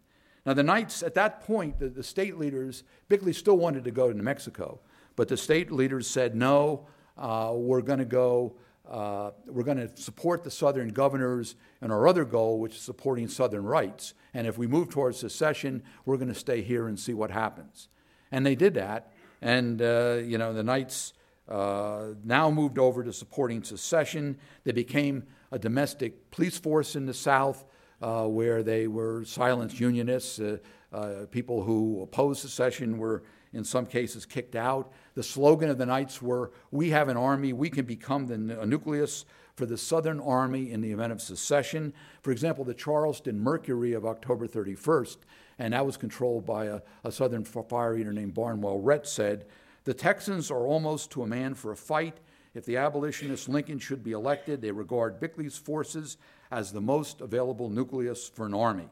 Now, 0.46 0.54
the 0.54 0.62
Knights, 0.62 1.02
at 1.02 1.14
that 1.14 1.42
point, 1.42 1.78
the, 1.78 1.88
the 1.88 2.02
state 2.02 2.38
leaders, 2.38 2.82
Bickley 3.08 3.32
still 3.32 3.56
wanted 3.56 3.84
to 3.84 3.90
go 3.90 4.08
to 4.08 4.16
New 4.16 4.22
Mexico, 4.22 4.80
but 5.16 5.28
the 5.28 5.36
state 5.36 5.70
leaders 5.70 6.06
said, 6.06 6.34
no, 6.34 6.86
uh, 7.18 7.52
we're 7.54 7.82
going 7.82 7.98
to 7.98 8.04
go 8.04 8.56
uh, 8.90 9.30
we're 9.46 9.62
going 9.62 9.76
to 9.76 9.96
support 9.96 10.42
the 10.42 10.50
Southern 10.50 10.88
governors 10.88 11.54
and 11.80 11.92
our 11.92 12.08
other 12.08 12.24
goal, 12.24 12.58
which 12.58 12.74
is 12.74 12.80
supporting 12.80 13.28
Southern 13.28 13.64
rights. 13.64 14.14
And 14.34 14.48
if 14.48 14.58
we 14.58 14.66
move 14.66 14.90
towards 14.90 15.16
secession, 15.16 15.84
we're 16.04 16.16
going 16.16 16.28
to 16.28 16.34
stay 16.34 16.60
here 16.60 16.88
and 16.88 16.98
see 16.98 17.14
what 17.14 17.30
happens. 17.30 17.88
And 18.32 18.44
they 18.44 18.56
did 18.56 18.74
that. 18.74 19.12
And, 19.40 19.80
uh, 19.80 20.18
you 20.24 20.38
know, 20.38 20.52
the 20.52 20.64
Knights 20.64 21.12
uh, 21.48 22.14
now 22.24 22.50
moved 22.50 22.78
over 22.78 23.04
to 23.04 23.12
supporting 23.12 23.62
secession. 23.62 24.38
They 24.64 24.72
became 24.72 25.22
a 25.52 25.58
domestic 25.58 26.32
police 26.32 26.58
force 26.58 26.96
in 26.96 27.06
the 27.06 27.14
South 27.14 27.64
uh, 28.00 28.26
where 28.26 28.62
they 28.62 28.86
were 28.86 29.24
silenced 29.24 29.80
unionists. 29.80 30.38
Uh, 30.38 30.58
uh, 30.92 31.26
people 31.30 31.62
who 31.62 32.02
opposed 32.02 32.40
secession 32.40 32.98
were, 32.98 33.22
in 33.52 33.64
some 33.64 33.86
cases, 33.86 34.26
kicked 34.26 34.56
out. 34.56 34.92
The 35.14 35.22
slogan 35.22 35.70
of 35.70 35.78
the 35.78 35.86
Knights 35.86 36.20
were, 36.20 36.50
We 36.70 36.90
have 36.90 37.08
an 37.08 37.16
army, 37.16 37.52
we 37.52 37.70
can 37.70 37.84
become 37.84 38.26
the 38.26 38.38
nucleus 38.38 39.24
for 39.60 39.66
the 39.66 39.76
Southern 39.76 40.20
Army 40.20 40.70
in 40.70 40.80
the 40.80 40.90
event 40.90 41.12
of 41.12 41.20
secession. 41.20 41.92
For 42.22 42.30
example, 42.30 42.64
the 42.64 42.74
Charleston 42.74 43.38
Mercury 43.38 43.92
of 43.92 44.06
October 44.06 44.46
31st, 44.46 45.18
and 45.58 45.74
that 45.74 45.84
was 45.84 45.96
controlled 45.98 46.46
by 46.46 46.64
a, 46.64 46.80
a 47.04 47.12
Southern 47.12 47.44
fire 47.44 47.96
eater 47.96 48.12
named 48.12 48.34
Barnwell 48.34 48.80
Rhett, 48.80 49.06
said, 49.06 49.44
The 49.84 49.94
Texans 49.94 50.50
are 50.50 50.66
almost 50.66 51.10
to 51.12 51.22
a 51.22 51.26
man 51.26 51.54
for 51.54 51.72
a 51.72 51.76
fight. 51.76 52.18
If 52.54 52.64
the 52.64 52.78
abolitionist 52.78 53.48
Lincoln 53.48 53.78
should 53.78 54.02
be 54.02 54.12
elected, 54.12 54.60
they 54.62 54.72
regard 54.72 55.20
Bickley's 55.20 55.58
forces 55.58 56.16
as 56.50 56.72
the 56.72 56.80
most 56.80 57.20
available 57.20 57.68
nucleus 57.68 58.28
for 58.28 58.46
an 58.46 58.54
army. 58.54 58.88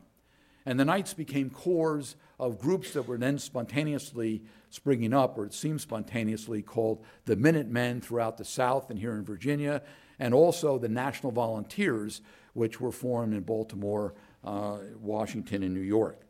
And 0.67 0.79
the 0.79 0.85
Knights 0.85 1.15
became 1.15 1.51
corps 1.51 2.15
of 2.39 2.59
groups 2.59 2.93
that 2.93 3.09
were 3.09 3.17
then 3.17 3.39
spontaneously 3.39 4.43
springing 4.71 5.15
up, 5.15 5.39
or 5.39 5.47
it 5.47 5.55
seemed 5.55 5.81
spontaneously, 5.81 6.63
called 6.63 7.03
the 7.25 7.37
Minutemen 7.37 8.01
throughout 8.01 8.37
the 8.37 8.45
South 8.45 8.91
and 8.91 8.99
here 8.99 9.15
in 9.15 9.25
Virginia, 9.25 9.83
and 10.19 10.35
also 10.35 10.79
the 10.79 10.89
National 10.89 11.33
Volunteers, 11.33 12.21
which 12.53 12.81
were 12.81 12.93
formed 12.93 13.33
in 13.33 13.41
Baltimore, 13.41 14.15
uh, 14.45 14.79
Washington, 15.01 15.63
and 15.63 15.75
New 15.75 15.81
York. 15.81 16.21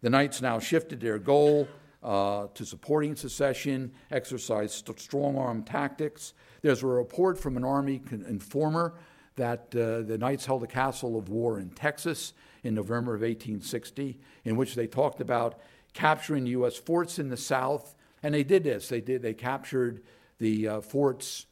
The 0.00 0.10
Knights 0.10 0.40
now 0.40 0.58
shifted 0.58 1.00
their 1.00 1.18
goal 1.18 1.66
uh, 2.02 2.48
to 2.54 2.64
supporting 2.64 3.16
secession, 3.16 3.92
exercised 4.10 4.74
st- 4.86 5.00
strong 5.00 5.38
arm 5.38 5.62
tactics. 5.62 6.34
There's 6.60 6.82
a 6.82 6.86
report 6.86 7.38
from 7.38 7.56
an 7.56 7.64
Army 7.64 8.00
con- 8.00 8.24
informer 8.28 8.94
that 9.36 9.74
uh, 9.74 10.02
the 10.02 10.18
Knights 10.18 10.46
held 10.46 10.62
a 10.62 10.66
castle 10.66 11.18
of 11.18 11.28
war 11.28 11.58
in 11.58 11.70
Texas 11.70 12.34
in 12.62 12.74
November 12.74 13.14
of 13.14 13.22
1860, 13.22 14.18
in 14.44 14.56
which 14.56 14.74
they 14.74 14.86
talked 14.86 15.20
about 15.20 15.58
capturing 15.94 16.46
U.S. 16.46 16.76
forts 16.76 17.18
in 17.18 17.28
the 17.28 17.36
South. 17.36 17.94
And 18.22 18.34
they 18.34 18.44
did 18.44 18.64
this. 18.64 18.88
They 18.88 19.00
did. 19.00 19.22
They 19.22 19.34
captured 19.34 20.02
the 20.38 20.68
uh, 20.68 20.80
forts, 20.80 21.46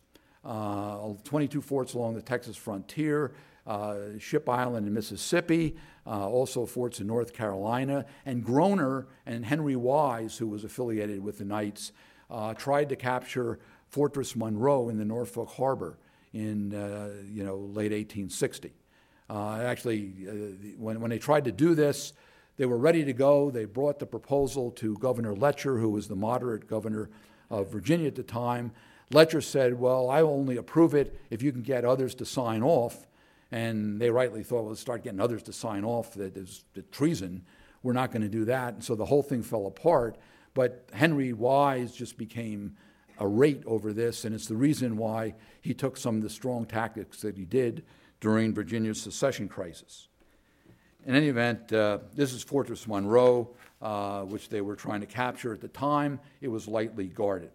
uh, 0.45 1.15
22 1.25 1.61
forts 1.61 1.95
along 1.95 2.15
the 2.15 2.23
Texas 2.23 2.57
frontier, 2.57 3.33
uh, 3.67 4.19
Ship 4.19 4.49
Island 4.49 4.87
in 4.87 4.95
Mississippi, 4.95 5.77
uh, 6.07 6.29
also 6.29 6.67
forts 6.67 7.01
in 7.01 7.07
North 7.07 7.33
Carolina. 7.33 8.05
And 8.25 8.45
Groner 8.45 9.07
and 9.27 9.45
Henry 9.45 9.77
Wise, 9.77 10.39
who 10.39 10.47
was 10.47 10.65
affiliated 10.65 11.23
with 11.23 11.39
the 11.39 11.45
Knights, 11.45 11.93
uh, 12.31 12.55
tried 12.55 12.89
to 12.91 12.97
capture 12.97 13.59
Fortress 13.89 14.37
Monroe 14.37 14.89
in 14.89 14.99
the 14.99 15.05
Norfolk 15.05 15.51
Harbor 15.51 15.99
in 16.33 16.75
uh, 16.75 17.11
you 17.31 17.45
know 17.45 17.57
late 17.57 17.93
1860. 17.93 18.73
Uh, 19.29 19.61
actually, 19.63 20.13
uh, 20.29 20.33
when, 20.77 21.01
when 21.01 21.11
they 21.11 21.19
tried 21.19 21.45
to 21.45 21.53
do 21.53 21.75
this, 21.75 22.13
they 22.57 22.67
were 22.67 22.79
ready 22.79 23.05
to 23.05 23.13
go. 23.13 23.51
They 23.51 23.65
brought 23.65 24.01
the 24.01 24.07
proposal 24.07 24.73
to 24.73 24.97
Governor 24.99 25.35
Letcher, 25.35 25.79
who 25.79 25.91
was 25.91 26.09
the 26.09 26.17
moderate 26.17 26.67
governor 26.67 27.11
of 27.49 27.71
Virginia 27.71 28.09
at 28.09 28.17
the 28.17 28.23
time. 28.23 28.73
Letcher 29.13 29.41
said, 29.41 29.79
Well, 29.79 30.11
I 30.11 30.23
will 30.23 30.35
only 30.35 30.57
approve 30.57 30.95
it 30.95 31.21
if 31.31 31.43
you 31.43 31.53
can 31.53 31.63
get 31.63 31.85
others 31.85 32.15
to 32.17 32.25
sign 32.25 32.63
off. 32.63 33.07
And 33.53 34.01
they 34.01 34.11
rightly 34.11 34.43
thought, 34.43 34.65
well, 34.65 34.75
start 34.77 35.03
getting 35.03 35.21
others 35.21 35.43
to 35.45 35.53
sign 35.53 35.85
off 35.85 36.15
that 36.15 36.37
is 36.37 36.65
treason. 36.93 37.45
We're 37.83 37.95
not 37.95 38.13
going 38.13 38.23
to 38.23 38.29
do 38.29 38.45
that. 38.45 38.75
And 38.75 38.85
so 38.85 38.95
the 38.95 39.05
whole 39.05 39.23
thing 39.23 39.43
fell 39.43 39.67
apart. 39.67 40.17
But 40.55 40.89
Henry 40.93 41.33
Wise 41.33 41.93
just 41.93 42.17
became 42.17 42.77
irate 43.21 43.63
over 43.67 43.93
this, 43.93 44.25
and 44.25 44.35
it's 44.35 44.47
the 44.47 44.57
reason 44.57 44.97
why 44.97 45.35
he 45.61 45.75
took 45.75 45.97
some 45.97 46.17
of 46.17 46.23
the 46.23 46.31
strong 46.31 46.65
tactics 46.65 47.21
that 47.23 47.37
he 47.37 47.45
did 47.45 47.85
during 48.21 48.55
Virginia's 48.55 49.01
secession 49.01 49.49
crisis. 49.49 50.09
In 51.07 51.15
any 51.15 51.29
event, 51.29 51.73
uh, 51.73 51.99
this 52.15 52.33
is 52.33 52.43
Fortress 52.43 52.87
Monroe, 52.87 53.51
uh, 53.81 54.23
which 54.23 54.49
they 54.49 54.61
were 54.61 54.77
trying 54.77 55.01
to 55.01 55.07
capture 55.07 55.53
at 55.53 55.61
the 55.61 55.69
time. 55.69 56.21
It 56.41 56.49
was 56.49 56.69
lightly 56.69 57.07
guarded. 57.07 57.51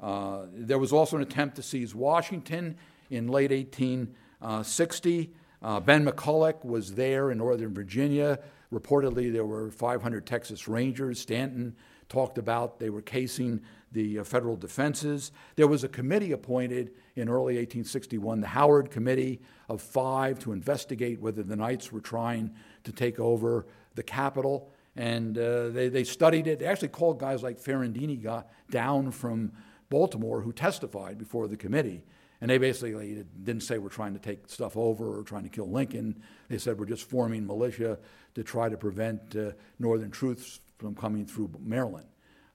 Uh, 0.00 0.46
there 0.52 0.78
was 0.78 0.92
also 0.92 1.16
an 1.16 1.22
attempt 1.22 1.56
to 1.56 1.62
seize 1.62 1.94
Washington 1.94 2.76
in 3.10 3.28
late 3.28 3.50
1860. 3.50 5.30
Uh, 5.62 5.80
ben 5.80 6.06
McCulloch 6.06 6.64
was 6.64 6.94
there 6.94 7.30
in 7.30 7.38
Northern 7.38 7.74
Virginia. 7.74 8.38
Reportedly, 8.72 9.32
there 9.32 9.44
were 9.44 9.70
500 9.70 10.26
Texas 10.26 10.68
Rangers. 10.68 11.20
Stanton 11.20 11.74
talked 12.08 12.38
about 12.38 12.78
they 12.78 12.90
were 12.90 13.02
casing 13.02 13.60
the 13.92 14.18
uh, 14.18 14.24
federal 14.24 14.56
defenses. 14.56 15.32
There 15.54 15.68
was 15.68 15.84
a 15.84 15.88
committee 15.88 16.32
appointed 16.32 16.92
in 17.14 17.28
early 17.28 17.56
1861, 17.56 18.40
the 18.40 18.46
Howard 18.48 18.90
Committee 18.90 19.40
of 19.68 19.80
Five, 19.80 20.38
to 20.40 20.52
investigate 20.52 21.20
whether 21.20 21.42
the 21.42 21.56
Knights 21.56 21.92
were 21.92 22.00
trying 22.00 22.52
to 22.84 22.92
take 22.92 23.18
over 23.18 23.66
the 23.94 24.02
capital. 24.02 24.70
And 24.96 25.36
uh, 25.36 25.68
they, 25.68 25.88
they 25.88 26.04
studied 26.04 26.46
it. 26.46 26.58
They 26.58 26.66
actually 26.66 26.88
called 26.88 27.18
guys 27.18 27.42
like 27.42 27.58
Ferrandini 27.58 28.44
down 28.70 29.10
from 29.10 29.52
Baltimore 29.88 30.40
who 30.40 30.52
testified 30.52 31.18
before 31.18 31.48
the 31.48 31.56
committee. 31.56 32.02
And 32.40 32.50
they 32.50 32.58
basically 32.58 33.24
didn't 33.42 33.62
say 33.62 33.78
we're 33.78 33.88
trying 33.88 34.12
to 34.12 34.18
take 34.18 34.48
stuff 34.48 34.76
over 34.76 35.18
or 35.18 35.22
trying 35.22 35.44
to 35.44 35.48
kill 35.48 35.70
Lincoln. 35.70 36.22
They 36.48 36.58
said 36.58 36.78
we're 36.78 36.86
just 36.86 37.08
forming 37.08 37.46
militia 37.46 37.98
to 38.34 38.42
try 38.42 38.68
to 38.68 38.76
prevent 38.76 39.34
uh, 39.36 39.52
Northern 39.78 40.10
troops 40.10 40.60
from 40.78 40.94
coming 40.94 41.24
through 41.24 41.50
Maryland. 41.60 42.06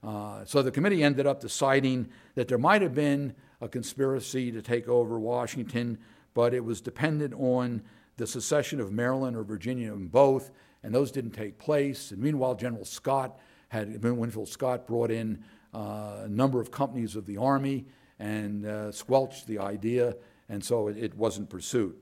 Uh, 0.02 0.44
so 0.44 0.62
the 0.62 0.70
committee 0.70 1.02
ended 1.02 1.26
up 1.26 1.40
deciding 1.40 2.08
that 2.34 2.48
there 2.48 2.58
might 2.58 2.82
have 2.82 2.94
been 2.94 3.34
a 3.60 3.68
conspiracy 3.68 4.50
to 4.50 4.60
take 4.60 4.88
over 4.88 5.18
Washington, 5.18 5.98
but 6.34 6.52
it 6.52 6.64
was 6.64 6.80
dependent 6.80 7.32
on 7.34 7.82
the 8.16 8.26
secession 8.26 8.80
of 8.80 8.92
Maryland 8.92 9.36
or 9.36 9.44
Virginia 9.44 9.92
and 9.92 10.10
both, 10.10 10.50
and 10.82 10.94
those 10.94 11.12
didn't 11.12 11.30
take 11.30 11.58
place. 11.58 12.10
And 12.10 12.20
meanwhile, 12.20 12.54
General 12.54 12.84
Scott 12.84 13.38
had 13.68 14.02
Winfield 14.02 14.48
Scott 14.48 14.86
brought 14.86 15.10
in 15.10 15.42
uh, 15.72 16.22
a 16.24 16.28
number 16.28 16.60
of 16.60 16.70
companies 16.70 17.16
of 17.16 17.24
the 17.24 17.38
army 17.38 17.86
and 18.18 18.66
uh, 18.66 18.92
squelched 18.92 19.46
the 19.46 19.58
idea, 19.58 20.14
and 20.48 20.62
so 20.62 20.88
it, 20.88 20.96
it, 20.98 21.14
wasn't 21.16 21.48
pursued. 21.48 21.96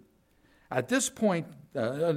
At 0.71 0.89
this 0.89 1.09
point, 1.09 1.47
uh, 1.77 2.13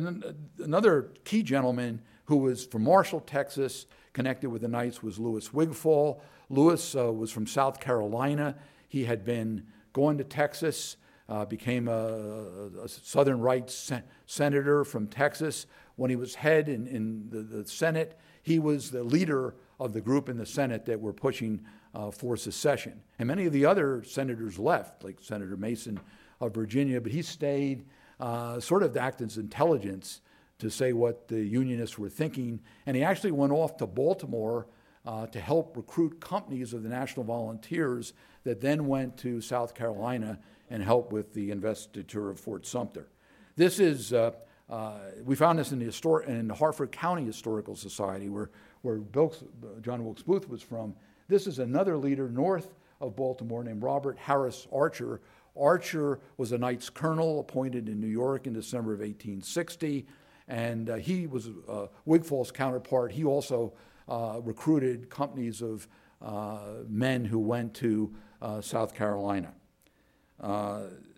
another 0.60 1.12
key 1.24 1.44
gentleman 1.44 2.02
who 2.26 2.38
was 2.38 2.66
from 2.66 2.84
Marshall, 2.84 3.20
Texas, 3.20 3.86
connected 4.14 4.50
with 4.50 4.62
the 4.62 4.68
Knights 4.68 5.04
was 5.04 5.20
Lewis 5.20 5.52
Wigfall. 5.52 6.22
Lewis 6.50 6.96
uh, 6.96 7.12
was 7.12 7.32
from 7.32 7.48
South 7.48 7.80
Carolina. 7.80 8.56
He 8.88 9.06
had 9.06 9.26
been 9.26 9.66
going 9.92 10.18
to 10.20 10.24
Texas, 10.24 10.98
uh, 11.28 11.46
became 11.46 11.88
a, 11.88 12.70
a, 12.84 12.88
Southern 12.88 13.42
rights 13.42 13.74
sen- 13.74 14.04
senator 14.26 14.84
from 14.84 15.08
Texas. 15.08 15.66
When 15.96 16.10
he 16.10 16.16
was 16.16 16.36
head 16.36 16.70
in, 16.70 16.88
in 16.88 17.30
the, 17.30 17.42
the, 17.42 17.68
Senate, 17.68 18.18
he 18.42 18.60
was 18.60 18.92
the 18.92 19.04
leader 19.04 19.56
of 19.80 19.94
the 19.94 20.02
group 20.02 20.30
in 20.30 20.38
the 20.38 20.46
Senate 20.46 20.86
that 20.86 21.00
were 21.00 21.14
pushing 21.14 21.64
uh, 21.94 22.12
for 22.12 22.36
secession. 22.36 23.02
And 23.20 23.28
many 23.28 23.46
of 23.46 23.54
the 23.54 23.66
other 23.66 24.04
senators 24.04 24.58
left, 24.58 25.04
like 25.04 25.18
Senator 25.22 25.56
Mason 25.56 26.00
of 26.40 26.54
Virginia, 26.54 27.00
but 27.00 27.12
he 27.12 27.22
stayed, 27.22 27.86
uh, 28.20 28.60
sort 28.60 28.84
of 28.84 28.94
to 28.94 29.00
act 29.00 29.22
as 29.22 29.38
intelligence 29.38 30.22
to 30.64 30.72
say 30.72 30.94
what 30.94 31.28
the 31.28 31.42
Unionists 31.42 32.00
were 32.00 32.10
thinking. 32.10 32.60
And 32.86 32.98
he 32.98 33.04
actually 33.04 33.32
went 33.32 33.52
off 33.52 33.78
to 33.78 33.86
Baltimore 33.86 34.68
uh, 35.06 35.28
to 35.28 35.40
help 35.40 35.76
recruit 35.78 36.20
companies 36.20 36.74
of 36.74 36.84
the 36.84 36.90
National 36.90 37.26
Volunteers 37.26 38.14
that 38.46 38.62
then 38.62 38.88
went 38.88 39.18
to 39.18 39.42
South 39.42 39.76
Carolina 39.76 40.40
and 40.70 40.82
helped 40.82 41.12
with 41.12 41.34
the 41.34 41.52
investiture 41.52 42.30
of 42.30 42.40
Fort 42.40 42.66
Sumter. 42.66 43.10
This 43.56 43.80
is, 43.80 44.14
uh, 44.14 44.32
uh, 44.70 44.98
we 45.24 45.36
found 45.36 45.60
this 45.60 45.72
in 45.72 45.80
the, 45.80 45.86
histor- 45.86 46.26
in 46.26 46.48
the 46.48 46.56
Harford 46.56 46.92
County 46.92 47.26
Historical 47.26 47.76
Society, 47.76 48.30
where, 48.30 48.50
where 48.82 48.98
Bilks, 48.98 49.44
John 49.82 50.04
Wilkes 50.04 50.24
Booth 50.24 50.50
was 50.50 50.62
from. 50.62 50.96
This 51.28 51.46
is 51.46 51.60
another 51.60 51.98
leader 51.98 52.30
north 52.30 52.74
of 53.02 53.16
Baltimore 53.16 53.64
named 53.64 53.84
Robert 53.84 54.18
Harris 54.18 54.66
Archer. 54.72 55.22
Archer 55.60 56.20
was 56.38 56.54
a 56.54 56.58
Knights 56.58 56.90
colonel 56.90 57.42
appointed 57.42 57.90
in 57.90 58.00
New 58.00 58.08
York 58.08 58.48
in 58.48 58.54
December 58.54 58.94
of 58.94 59.00
1860 59.00 60.06
and 60.48 60.90
uh, 60.90 60.96
he 60.96 61.28
was 61.28 61.50
uh, 61.68 61.88
Wigfall's 62.06 62.52
counterpart. 62.52 63.12
He 63.12 63.24
also 63.24 63.74
uh, 64.08 64.40
recruited 64.44 65.10
companies 65.10 65.62
of 65.62 65.88
uh, 66.22 66.60
men 66.88 67.26
who 67.26 67.40
went 67.40 67.74
to 67.76 68.14
uh, 68.42 68.62
South 68.62 68.94
Carolina. 68.94 69.54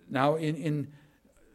Now, 0.08 0.36
in, 0.36 0.56
in 0.56 0.88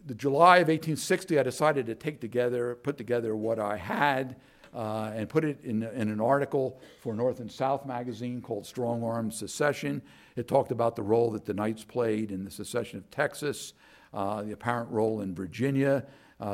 the 0.05 0.15
July 0.15 0.57
of 0.57 0.69
1860, 0.69 1.39
I 1.39 1.43
decided 1.45 1.87
to 1.87 1.95
take 1.95 2.21
together, 2.21 2.75
put 2.75 2.99
together 2.99 3.37
what 3.37 3.59
I 3.59 3.77
had. 3.77 4.37
uh, 4.75 5.11
and 5.15 5.29
put 5.29 5.45
it 5.45 5.59
in, 5.65 5.83
in 5.83 6.09
an 6.09 6.21
article 6.21 6.81
for 7.01 7.15
North 7.15 7.41
and 7.41 7.51
South 7.51 7.87
magazine 7.87 8.41
called 8.41 8.67
Strong 8.67 9.03
Armed 9.03 9.35
Secession. 9.35 10.01
It 10.37 10.47
talked 10.47 10.71
about 10.71 10.97
the 10.97 11.03
role 11.03 11.31
that 11.33 11.45
the 11.45 11.55
Knights 11.55 11.85
played 11.85 12.31
in 12.31 12.45
the 12.45 12.51
secession 12.51 12.99
of 12.99 13.11
Texas, 13.11 13.73
uh, 14.15 14.43
the 14.43 14.53
apparent 14.53 14.91
role 14.91 15.21
in 15.21 15.35
Virginia, 15.35 16.05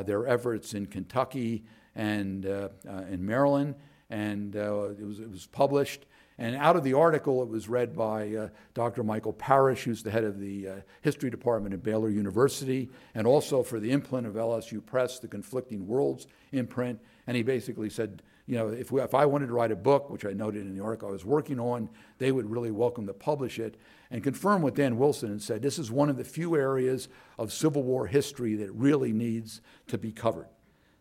their 0.02 0.26
efforts 0.26 0.74
in 0.74 0.86
Kentucky 0.86 1.64
and 1.96 2.46
uh, 2.46 2.68
uh, 2.88 3.02
in 3.10 3.24
Maryland, 3.24 3.74
and 4.10 4.54
uh, 4.54 4.90
it, 4.90 5.04
was, 5.04 5.18
it 5.18 5.30
was 5.30 5.46
published. 5.46 6.06
And 6.38 6.54
out 6.54 6.76
of 6.76 6.84
the 6.84 6.92
article, 6.92 7.42
it 7.42 7.48
was 7.48 7.66
read 7.66 7.96
by 7.96 8.34
uh, 8.34 8.48
Dr. 8.74 9.02
Michael 9.02 9.32
Parrish, 9.32 9.84
who's 9.84 10.02
the 10.02 10.10
head 10.10 10.24
of 10.24 10.38
the 10.38 10.68
uh, 10.68 10.74
history 11.00 11.30
department 11.30 11.72
at 11.72 11.82
Baylor 11.82 12.10
University, 12.10 12.90
and 13.14 13.26
also 13.26 13.62
for 13.62 13.80
the 13.80 13.90
imprint 13.90 14.26
of 14.26 14.34
LSU 14.34 14.84
Press, 14.84 15.18
the 15.18 15.28
Conflicting 15.28 15.86
Worlds 15.86 16.26
imprint. 16.52 17.00
And 17.26 17.36
he 17.36 17.42
basically 17.42 17.88
said, 17.88 18.22
you 18.46 18.56
know, 18.56 18.68
if, 18.68 18.92
we, 18.92 19.00
if 19.00 19.14
I 19.14 19.26
wanted 19.26 19.48
to 19.48 19.52
write 19.52 19.72
a 19.72 19.76
book, 19.76 20.08
which 20.08 20.24
I 20.24 20.32
noted 20.32 20.62
in 20.62 20.76
the 20.76 20.82
article 20.82 21.08
I 21.08 21.12
was 21.12 21.24
working 21.24 21.58
on, 21.58 21.88
they 22.18 22.30
would 22.30 22.48
really 22.48 22.70
welcome 22.70 23.06
to 23.08 23.12
publish 23.12 23.58
it 23.58 23.76
and 24.10 24.22
confirm 24.22 24.62
what 24.62 24.74
Dan 24.74 24.98
Wilson 24.98 25.30
had 25.30 25.42
said. 25.42 25.62
This 25.62 25.78
is 25.78 25.90
one 25.90 26.08
of 26.08 26.16
the 26.16 26.24
few 26.24 26.54
areas 26.54 27.08
of 27.38 27.52
Civil 27.52 27.82
War 27.82 28.06
history 28.06 28.54
that 28.56 28.70
really 28.72 29.12
needs 29.12 29.60
to 29.88 29.98
be 29.98 30.12
covered. 30.12 30.46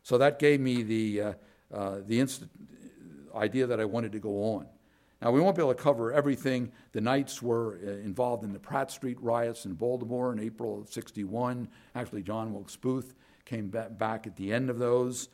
So 0.01 0.17
that 0.17 0.39
gave 0.39 0.59
me 0.59 0.81
the, 0.81 1.21
uh, 1.21 1.33
uh, 1.71 1.97
the 2.05 2.19
inst- 2.19 2.45
idea 3.35 3.67
that 3.67 3.79
I 3.79 3.85
wanted 3.85 4.11
to 4.13 4.19
go 4.19 4.55
on. 4.55 4.67
Now, 5.21 5.31
we 5.31 5.39
won't 5.39 5.55
be 5.55 5.61
able 5.61 5.73
to 5.73 5.81
cover 5.81 6.11
everything. 6.13 6.71
The 6.93 7.01
Knights 7.01 7.41
were 7.41 7.79
uh, 7.83 7.89
involved 7.89 8.43
in 8.43 8.53
the 8.53 8.59
Pratt 8.59 8.91
Street 8.91 9.17
riots 9.21 9.65
in 9.65 9.73
Baltimore 9.73 10.33
in 10.33 10.39
April 10.39 10.81
of 10.81 10.89
61. 10.89 11.67
Actually, 11.93 12.23
John 12.23 12.53
Wilkes 12.53 12.75
Booth 12.75 13.13
came 13.45 13.69
back 13.69 14.25
at 14.25 14.35
the 14.35 14.51
end 14.51 14.69
of 14.69 14.79
those. 14.79 15.29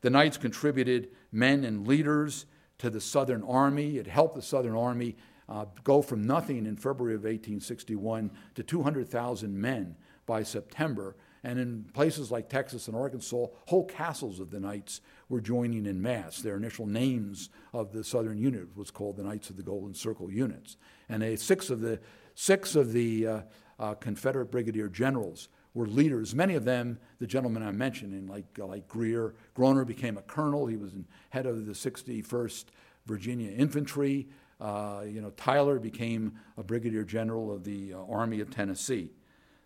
The 0.00 0.10
Knights 0.10 0.36
contributed 0.36 1.10
men 1.32 1.64
and 1.64 1.86
leaders 1.86 2.46
to 2.78 2.90
the 2.90 3.00
Southern 3.00 3.42
Army. 3.42 3.98
It 3.98 4.06
helped 4.06 4.34
the 4.34 4.42
Southern 4.42 4.74
Army 4.74 5.16
uh, 5.48 5.66
go 5.84 6.00
from 6.00 6.26
nothing 6.26 6.66
in 6.66 6.76
February 6.76 7.14
of 7.14 7.22
1861 7.22 8.30
to 8.54 8.62
200,000 8.62 9.60
men 9.60 9.96
by 10.26 10.42
September. 10.42 11.16
And 11.42 11.58
in 11.58 11.84
places 11.92 12.30
like 12.30 12.48
Texas 12.48 12.86
and 12.86 12.96
Arkansas, 12.96 13.46
whole 13.66 13.86
castles 13.86 14.40
of 14.40 14.50
the 14.50 14.60
Knights 14.60 15.00
were 15.28 15.40
joining 15.40 15.86
in 15.86 16.00
mass. 16.00 16.38
Their 16.38 16.56
initial 16.56 16.86
names 16.86 17.50
of 17.72 17.92
the 17.92 18.04
Southern 18.04 18.38
unit 18.38 18.76
was 18.76 18.90
called 18.90 19.16
the 19.16 19.24
Knights 19.24 19.50
of 19.50 19.56
the 19.56 19.62
Golden 19.62 19.94
Circle 19.94 20.30
units. 20.30 20.76
And 21.08 21.38
six 21.38 21.70
of 21.70 21.80
the, 21.80 21.98
six 22.34 22.76
of 22.76 22.92
the 22.92 23.26
uh, 23.26 23.40
uh, 23.78 23.94
Confederate 23.94 24.50
brigadier 24.50 24.88
generals 24.88 25.48
were 25.74 25.86
leaders. 25.86 26.34
Many 26.34 26.54
of 26.54 26.64
them, 26.64 26.98
the 27.18 27.26
gentlemen 27.26 27.62
I'm 27.62 27.78
mentioning, 27.78 28.26
like, 28.26 28.46
uh, 28.58 28.66
like 28.66 28.88
Greer. 28.88 29.34
Groner 29.54 29.84
became 29.84 30.18
a 30.18 30.22
colonel. 30.22 30.66
He 30.66 30.76
was 30.76 30.92
head 31.30 31.46
of 31.46 31.66
the 31.66 31.72
61st 31.72 32.66
Virginia 33.06 33.50
Infantry. 33.52 34.28
Uh, 34.60 35.02
you 35.06 35.20
know, 35.20 35.30
Tyler 35.30 35.78
became 35.78 36.34
a 36.58 36.62
brigadier 36.62 37.04
general 37.04 37.52
of 37.52 37.64
the 37.64 37.94
uh, 37.94 37.98
Army 38.10 38.40
of 38.40 38.50
Tennessee. 38.50 39.10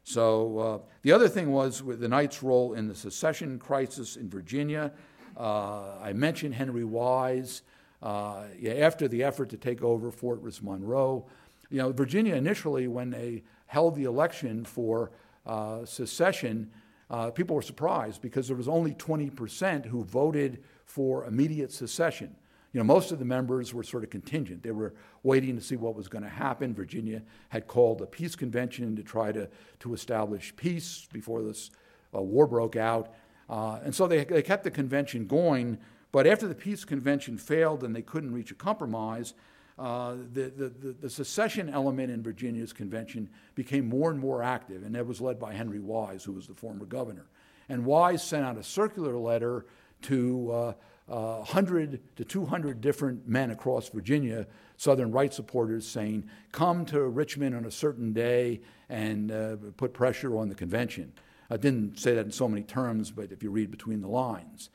So 0.04 0.58
uh, 0.58 0.78
the 1.02 1.12
other 1.12 1.28
thing 1.28 1.50
was 1.50 1.82
with 1.82 2.00
the 2.00 2.08
Knights' 2.08 2.42
role 2.42 2.74
in 2.74 2.86
the 2.86 2.94
secession 2.94 3.58
crisis 3.58 4.16
in 4.16 4.28
Virginia. 4.28 4.92
Uh, 5.36 5.98
I 6.00 6.12
mentioned 6.12 6.54
Henry 6.54 6.84
Wise. 6.84 7.62
Uh, 8.02 8.44
after 8.68 9.08
the 9.08 9.24
effort 9.24 9.48
to 9.48 9.56
take 9.56 9.82
over 9.82 10.10
Fortress 10.10 10.62
Monroe, 10.62 11.26
you 11.70 11.78
know, 11.78 11.90
Virginia 11.90 12.34
initially, 12.34 12.86
when 12.86 13.08
they 13.08 13.42
held 13.66 13.96
the 13.96 14.04
election 14.04 14.62
for 14.62 15.10
uh, 15.46 15.84
secession, 15.84 16.70
uh, 17.10 17.30
people 17.30 17.54
were 17.54 17.62
surprised 17.62 18.22
because 18.22 18.48
there 18.48 18.56
was 18.56 18.68
only 18.68 18.92
20% 18.94 19.86
who 19.86 20.04
voted 20.04 20.62
for 20.84 21.24
immediate 21.24 21.72
secession. 21.72 22.34
You 22.72 22.80
know, 22.80 22.84
most 22.84 23.12
of 23.12 23.20
the 23.20 23.24
members 23.24 23.72
were 23.72 23.84
sort 23.84 24.02
of 24.02 24.10
contingent. 24.10 24.64
They 24.64 24.72
were 24.72 24.94
waiting 25.22 25.54
to 25.54 25.62
see 25.62 25.76
what 25.76 25.94
was 25.94 26.08
going 26.08 26.24
to 26.24 26.30
happen. 26.30 26.74
Virginia 26.74 27.22
had 27.50 27.68
called 27.68 28.02
a 28.02 28.06
peace 28.06 28.34
convention 28.34 28.96
to 28.96 29.02
try 29.02 29.30
to, 29.30 29.48
to 29.80 29.94
establish 29.94 30.54
peace 30.56 31.06
before 31.12 31.42
this 31.42 31.70
uh, 32.14 32.20
war 32.20 32.48
broke 32.48 32.74
out. 32.74 33.14
Uh, 33.48 33.78
and 33.84 33.94
so 33.94 34.08
they, 34.08 34.24
they 34.24 34.42
kept 34.42 34.64
the 34.64 34.72
convention 34.72 35.26
going. 35.26 35.78
But 36.10 36.26
after 36.26 36.48
the 36.48 36.54
peace 36.54 36.84
convention 36.84 37.38
failed 37.38 37.84
and 37.84 37.94
they 37.94 38.02
couldn't 38.02 38.32
reach 38.32 38.50
a 38.50 38.54
compromise, 38.54 39.34
uh, 39.78 40.14
the, 40.32 40.52
the, 40.56 40.94
the, 41.00 41.10
secession 41.10 41.68
element 41.68 42.08
in 42.08 42.22
Virginia's 42.22 42.72
convention 42.72 43.28
became 43.56 43.88
more 43.88 44.12
and 44.12 44.20
more 44.20 44.40
active, 44.40 44.84
and 44.84 44.94
that 44.94 45.04
was 45.04 45.20
led 45.20 45.40
by 45.40 45.52
Henry 45.52 45.80
Wise, 45.80 46.22
who 46.22 46.32
was 46.32 46.46
the 46.46 46.54
former 46.54 46.84
governor. 46.84 47.26
And 47.68 47.84
Wise 47.84 48.22
sent 48.22 48.44
out 48.44 48.56
a 48.56 48.62
circular 48.62 49.16
letter 49.16 49.66
to 50.02 50.52
uh, 50.52 50.72
uh, 51.08 51.38
100 51.38 52.00
to 52.16 52.24
200 52.24 52.80
different 52.80 53.26
men 53.28 53.50
across 53.50 53.88
Virginia, 53.88 54.46
Southern 54.76 55.10
rights 55.10 55.34
supporters, 55.34 55.86
saying, 55.86 56.28
Come 56.52 56.84
to 56.86 57.00
Richmond 57.00 57.56
on 57.56 57.64
a 57.64 57.70
certain 57.70 58.12
day 58.12 58.60
and 58.88 59.32
uh, 59.32 59.56
put 59.76 59.92
pressure 59.92 60.36
on 60.38 60.48
the 60.48 60.54
convention. 60.54 61.12
I 61.50 61.56
didn't 61.56 61.98
say 61.98 62.14
that 62.14 62.24
in 62.24 62.32
so 62.32 62.48
many 62.48 62.62
terms, 62.62 63.10
but 63.10 63.32
if 63.32 63.42
you 63.42 63.50
read 63.50 63.70
between 63.70 64.00
the 64.00 64.08
lines. 64.08 64.70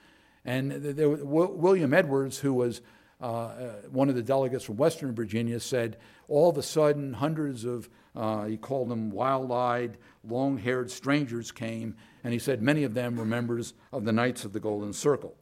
And 0.45 0.71
there, 0.71 1.09
William 1.09 1.93
Edwards, 1.93 2.39
who 2.39 2.53
was 2.53 2.81
uh, 3.21 3.25
uh, 3.25 3.71
one 3.91 4.07
of 4.07 4.15
the 4.15 4.23
delegates 4.23 4.63
from 4.63 4.77
Western 4.77 5.13
Virginia 5.13 5.59
said, 5.59 5.97
all 6.29 6.49
of 6.49 6.57
a 6.57 6.63
sudden, 6.63 7.13
hundreds 7.13 7.65
of, 7.65 7.89
uh, 8.15 8.45
he 8.45 8.55
called 8.55 8.89
them 8.89 9.11
wild 9.11 9.51
eyed, 9.51 9.97
long 10.23 10.57
haired 10.57 10.89
strangers 10.89 11.51
came, 11.51 11.95
and 12.23 12.31
he 12.31 12.39
said 12.39 12.61
many 12.61 12.83
of 12.83 12.93
them 12.93 13.17
were 13.17 13.25
members 13.25 13.73
of 13.91 14.05
the 14.05 14.13
Knights 14.13 14.45
of 14.45 14.53
the 14.53 14.59
Golden 14.59 14.93
Circle. 14.93 15.35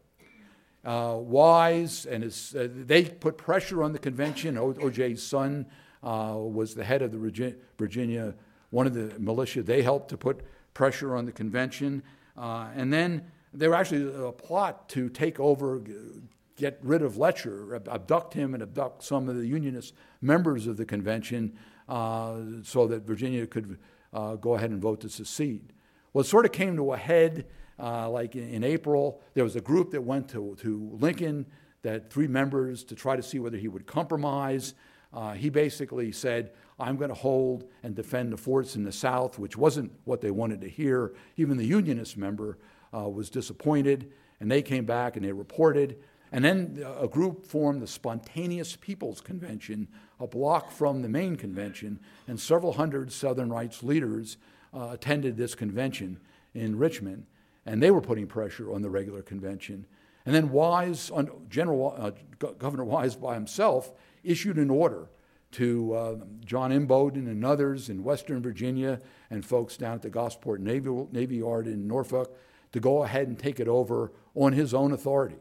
Uh, 0.84 1.18
Wise 1.20 2.08
and 2.08 2.24
his, 2.24 2.56
uh, 2.56 2.68
they 2.72 3.06
put 3.06 3.38
pressure 3.38 3.84
on 3.84 3.92
the 3.92 4.00
convention. 4.00 4.58
O.J.'s 4.58 5.22
son 5.22 5.68
uh, 6.02 6.34
was 6.36 6.74
the 6.74 6.84
head 6.84 7.02
of 7.04 7.12
the 7.12 7.54
Virginia, 7.78 8.34
one 8.72 8.88
of 8.88 8.94
the 8.94 9.20
militia. 9.20 9.62
They 9.62 9.84
helped 9.84 10.10
to 10.10 10.18
put 10.18 10.42
pressure 10.74 11.16
on 11.16 11.26
the 11.26 11.32
convention. 11.32 12.02
and 12.36 12.92
then 12.92 13.24
there 13.54 13.70
was 13.70 13.80
actually 13.80 14.28
a 14.28 14.32
plot 14.32 14.90
to 14.90 15.10
take 15.10 15.40
over, 15.40 15.82
get 16.58 16.80
rid 16.82 17.02
of 17.02 17.18
Letcher, 17.18 17.76
abduct 17.90 18.34
him, 18.34 18.54
and 18.54 18.62
abduct 18.62 19.04
some 19.04 19.30
of 19.30 19.38
the 19.38 19.48
Unionist 19.48 19.94
members 20.22 20.68
of 20.68 20.76
the 20.76 20.86
convention 20.86 21.58
uh, 21.88 22.40
so 22.64 22.88
that 22.88 23.04
Virginia 23.04 23.48
could 23.48 23.78
uh, 24.12 24.36
go 24.36 24.56
ahead 24.56 24.72
and 24.72 24.82
vote 24.82 25.00
to 25.02 25.10
secede. 25.10 25.72
Well, 26.12 26.24
it 26.24 26.28
sort 26.28 26.46
of 26.46 26.52
came 26.52 26.76
to 26.76 26.94
a 26.94 26.98
head 26.98 27.46
uh, 27.80 28.10
like 28.10 28.36
in, 28.36 28.50
in, 28.50 28.64
April. 28.64 29.22
There 29.36 29.44
was 29.44 29.56
a 29.56 29.62
group 29.62 29.92
that 29.92 30.02
went 30.02 30.30
to, 30.30 30.58
to 30.62 30.98
Lincoln, 31.00 31.46
that 31.84 32.12
three 32.12 32.28
members, 32.28 32.84
to 32.86 32.96
try 32.96 33.16
to 33.16 33.22
see 33.22 33.40
whether 33.40 33.58
he 33.58 33.68
would 33.68 33.86
compromise. 33.86 34.74
Uh, 35.14 35.34
he 35.34 35.50
basically 35.50 36.12
said, 36.12 36.52
I'm 36.80 36.98
going 36.98 37.10
to 37.10 37.16
hold 37.16 37.66
and 37.84 37.96
defend 37.96 38.34
the 38.34 38.38
forts 38.38 38.76
in 38.76 38.84
the 38.84 38.92
South, 38.92 39.38
which 39.38 39.56
wasn't 39.56 39.92
what 40.06 40.22
they 40.22 40.32
wanted 40.32 40.62
to 40.62 40.70
hear. 40.70 41.14
Even 41.36 41.58
the 41.58 41.66
Unionist 41.66 42.18
member 42.18 42.58
uh, 42.94 43.08
was 43.08 43.30
disappointed, 43.30 44.12
and 44.40 44.50
they 44.50 44.64
came 44.64 44.86
back 44.86 45.16
and 45.16 45.24
they 45.24 45.32
reported 45.32 45.98
and 46.32 46.44
then 46.44 46.84
a 47.00 47.08
group 47.08 47.46
formed 47.46 47.82
the 47.82 47.88
Spontaneous 47.88 48.76
Peoples 48.76 49.22
Convention, 49.22 49.88
a 50.20 50.28
block 50.28 50.72
from 50.72 51.02
the 51.02 51.10
main 51.10 51.36
convention, 51.36 52.00
and 52.28 52.40
several 52.40 52.74
hundred 52.74 53.12
Southern 53.12 53.50
rights 53.50 53.84
leaders 53.84 54.38
uh, 54.74 54.90
attended 54.92 55.38
this 55.38 55.56
convention 55.56 56.20
in 56.54 56.78
Richmond, 56.78 57.26
and 57.66 57.82
they 57.82 57.92
were 57.92 58.02
putting 58.02 58.28
pressure 58.28 58.74
on 58.74 58.82
the 58.82 58.90
regular 58.90 59.22
convention. 59.22 59.86
And 60.26 60.36
then 60.36 60.50
Wise, 60.50 61.10
General 61.50 61.96
uh, 61.98 62.12
Governor 62.58 62.84
Wise 62.84 63.16
by 63.16 63.34
himself, 63.36 63.94
issued 64.24 64.58
an 64.58 64.70
order 64.70 65.08
to 65.52 65.94
uh, 65.94 66.16
John 66.44 66.72
Imboden 66.72 67.28
and 67.28 67.46
others 67.46 67.90
in 67.90 68.04
Western 68.04 68.42
Virginia 68.42 69.00
and 69.30 69.46
folks 69.46 69.78
down 69.78 69.96
at 69.96 70.02
the 70.02 70.10
Gosport 70.10 70.60
Navy, 70.60 70.90
Navy 71.14 71.38
Yard 71.38 71.68
in 71.68 71.88
Norfolk 71.88 72.36
to 72.74 72.82
go 72.82 73.04
ahead 73.04 73.30
and 73.30 73.40
take 73.40 73.62
it 73.62 73.70
over 73.70 74.12
on 74.36 74.52
his 74.52 74.74
own 74.74 74.92
authority. 74.92 75.38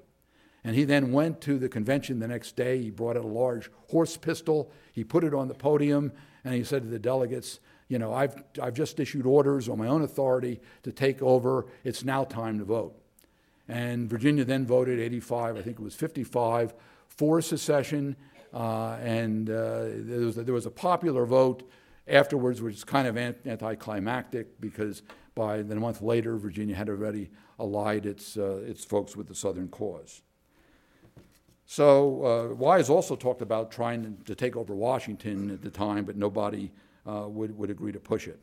And 0.67 0.75
he 0.75 0.83
then 0.83 1.13
went 1.13 1.41
to 1.43 1.61
the 1.61 1.69
convention 1.69 2.19
the 2.19 2.27
next 2.27 2.57
day. 2.57 2.83
He 2.83 2.91
brought 2.91 3.17
a 3.17 3.23
large 3.23 3.71
horse 3.89 4.17
pistol. 4.17 4.73
He 4.91 5.05
put 5.05 5.23
it 5.23 5.33
on 5.33 5.47
the 5.47 5.55
podium, 5.55 6.11
and 6.45 6.55
he 6.55 6.65
said 6.65 6.83
to 6.83 6.89
the 6.89 6.99
delegates, 6.99 7.61
You 7.87 8.01
know, 8.01 8.13
I've, 8.13 8.43
I've 8.61 8.75
just 8.75 8.99
issued 8.99 9.27
orders 9.27 9.69
on 9.69 9.79
my 9.79 9.87
own 9.87 10.03
authority 10.03 10.61
to 10.83 10.91
take 10.91 11.23
over. 11.23 11.67
It's 11.85 12.05
now 12.05 12.25
time 12.25 12.59
to 12.59 12.65
vote. 12.65 13.01
And 13.69 14.11
Virginia 14.11 14.45
then 14.45 14.67
voted 14.67 14.99
85, 14.99 15.57
I 15.57 15.63
think 15.63 15.79
it 15.79 15.83
was 15.85 15.95
55, 15.95 16.75
for 17.07 17.41
secession. 17.41 18.17
Uh, 18.53 18.97
and 19.01 19.49
uh, 19.49 19.85
there, 19.85 20.19
was 20.19 20.37
a, 20.37 20.43
there 20.43 20.55
was 20.55 20.67
a 20.67 20.71
popular 20.73 21.27
vote 21.27 21.63
afterwards, 22.09 22.61
which 22.61 22.75
is 22.75 22.83
kind 22.83 23.07
of 23.07 23.17
anticlimactic 23.17 24.61
because 24.61 25.03
by 25.37 25.63
the 25.63 25.77
month 25.77 26.03
later, 26.03 26.37
Virginia 26.37 26.75
had 26.75 26.89
already 26.89 27.31
allied 27.61 28.05
its, 28.05 28.37
uh, 28.37 28.65
its 28.67 28.85
folks 28.85 29.17
with 29.17 29.29
the 29.29 29.35
Southern 29.35 29.69
cause. 29.69 30.23
So 31.67 32.25
uh, 32.25 32.55
Wise 32.55 32.89
also 32.89 33.17
talked 33.17 33.43
about 33.43 33.71
trying 33.71 34.19
to 34.25 34.35
take 34.35 34.57
over 34.57 34.75
Washington 34.75 35.51
at 35.51 35.63
the 35.63 35.71
time, 35.71 36.05
but 36.05 36.17
nobody 36.17 36.71
uh, 37.07 37.29
would, 37.29 37.57
would 37.59 37.71
agree 37.71 37.93
to 37.93 38.01
push 38.01 38.29
it. 38.29 38.41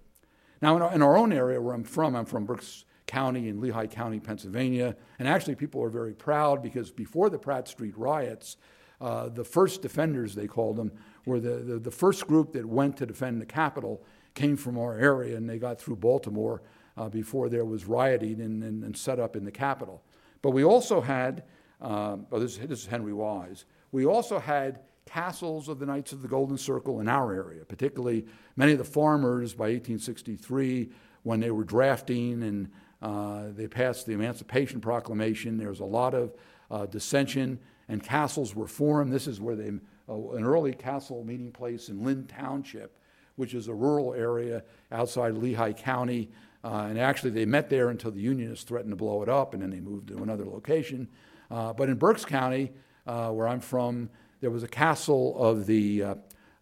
Now, 0.61 0.75
in 0.75 0.81
our, 0.81 0.93
in 0.93 1.01
our, 1.01 1.17
own 1.17 1.33
area 1.33 1.59
where 1.61 1.73
I'm 1.73 1.83
from, 1.83 2.15
I'm 2.15 2.25
from 2.25 2.45
Berks 2.45 2.85
County 3.05 3.49
in 3.49 3.59
Lehigh 3.59 3.87
County, 3.87 4.19
Pennsylvania. 4.19 4.95
And 5.19 5.27
actually, 5.27 5.55
people 5.55 5.81
are 5.83 5.89
very 5.89 6.13
proud 6.13 6.61
because 6.61 6.91
before 6.91 7.29
the 7.29 7.37
Pratt 7.37 7.67
Street 7.67 7.97
riots, 7.97 8.57
uh, 9.01 9.27
the 9.29 9.43
first 9.43 9.81
defenders, 9.81 10.35
they 10.35 10.47
called 10.47 10.77
them, 10.77 10.91
were 11.25 11.39
the, 11.39 11.55
the, 11.55 11.79
the, 11.79 11.91
first 11.91 12.27
group 12.27 12.53
that 12.53 12.65
went 12.65 12.95
to 12.97 13.05
defend 13.05 13.41
the 13.41 13.45
Capitol, 13.45 14.01
came 14.33 14.55
from 14.55 14.77
our 14.77 14.97
area, 14.97 15.35
and 15.35 15.49
they 15.49 15.57
got 15.57 15.79
through 15.79 15.97
Baltimore 15.97 16.61
uh, 16.95 17.09
before 17.09 17.49
there 17.49 17.65
was 17.65 17.85
rioting 17.85 18.39
and, 18.39 18.63
and, 18.63 18.83
and, 18.83 18.95
set 18.95 19.19
up 19.19 19.35
in 19.35 19.43
the 19.43 19.51
Capitol. 19.51 20.01
But 20.41 20.51
we 20.51 20.63
also 20.63 21.01
had, 21.01 21.43
um, 21.83 22.25
oh, 22.31 22.39
this, 22.39 22.57
this 22.57 22.79
is 22.79 22.85
Henry 22.85 23.13
Wise, 23.13 23.65
we 23.91 24.05
also 24.05 24.39
had 24.39 24.79
castles 25.05 25.67
of 25.67 25.79
the 25.79 25.85
Knights 25.85 26.13
of 26.13 26.21
the 26.21 26.27
Golden 26.27 26.57
Circle 26.57 27.01
in 27.01 27.07
our 27.07 27.33
area, 27.33 27.65
particularly 27.65 28.25
many 28.55 28.71
of 28.71 28.77
the 28.77 28.83
farmers 28.83 29.53
by 29.53 29.65
1863 29.65 30.89
when 31.23 31.39
they 31.39 31.51
were 31.51 31.63
drafting 31.63 32.43
and 32.43 32.71
uh, 33.01 33.49
they 33.53 33.67
passed 33.67 34.05
the 34.05 34.13
Emancipation 34.13 34.79
Proclamation. 34.79 35.57
There 35.57 35.69
was 35.69 35.81
a 35.81 35.85
lot 35.85 36.13
of 36.13 36.33
uh, 36.71 36.85
dissension, 36.85 37.59
and 37.89 38.01
castles 38.01 38.55
were 38.55 38.67
formed. 38.67 39.11
This 39.11 39.27
is 39.27 39.41
where 39.41 39.55
they, 39.55 39.71
uh, 40.07 40.29
an 40.29 40.45
early 40.45 40.73
castle 40.73 41.23
meeting 41.25 41.51
place 41.51 41.89
in 41.89 42.03
Lynn 42.03 42.25
Township, 42.27 42.97
which 43.35 43.53
is 43.53 43.67
a 43.67 43.73
rural 43.73 44.13
area 44.13 44.63
outside 44.91 45.33
Lehigh 45.33 45.73
County. 45.73 46.29
Uh, 46.63 46.87
and 46.89 46.97
actually, 46.97 47.31
they 47.31 47.45
met 47.45 47.69
there 47.69 47.89
until 47.89 48.09
the 48.09 48.21
Unionists 48.21 48.63
threatened 48.63 48.91
to 48.91 48.95
blow 48.95 49.21
it 49.21 49.27
up, 49.27 49.53
and 49.53 49.61
then 49.61 49.69
they 49.69 49.81
moved 49.81 50.07
to 50.07 50.23
another 50.23 50.45
location. 50.45 51.09
Uh, 51.53 51.73
but 51.73 51.89
in 51.89 51.95
Berks 51.95 52.25
County, 52.25 52.71
uh, 53.05 53.29
where 53.29 53.47
I'm 53.47 53.59
from, 53.59 54.09
there 54.41 54.51
was 54.51 54.63
a 54.63 54.67
castle 54.67 55.37
of 55.37 55.65
the 55.67 56.03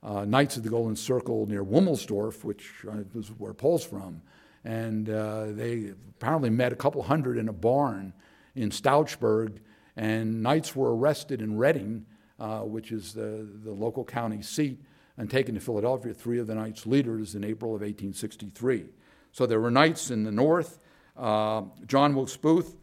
Knights 0.03 0.57
of 0.57 0.63
the 0.63 0.69
Golden 0.69 0.95
Circle 0.95 1.47
near 1.47 1.63
Womelsdorf, 1.63 2.43
which 2.43 2.69
is 3.15 3.29
where 3.37 3.53
Paul's 3.53 3.85
from 3.85 4.21
and 4.63 5.09
uh, 5.09 5.47
they 5.49 5.93
apparently 6.09 6.49
met 6.49 6.71
a 6.71 6.75
couple 6.75 7.01
hundred 7.01 7.37
in 7.37 7.49
a 7.49 7.53
barn 7.53 8.13
in 8.55 8.69
Stouchsburg, 8.69 9.59
and 9.95 10.43
knights 10.43 10.75
were 10.75 10.95
arrested 10.95 11.41
in 11.41 11.57
Reading, 11.57 12.05
uh, 12.39 12.59
which 12.59 12.91
is 12.91 13.13
the, 13.13 13.47
the 13.63 13.71
local 13.71 14.03
county 14.03 14.41
seat, 14.41 14.79
and 15.17 15.29
taken 15.29 15.55
to 15.55 15.61
Philadelphia, 15.61 16.13
three 16.13 16.39
of 16.39 16.47
the 16.47 16.55
knights' 16.55 16.85
leaders 16.85 17.35
in 17.35 17.43
April 17.43 17.71
of 17.71 17.81
1863. 17.81 18.85
So 19.31 19.45
there 19.45 19.59
were 19.59 19.71
knights 19.71 20.11
in 20.11 20.23
the 20.23 20.31
north. 20.31 20.79
Uh, 21.17 21.63
John 21.87 22.15
Wilkes 22.15 22.37
Booth, 22.37 22.75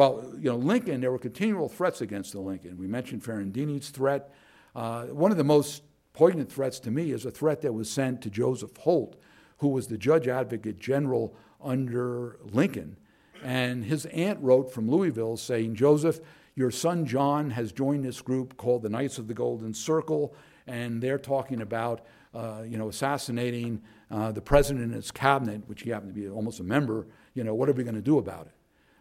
well, 0.00 0.24
you 0.38 0.48
know, 0.48 0.56
Lincoln, 0.56 1.02
there 1.02 1.12
were 1.12 1.18
continual 1.18 1.68
threats 1.68 2.00
against 2.00 2.32
the 2.32 2.40
Lincoln. 2.40 2.78
We 2.78 2.86
mentioned 2.86 3.22
Ferrandini's 3.22 3.90
threat. 3.90 4.32
Uh, 4.74 5.04
one 5.08 5.30
of 5.30 5.36
the 5.36 5.44
most 5.44 5.82
poignant 6.14 6.50
threats 6.50 6.80
to 6.80 6.90
me 6.90 7.10
is 7.10 7.26
a 7.26 7.30
threat 7.30 7.60
that 7.60 7.74
was 7.74 7.90
sent 7.90 8.22
to 8.22 8.30
Joseph 8.30 8.74
Holt, 8.78 9.20
who 9.58 9.68
was 9.68 9.88
the 9.88 9.98
judge 9.98 10.26
advocate 10.26 10.78
general 10.78 11.36
under 11.62 12.38
Lincoln. 12.50 12.96
And 13.44 13.84
his 13.84 14.06
aunt 14.06 14.40
wrote 14.40 14.72
from 14.72 14.90
Louisville 14.90 15.36
saying, 15.36 15.74
Joseph, 15.74 16.20
your 16.54 16.70
son 16.70 17.04
John 17.04 17.50
has 17.50 17.70
joined 17.70 18.02
this 18.02 18.22
group 18.22 18.56
called 18.56 18.80
the 18.80 18.88
Knights 18.88 19.18
of 19.18 19.28
the 19.28 19.34
Golden 19.34 19.74
Circle, 19.74 20.34
and 20.66 21.02
they're 21.02 21.18
talking 21.18 21.60
about 21.60 22.06
uh, 22.32 22.62
you 22.66 22.78
know, 22.78 22.88
assassinating 22.88 23.82
uh, 24.10 24.32
the 24.32 24.40
president 24.40 24.86
and 24.86 24.94
his 24.94 25.10
cabinet, 25.10 25.60
which 25.66 25.82
he 25.82 25.90
happened 25.90 26.14
to 26.14 26.18
be 26.18 26.26
almost 26.26 26.58
a 26.58 26.64
member. 26.64 27.06
You 27.34 27.44
know, 27.44 27.54
what 27.54 27.68
are 27.68 27.72
we 27.72 27.84
going 27.84 27.96
to 27.96 28.00
do 28.00 28.16
about 28.16 28.46
it? 28.46 28.54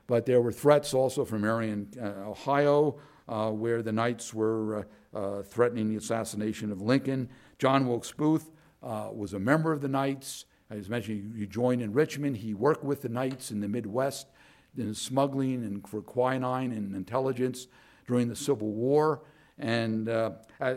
But 0.09 0.25
there 0.25 0.41
were 0.41 0.51
threats 0.51 0.95
also 0.95 1.23
from 1.23 1.41
Marion, 1.41 1.87
uh, 2.01 2.31
Ohio, 2.31 2.97
uh, 3.27 3.51
where 3.51 3.83
the 3.83 3.91
Knights 3.91 4.33
were 4.33 4.87
uh, 5.13 5.17
uh, 5.17 5.43
threatening 5.43 5.87
the 5.87 5.97
assassination 5.97 6.71
of 6.71 6.81
Lincoln. 6.81 7.29
John 7.59 7.87
Wilkes 7.87 8.11
Booth 8.11 8.49
was 8.81 9.33
a 9.33 9.39
member 9.39 9.71
of 9.71 9.81
the 9.81 9.87
Knights. 9.87 10.45
As 10.71 10.89
mentioned, 10.89 11.37
he 11.37 11.45
joined 11.45 11.83
in 11.83 11.93
Richmond. 11.93 12.37
He 12.37 12.55
worked 12.55 12.83
with 12.83 13.03
the 13.03 13.09
Knights 13.09 13.51
in 13.51 13.59
the 13.59 13.67
Midwest 13.67 14.25
in 14.75 14.95
smuggling 14.95 15.63
and 15.63 15.87
for 15.87 16.01
quinine 16.01 16.71
and 16.71 16.95
intelligence 16.95 17.67
during 18.07 18.29
the 18.29 18.35
Civil 18.35 18.71
War. 18.71 19.21
And 19.59 20.09
uh, 20.09 20.31
uh, 20.59 20.75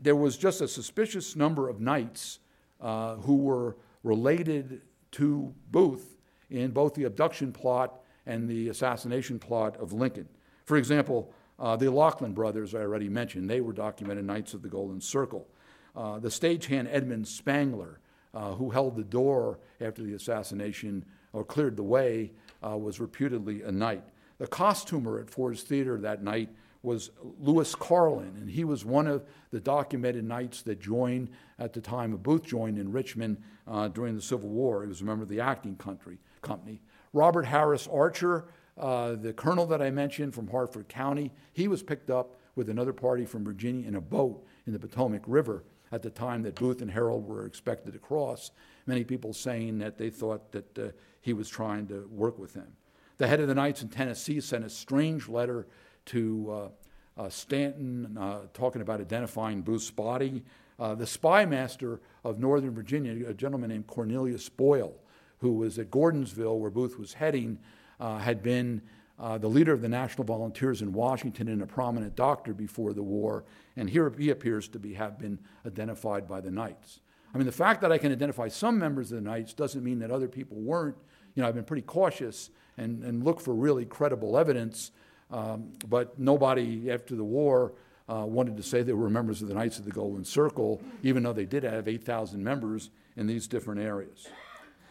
there 0.00 0.16
was 0.16 0.36
just 0.36 0.62
a 0.62 0.66
suspicious 0.66 1.36
number 1.36 1.68
of 1.68 1.80
Knights 1.80 2.40
uh, 2.80 3.14
who 3.16 3.36
were 3.36 3.76
related 4.02 4.80
to 5.12 5.54
Booth 5.70 6.16
in 6.50 6.72
both 6.72 6.94
the 6.94 7.04
abduction 7.04 7.52
plot 7.52 8.00
and 8.28 8.48
the 8.48 8.68
assassination 8.68 9.38
plot 9.38 9.76
of 9.78 9.92
Lincoln. 9.92 10.28
For 10.66 10.76
example, 10.76 11.32
uh, 11.58 11.74
the 11.76 11.90
Lachlan 11.90 12.32
brothers, 12.32 12.74
I 12.74 12.80
already 12.80 13.08
mentioned, 13.08 13.50
they 13.50 13.60
were 13.60 13.72
documented 13.72 14.24
Knights 14.24 14.54
of 14.54 14.62
the 14.62 14.68
Golden 14.68 15.00
Circle. 15.00 15.48
Uh, 15.96 16.18
the 16.18 16.28
stagehand 16.28 16.88
Edmund 16.92 17.26
Spangler, 17.26 17.98
uh, 18.34 18.52
who 18.52 18.70
held 18.70 18.94
the 18.94 19.02
door 19.02 19.58
after 19.80 20.02
the 20.02 20.12
assassination 20.12 21.04
or 21.32 21.42
cleared 21.42 21.76
the 21.76 21.82
way, 21.82 22.30
uh, 22.64 22.76
was 22.76 23.00
reputedly 23.00 23.62
a 23.62 23.72
knight. 23.72 24.04
The 24.36 24.46
costumer 24.46 25.18
at 25.18 25.30
Ford's 25.30 25.62
Theater 25.62 25.98
that 25.98 26.22
night 26.22 26.50
was 26.82 27.10
Louis 27.40 27.74
Carland, 27.74 28.36
and 28.36 28.48
he 28.48 28.62
was 28.62 28.84
one 28.84 29.08
of 29.08 29.24
the 29.50 29.58
documented 29.58 30.24
knights 30.24 30.62
that 30.62 30.80
joined 30.80 31.30
at 31.58 31.72
the 31.72 31.80
time 31.80 32.12
of 32.12 32.22
Booth 32.22 32.44
joined 32.44 32.78
in 32.78 32.92
Richmond 32.92 33.42
uh, 33.66 33.88
during 33.88 34.14
the 34.14 34.22
Civil 34.22 34.50
War. 34.50 34.82
He 34.82 34.88
was 34.88 35.00
a 35.00 35.04
member 35.04 35.24
of 35.24 35.28
the 35.28 35.40
acting 35.40 35.74
country, 35.76 36.18
company. 36.40 36.80
Robert 37.12 37.46
Harris 37.46 37.88
Archer, 37.88 38.46
uh, 38.76 39.14
the 39.14 39.32
colonel 39.32 39.66
that 39.66 39.82
I 39.82 39.90
mentioned 39.90 40.34
from 40.34 40.48
Harford 40.48 40.88
County, 40.88 41.32
he 41.52 41.68
was 41.68 41.82
picked 41.82 42.10
up 42.10 42.36
with 42.54 42.68
another 42.68 42.92
party 42.92 43.24
from 43.24 43.44
Virginia 43.44 43.86
in 43.86 43.94
a 43.94 44.00
boat 44.00 44.44
in 44.66 44.72
the 44.72 44.78
Potomac 44.78 45.22
River 45.26 45.64
at 45.90 46.02
the 46.02 46.10
time 46.10 46.42
that 46.42 46.54
Booth 46.54 46.82
and 46.82 46.90
Herold 46.90 47.24
were 47.24 47.46
expected 47.46 47.92
to 47.92 47.98
cross. 47.98 48.50
Many 48.86 49.04
people 49.04 49.32
saying 49.32 49.78
that 49.78 49.96
they 49.96 50.10
thought 50.10 50.52
that 50.52 50.78
uh, 50.78 50.88
he 51.20 51.32
was 51.32 51.48
trying 51.48 51.86
to 51.88 52.08
work 52.10 52.38
with 52.38 52.54
them. 52.54 52.76
The 53.16 53.26
head 53.26 53.40
of 53.40 53.48
the 53.48 53.54
Knights 53.54 53.82
in 53.82 53.88
Tennessee 53.88 54.40
sent 54.40 54.64
a 54.64 54.70
strange 54.70 55.28
letter 55.28 55.66
to 56.06 56.70
uh, 57.18 57.22
uh, 57.22 57.28
Stanton 57.28 58.16
uh, 58.18 58.42
talking 58.54 58.80
about 58.80 59.00
identifying 59.00 59.62
Booth's 59.62 59.90
body. 59.90 60.44
Uh, 60.78 60.94
the 60.94 61.06
spy 61.06 61.44
master 61.44 62.00
of 62.22 62.38
Northern 62.38 62.70
Virginia, 62.70 63.28
a 63.28 63.34
gentleman 63.34 63.70
named 63.70 63.88
Cornelius 63.88 64.48
Boyle, 64.48 64.94
who 65.38 65.52
was 65.52 65.78
at 65.78 65.90
Gordonsville, 65.90 66.58
where 66.58 66.70
Booth 66.70 66.98
was 66.98 67.14
heading, 67.14 67.58
uh, 68.00 68.18
had 68.18 68.42
been 68.42 68.82
uh, 69.18 69.38
the 69.38 69.48
leader 69.48 69.72
of 69.72 69.80
the 69.80 69.88
National 69.88 70.24
Volunteers 70.24 70.80
in 70.80 70.92
Washington 70.92 71.48
and 71.48 71.62
a 71.62 71.66
prominent 71.66 72.14
doctor 72.14 72.54
before 72.54 72.92
the 72.92 73.02
war, 73.02 73.44
and 73.76 73.90
here 73.90 74.12
he 74.16 74.30
appears 74.30 74.68
to 74.68 74.78
be, 74.78 74.94
have 74.94 75.18
been 75.18 75.38
identified 75.66 76.28
by 76.28 76.40
the 76.40 76.50
Knights. 76.50 77.00
I 77.34 77.38
mean, 77.38 77.46
the 77.46 77.52
fact 77.52 77.80
that 77.82 77.92
I 77.92 77.98
can 77.98 78.12
identify 78.12 78.48
some 78.48 78.78
members 78.78 79.12
of 79.12 79.16
the 79.16 79.28
Knights 79.28 79.52
doesn't 79.52 79.82
mean 79.82 79.98
that 79.98 80.10
other 80.10 80.28
people 80.28 80.56
weren't. 80.56 80.96
You 81.34 81.42
know, 81.42 81.48
I've 81.48 81.54
been 81.54 81.64
pretty 81.64 81.82
cautious 81.82 82.50
and, 82.76 83.02
and 83.04 83.24
look 83.24 83.40
for 83.40 83.54
really 83.54 83.84
credible 83.84 84.38
evidence, 84.38 84.92
um, 85.30 85.72
but 85.86 86.18
nobody 86.18 86.90
after 86.90 87.16
the 87.16 87.24
war 87.24 87.74
uh, 88.08 88.24
wanted 88.24 88.56
to 88.56 88.62
say 88.62 88.82
they 88.82 88.92
were 88.92 89.10
members 89.10 89.42
of 89.42 89.48
the 89.48 89.54
Knights 89.54 89.78
of 89.78 89.84
the 89.84 89.90
Golden 89.90 90.24
Circle, 90.24 90.80
even 91.02 91.22
though 91.22 91.32
they 91.32 91.44
did 91.44 91.64
have 91.64 91.86
8,000 91.86 92.42
members 92.42 92.90
in 93.16 93.26
these 93.26 93.46
different 93.46 93.80
areas. 93.80 94.28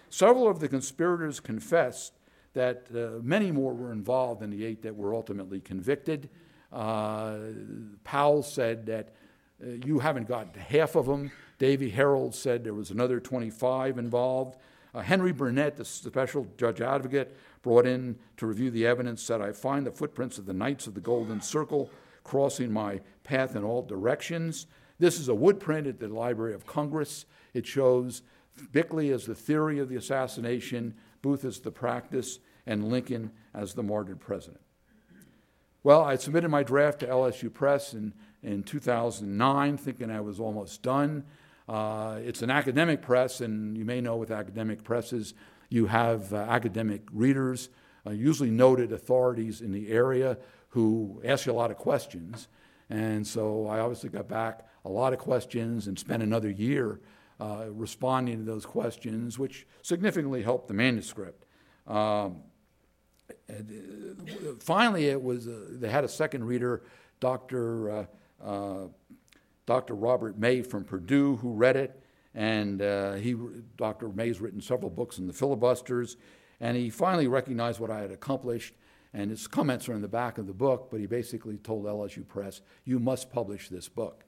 Several 0.09 0.47
of 0.47 0.59
the 0.59 0.67
conspirators 0.67 1.39
confessed 1.39 2.13
that 2.53 2.87
uh, 2.95 3.21
many 3.21 3.51
more 3.51 3.73
were 3.73 3.91
involved 3.91 4.41
than 4.41 4.49
the 4.49 4.65
eight 4.65 4.81
that 4.81 4.95
were 4.95 5.13
ultimately 5.13 5.59
convicted. 5.59 6.29
Uh, 6.71 7.37
Powell 8.03 8.41
said 8.43 8.85
that 8.87 9.09
uh, 9.61 9.69
you 9.85 9.99
haven't 9.99 10.27
got 10.27 10.55
half 10.55 10.95
of 10.95 11.05
them. 11.05 11.31
Davy 11.59 11.91
Herold 11.91 12.33
said 12.33 12.63
there 12.63 12.73
was 12.73 12.91
another 12.91 13.19
25 13.19 13.97
involved. 13.97 14.57
Uh, 14.93 15.01
Henry 15.01 15.31
Burnett, 15.31 15.77
the 15.77 15.85
special 15.85 16.47
judge 16.57 16.81
advocate, 16.81 17.37
brought 17.61 17.85
in 17.85 18.17
to 18.37 18.47
review 18.47 18.71
the 18.71 18.85
evidence, 18.85 19.21
said, 19.21 19.41
I 19.41 19.51
find 19.51 19.85
the 19.85 19.91
footprints 19.91 20.37
of 20.37 20.45
the 20.45 20.53
Knights 20.53 20.87
of 20.87 20.93
the 20.93 21.01
Golden 21.01 21.41
Circle 21.41 21.91
crossing 22.23 22.71
my 22.71 23.01
path 23.23 23.55
in 23.55 23.63
all 23.63 23.81
directions. 23.81 24.67
This 24.99 25.19
is 25.19 25.27
a 25.27 25.35
wood 25.35 25.59
print 25.59 25.87
at 25.87 25.99
the 25.99 26.07
Library 26.07 26.53
of 26.53 26.65
Congress. 26.65 27.25
It 27.53 27.65
shows 27.65 28.21
Bickley 28.71 29.11
as 29.11 29.25
the 29.25 29.35
theory 29.35 29.79
of 29.79 29.89
the 29.89 29.95
assassination, 29.95 30.95
Booth 31.21 31.45
as 31.45 31.59
the 31.59 31.71
practice, 31.71 32.39
and 32.65 32.89
Lincoln 32.89 33.31
as 33.53 33.73
the 33.73 33.83
martyred 33.83 34.19
president. 34.19 34.61
Well, 35.83 36.03
I 36.03 36.15
submitted 36.17 36.49
my 36.49 36.63
draft 36.63 36.99
to 36.99 37.07
LSU 37.07 37.53
Press 37.53 37.93
in, 37.93 38.13
in 38.43 38.63
2009, 38.63 39.77
thinking 39.77 40.11
I 40.11 40.21
was 40.21 40.39
almost 40.39 40.81
done. 40.81 41.23
Uh, 41.67 42.19
it's 42.23 42.41
an 42.41 42.49
academic 42.49 43.01
press, 43.01 43.41
and 43.41 43.77
you 43.77 43.85
may 43.85 44.01
know 44.01 44.15
with 44.15 44.31
academic 44.31 44.83
presses, 44.83 45.33
you 45.69 45.87
have 45.87 46.33
uh, 46.33 46.37
academic 46.37 47.03
readers, 47.11 47.69
uh, 48.05 48.11
usually 48.11 48.49
noted 48.49 48.91
authorities 48.91 49.61
in 49.61 49.71
the 49.71 49.89
area 49.89 50.37
who 50.69 51.21
ask 51.25 51.45
you 51.45 51.51
a 51.51 51.53
lot 51.53 51.71
of 51.71 51.77
questions. 51.77 52.47
And 52.89 53.25
so 53.27 53.67
I 53.67 53.79
obviously 53.79 54.09
got 54.09 54.27
back 54.27 54.65
a 54.85 54.89
lot 54.89 55.11
of 55.11 55.19
questions 55.19 55.87
and 55.87 55.99
spent 55.99 56.23
another 56.23 56.49
year 56.49 57.01
uh, 57.39 57.65
responding 57.69 58.39
to 58.39 58.43
those 58.43 58.65
questions, 58.65 59.37
which 59.37 59.67
significantly 59.81 60.41
helped 60.41 60.67
the 60.67 60.73
manuscript. 60.73 61.45
Um, 61.85 62.43
uh, 63.49 63.53
finally, 64.59 65.07
it 65.07 65.21
was 65.21 65.47
uh, 65.47 65.67
they 65.71 65.89
had 65.89 66.03
a 66.03 66.09
second 66.09 66.45
reader, 66.45 66.83
Dr. 67.19 67.89
Uh, 67.89 68.05
uh, 68.43 68.87
Dr. 69.65 69.95
Robert 69.95 70.37
May 70.37 70.61
from 70.61 70.83
Purdue, 70.83 71.35
who 71.37 71.53
read 71.53 71.75
it, 71.75 72.01
and 72.33 72.81
he 73.21 73.35
Dr. 73.75 74.09
May's 74.09 74.39
written 74.39 74.61
several 74.61 74.89
books 74.89 75.17
in 75.17 75.27
the 75.27 75.33
filibusters, 75.33 76.17
And 76.59 76.77
he 76.77 76.89
finally 76.89 77.27
recognized 77.27 77.79
what 77.79 77.91
I 77.91 77.99
had 77.99 78.11
accomplished, 78.11 78.73
and 79.13 79.29
his 79.29 79.47
comments 79.47 79.89
are 79.89 79.93
in 79.93 80.01
the 80.01 80.07
back 80.07 80.37
of 80.37 80.47
the 80.47 80.53
book, 80.53 80.87
but 80.89 80.99
he 80.99 81.05
basically 81.05 81.57
told 81.57 81.85
LSU 81.85 82.25
Press, 82.27 82.61
You 82.85 82.99
must 82.99 83.29
publish 83.29 83.67
this 83.69 83.89
book. 83.89 84.23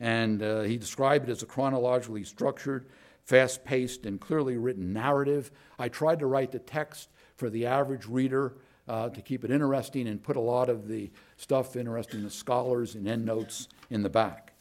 And 0.00 0.42
uh, 0.42 0.62
he 0.62 0.78
described 0.78 1.28
it 1.28 1.32
as 1.32 1.42
a 1.42 1.46
chronologically 1.46 2.24
structured, 2.24 2.86
fast 3.24 3.64
paced, 3.64 4.06
and 4.06 4.18
clearly 4.18 4.56
written 4.56 4.92
narrative. 4.94 5.50
I 5.78 5.88
tried 5.88 6.20
to 6.20 6.26
write 6.26 6.52
the 6.52 6.58
text 6.58 7.10
for 7.36 7.50
the 7.50 7.66
average 7.66 8.06
reader 8.06 8.54
uh, 8.88 9.10
to 9.10 9.20
keep 9.20 9.44
it 9.44 9.50
interesting 9.50 10.08
and 10.08 10.22
put 10.22 10.36
a 10.36 10.40
lot 10.40 10.68
of 10.70 10.88
the 10.88 11.10
stuff 11.36 11.76
interesting 11.76 12.22
to 12.22 12.30
scholars 12.30 12.94
and 12.94 13.06
endnotes 13.06 13.68
in 13.90 14.02
the 14.02 14.08
back. 14.08 14.54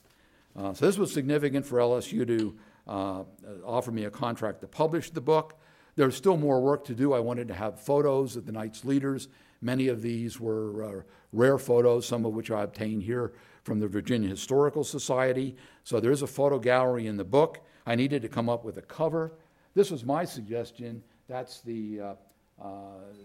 Uh, 0.55 0.73
so 0.73 0.85
this 0.85 0.97
was 0.97 1.13
significant 1.13 1.65
for 1.65 1.79
LSU 1.79 2.27
to 2.27 2.55
uh, 2.87 3.23
offer 3.65 3.91
me 3.91 4.03
a 4.05 4.11
contract 4.11 4.61
to 4.61 4.67
publish 4.67 5.09
the 5.09 5.21
book. 5.21 5.57
There's 5.95 6.15
still 6.15 6.37
more 6.37 6.59
work 6.61 6.85
to 6.85 6.93
do. 6.93 7.13
I 7.13 7.19
wanted 7.19 7.47
to 7.47 7.53
have 7.53 7.79
photos 7.79 8.35
of 8.35 8.45
the 8.45 8.51
Knights 8.51 8.83
leaders. 8.83 9.29
Many 9.61 9.87
of 9.87 10.01
these 10.01 10.39
were 10.39 10.83
uh, 10.83 11.01
rare 11.31 11.57
photos, 11.57 12.05
some 12.05 12.25
of 12.25 12.33
which 12.33 12.51
I 12.51 12.63
obtained 12.63 13.03
here 13.03 13.33
from 13.63 13.79
the 13.79 13.87
Virginia 13.87 14.29
Historical 14.29 14.83
Society. 14.83 15.55
So 15.83 15.99
there's 15.99 16.21
a 16.21 16.27
photo 16.27 16.59
gallery 16.59 17.07
in 17.07 17.17
the 17.17 17.23
book. 17.23 17.61
I 17.85 17.95
needed 17.95 18.21
to 18.21 18.29
come 18.29 18.49
up 18.49 18.63
with 18.63 18.77
a 18.77 18.81
cover. 18.81 19.33
This 19.73 19.91
was 19.91 20.05
my 20.05 20.25
suggestion. 20.25 21.03
That's 21.27 21.61
the 21.61 22.01
uh, 22.01 22.13
uh, 22.61 22.67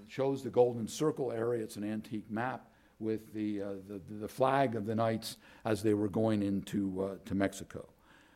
shows 0.09 0.43
the 0.43 0.51
Golden 0.51 0.87
Circle 0.87 1.33
area. 1.33 1.63
It's 1.63 1.77
an 1.77 1.85
antique 1.85 2.31
map 2.31 2.69
with 3.01 3.33
the, 3.35 3.63
uh, 3.63 3.67
the, 3.89 4.01
the, 4.21 4.29
flag 4.29 4.77
of 4.77 4.87
the 4.87 4.95
Knights 4.95 5.37
as 5.65 5.83
they 5.83 5.95
were 5.95 6.09
going 6.09 6.43
into 6.43 7.03
uh, 7.03 7.17
to 7.25 7.35
Mexico. 7.35 7.89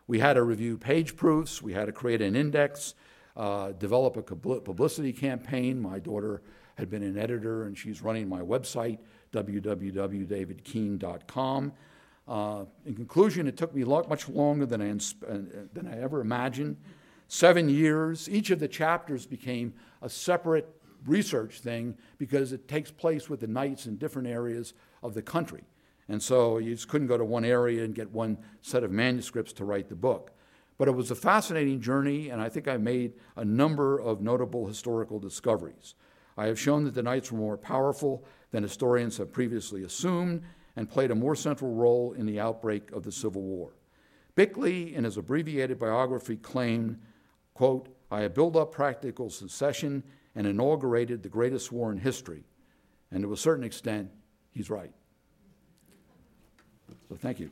We 0.09 0.19
had 0.19 0.35
to 0.35 0.43
review 0.43 0.77
page 0.77 1.17
proofs. 1.17 1.63
We 1.63 1.73
had 1.73 1.87
to 1.87 1.93
create 1.93 2.21
an 2.21 2.35
index, 2.35 2.95
uh, 3.37 3.73
develop 3.73 4.17
a 4.17 4.23
publicity 4.23 5.13
campaign. 5.13 5.81
My 5.81 5.99
daughter 5.99 6.43
had 6.77 6.91
been 6.91 7.03
an 7.03 7.19
editor, 7.19 7.65
and 7.65 7.77
she's 7.77 8.03
running 8.03 8.29
my 8.29 8.41
website, 8.41 8.99
www.davidkeehn.com. 9.33 11.73
Uh, 12.27 12.65
in 12.85 12.95
conclusion, 12.95 13.47
it 13.47 13.57
took 13.57 13.73
me 13.75 13.85
much 13.85 14.29
longer 14.29 14.67
than 14.67 14.83
I, 14.83 14.89
than 15.73 15.89
I 15.91 15.99
ever 16.01 16.21
imagined. 16.21 16.77
Seven 17.29 17.69
years. 17.69 18.29
Each 18.29 18.51
of 18.51 18.59
the 18.59 18.67
chapters 18.69 19.27
became 19.27 19.75
a 20.03 20.09
separate 20.09 20.69
research 21.07 21.61
thing 21.61 21.97
because 22.19 22.53
it 22.53 22.67
takes 22.69 22.91
place 22.91 23.31
with 23.31 23.41
the 23.41 23.47
Knights 23.47 23.87
in 23.87 23.97
different 23.97 24.29
areas 24.29 24.75
of 25.03 25.15
the 25.15 25.23
country. 25.23 25.63
And 26.09 26.23
so 26.23 26.59
you 26.59 26.75
just 26.75 26.89
couldn't 26.89 27.07
go 27.07 27.19
to 27.19 27.25
one 27.25 27.45
area 27.45 27.85
and 27.85 27.95
get 27.95 28.11
one 28.11 28.39
set 28.63 28.83
of 28.83 28.91
manuscripts 28.91 29.53
to 29.55 29.65
write 29.65 29.89
the 29.89 29.95
book. 29.95 30.33
But 30.79 30.89
it 30.89 30.93
was 30.93 31.11
a 31.11 31.17
fascinating 31.17 31.81
journey, 31.81 32.31
and 32.31 32.41
I 32.41 32.49
think 32.49 32.69
I 32.69 32.77
made 32.77 33.15
a 33.37 33.45
number 33.45 33.99
of 33.99 34.21
notable 34.21 34.67
historical 34.67 35.19
discoveries. 35.19 35.95
I 36.37 36.47
have 36.47 36.59
shown 36.59 36.85
that 36.85 36.95
the 36.95 37.03
Knights 37.03 37.33
were 37.33 37.39
more 37.39 37.57
powerful 37.57 38.25
than 38.51 38.63
historians 38.63 39.17
have 39.19 39.33
previously 39.33 39.85
assumed 39.85 40.43
and 40.77 40.89
played 40.89 41.11
a 41.11 41.15
more 41.15 41.35
central 41.35 41.75
role 41.75 42.13
in 42.13 42.27
the 42.27 42.41
outbreak 42.41 42.91
of 42.93 43.03
the 43.03 43.13
Civil 43.13 43.43
War. 43.43 43.73
Bickley, 44.35 44.95
in 44.95 45.05
his 45.05 45.17
abbreviated 45.17 45.79
biography, 45.79 46.37
claimed, 46.37 46.99
quote, 47.55 47.89
I 48.11 48.21
have 48.21 48.35
built 48.35 48.57
up 48.57 48.73
practical 48.73 49.31
secession 49.31 50.03
and 50.35 50.47
inaugurated 50.47 51.23
the 51.23 51.29
greatest 51.29 51.73
war 51.73 51.91
in 51.91 51.99
history. 51.99 52.45
And 53.11 53.23
to 53.25 53.33
a 53.33 53.37
certain 53.37 53.65
extent, 53.65 54.11
he's 54.53 54.71
right. 54.71 54.93
So 57.09 57.17
thank 57.17 57.41
you. 57.41 57.51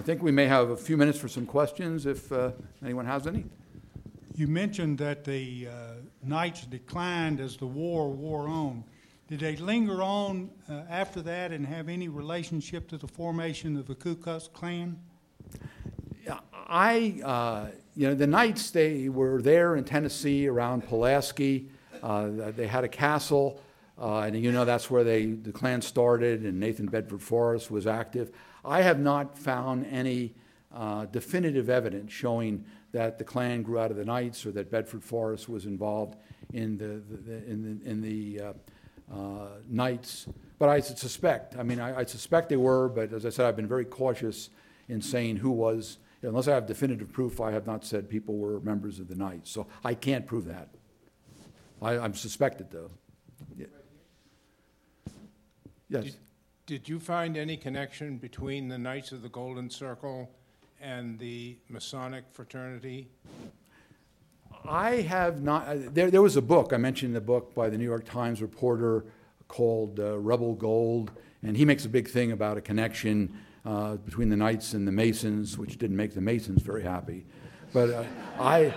I 0.00 0.02
think 0.02 0.22
we 0.22 0.32
may 0.32 0.46
have 0.46 0.70
a 0.70 0.76
few 0.78 0.96
minutes 0.96 1.18
for 1.18 1.28
some 1.28 1.44
questions 1.44 2.06
if 2.06 2.32
uh, 2.32 2.52
anyone 2.82 3.04
has 3.04 3.26
any. 3.26 3.44
You 4.34 4.46
mentioned 4.46 4.96
that 4.96 5.24
the 5.24 5.68
uh, 5.68 5.72
Knights 6.22 6.62
declined 6.62 7.38
as 7.38 7.58
the 7.58 7.66
war 7.66 8.08
wore 8.08 8.48
on. 8.48 8.82
Did 9.28 9.40
they 9.40 9.56
linger 9.56 10.02
on 10.02 10.52
uh, 10.70 10.84
after 10.88 11.20
that 11.20 11.52
and 11.52 11.66
have 11.66 11.90
any 11.90 12.08
relationship 12.08 12.88
to 12.88 12.96
the 12.96 13.06
formation 13.06 13.76
of 13.76 13.86
the 13.86 13.94
Ku 13.94 14.16
Klux 14.16 14.48
Klan? 14.48 14.98
I, 16.66 17.20
uh, 17.22 17.66
you 17.94 18.08
know, 18.08 18.14
the 18.14 18.26
Knights, 18.26 18.70
they 18.70 19.10
were 19.10 19.42
there 19.42 19.76
in 19.76 19.84
Tennessee 19.84 20.48
around 20.48 20.88
Pulaski. 20.88 21.68
Uh, 22.02 22.52
they 22.56 22.66
had 22.66 22.84
a 22.84 22.88
castle, 22.88 23.60
uh, 24.00 24.20
and 24.20 24.42
you 24.42 24.50
know 24.50 24.64
that's 24.64 24.90
where 24.90 25.04
they, 25.04 25.26
the 25.26 25.52
Klan 25.52 25.82
started, 25.82 26.44
and 26.44 26.58
Nathan 26.58 26.86
Bedford 26.86 27.20
Forrest 27.20 27.70
was 27.70 27.86
active. 27.86 28.32
I 28.64 28.82
have 28.82 28.98
not 28.98 29.38
found 29.38 29.86
any 29.86 30.34
uh, 30.74 31.06
definitive 31.06 31.68
evidence 31.68 32.12
showing 32.12 32.64
that 32.92 33.18
the 33.18 33.24
Klan 33.24 33.62
grew 33.62 33.78
out 33.78 33.90
of 33.90 33.96
the 33.96 34.04
Knights 34.04 34.44
or 34.46 34.52
that 34.52 34.70
Bedford 34.70 35.02
Forrest 35.02 35.48
was 35.48 35.66
involved 35.66 36.16
in 36.52 36.76
the, 36.76 37.02
the, 37.08 37.22
the 37.22 37.50
in 37.50 37.62
the, 37.62 37.90
in 37.90 38.00
the 38.00 38.40
uh, 38.40 38.52
uh, 39.12 39.48
Knights, 39.68 40.26
but 40.58 40.68
I 40.68 40.80
suspect, 40.80 41.56
I 41.56 41.62
mean, 41.62 41.80
I, 41.80 42.00
I, 42.00 42.04
suspect 42.04 42.48
they 42.48 42.56
were, 42.56 42.88
but 42.88 43.12
as 43.12 43.26
I 43.26 43.30
said, 43.30 43.46
I've 43.46 43.56
been 43.56 43.66
very 43.66 43.84
cautious 43.84 44.50
in 44.88 45.00
saying 45.00 45.36
who 45.36 45.50
was, 45.50 45.98
unless 46.22 46.48
I 46.48 46.54
have 46.54 46.66
definitive 46.66 47.10
proof, 47.10 47.40
I 47.40 47.50
have 47.50 47.66
not 47.66 47.84
said 47.84 48.08
people 48.08 48.36
were 48.36 48.60
members 48.60 49.00
of 49.00 49.08
the 49.08 49.14
Knights. 49.14 49.50
So 49.50 49.66
I 49.84 49.94
can't 49.94 50.26
prove 50.26 50.44
that. 50.46 50.68
I, 51.82 51.94
am 51.94 52.14
suspected, 52.14 52.70
though. 52.70 52.90
Yeah. 53.56 53.66
Yes. 55.88 56.16
Did, 56.70 56.88
you 56.88 57.00
find 57.00 57.36
any 57.36 57.56
connection 57.56 58.16
between 58.16 58.68
the 58.68 58.78
Knights 58.78 59.10
of 59.10 59.22
the 59.22 59.28
Golden 59.28 59.68
Circle 59.68 60.30
and 60.80 61.18
the 61.18 61.56
Masonic 61.68 62.22
fraternity? 62.30 63.08
I 64.64 65.00
have 65.00 65.42
not. 65.42 65.66
Uh, 65.66 65.76
there, 65.88 66.12
there 66.12 66.22
was 66.22 66.36
a 66.36 66.42
book, 66.42 66.72
I 66.72 66.76
mentioned 66.76 67.16
the 67.16 67.20
book 67.20 67.56
by 67.56 67.70
the 67.70 67.76
New 67.76 67.84
York 67.84 68.04
Times 68.04 68.40
reporter 68.40 69.04
called 69.48 69.98
uh, 69.98 70.16
Rebel 70.18 70.54
Gold, 70.54 71.10
and 71.42 71.56
he 71.56 71.64
makes 71.64 71.86
a 71.86 71.88
big 71.88 72.08
thing 72.08 72.30
about 72.30 72.56
a 72.56 72.60
connection 72.60 73.36
uh, 73.64 73.96
between 73.96 74.28
the 74.28 74.36
Knights 74.36 74.72
and 74.72 74.86
the 74.86 74.92
Masons, 74.92 75.58
which 75.58 75.76
didn't 75.76 75.96
make 75.96 76.14
the 76.14 76.20
Masons 76.20 76.62
very 76.62 76.84
happy. 76.84 77.26
But 77.72 77.90
uh, 77.90 78.04
I, 78.38 78.72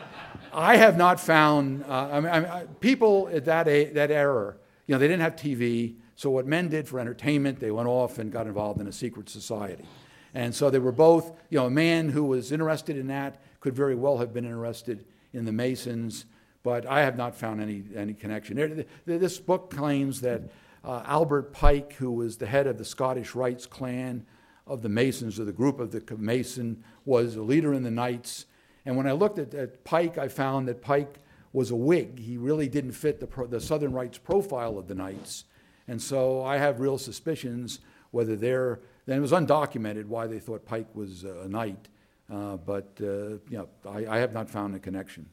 I 0.51 0.77
have 0.77 0.97
not 0.97 1.19
found, 1.19 1.83
uh, 1.83 2.09
I 2.11 2.19
mean, 2.19 2.31
I 2.31 2.65
people 2.79 3.29
at 3.31 3.45
that, 3.45 3.67
a, 3.67 3.85
that 3.91 4.09
era, 4.09 4.55
you 4.87 4.95
know, 4.95 4.97
they 4.97 5.07
didn't 5.07 5.21
have 5.21 5.35
TV, 5.35 5.97
so 6.15 6.29
what 6.29 6.45
men 6.45 6.69
did 6.69 6.87
for 6.87 6.99
entertainment, 6.99 7.59
they 7.59 7.71
went 7.71 7.87
off 7.87 8.19
and 8.19 8.31
got 8.31 8.47
involved 8.47 8.79
in 8.79 8.87
a 8.87 8.91
secret 8.91 9.29
society. 9.29 9.85
And 10.33 10.53
so 10.53 10.69
they 10.69 10.79
were 10.79 10.91
both, 10.91 11.31
you 11.49 11.59
know, 11.59 11.67
a 11.67 11.71
man 11.71 12.09
who 12.09 12.23
was 12.23 12.51
interested 12.51 12.97
in 12.97 13.07
that 13.07 13.41
could 13.59 13.75
very 13.75 13.95
well 13.95 14.17
have 14.17 14.33
been 14.33 14.45
interested 14.45 15.05
in 15.31 15.45
the 15.45 15.51
Masons, 15.51 16.25
but 16.63 16.85
I 16.85 17.01
have 17.01 17.17
not 17.17 17.35
found 17.35 17.61
any, 17.61 17.83
any 17.95 18.13
connection. 18.13 18.85
This 19.05 19.39
book 19.39 19.69
claims 19.69 20.21
that 20.21 20.43
uh, 20.83 21.03
Albert 21.05 21.53
Pike, 21.53 21.93
who 21.93 22.11
was 22.11 22.37
the 22.37 22.45
head 22.45 22.67
of 22.67 22.77
the 22.77 22.85
Scottish 22.85 23.35
Rites 23.35 23.65
clan 23.65 24.25
of 24.65 24.81
the 24.81 24.89
Masons, 24.89 25.39
or 25.39 25.45
the 25.45 25.51
group 25.51 25.79
of 25.79 25.91
the 25.91 26.17
Mason, 26.17 26.83
was 27.05 27.35
a 27.35 27.41
leader 27.41 27.73
in 27.73 27.83
the 27.83 27.91
Knights. 27.91 28.45
And 28.85 28.97
when 28.97 29.07
I 29.07 29.11
looked 29.11 29.39
at, 29.39 29.53
at 29.53 29.83
Pike, 29.83 30.17
I 30.17 30.27
found 30.27 30.67
that 30.67 30.81
Pike 30.81 31.19
was 31.51 31.71
a 31.71 31.75
Whig. 31.75 32.19
He 32.19 32.37
really 32.37 32.67
didn't 32.67 32.93
fit 32.93 33.19
the, 33.19 33.27
pro, 33.27 33.45
the 33.45 33.61
Southern 33.61 33.93
Rights 33.93 34.17
profile 34.17 34.77
of 34.77 34.87
the 34.87 34.95
Knights. 34.95 35.45
And 35.87 36.01
so 36.01 36.43
I 36.43 36.57
have 36.57 36.79
real 36.79 36.97
suspicions 36.97 37.79
whether 38.13 38.35
they're, 38.35 38.79
then 39.07 39.17
it 39.17 39.21
was 39.21 39.31
undocumented 39.31 40.05
why 40.05 40.27
they 40.27 40.39
thought 40.39 40.63
Pike 40.65 40.87
was 40.93 41.23
a 41.23 41.47
Knight. 41.49 41.89
Uh, 42.31 42.57
but 42.57 42.91
uh, 43.01 43.05
you 43.49 43.57
know, 43.57 43.67
I, 43.85 44.05
I, 44.05 44.17
have 44.19 44.33
not 44.33 44.49
found 44.49 44.73
a 44.75 44.79
connection. 44.79 45.27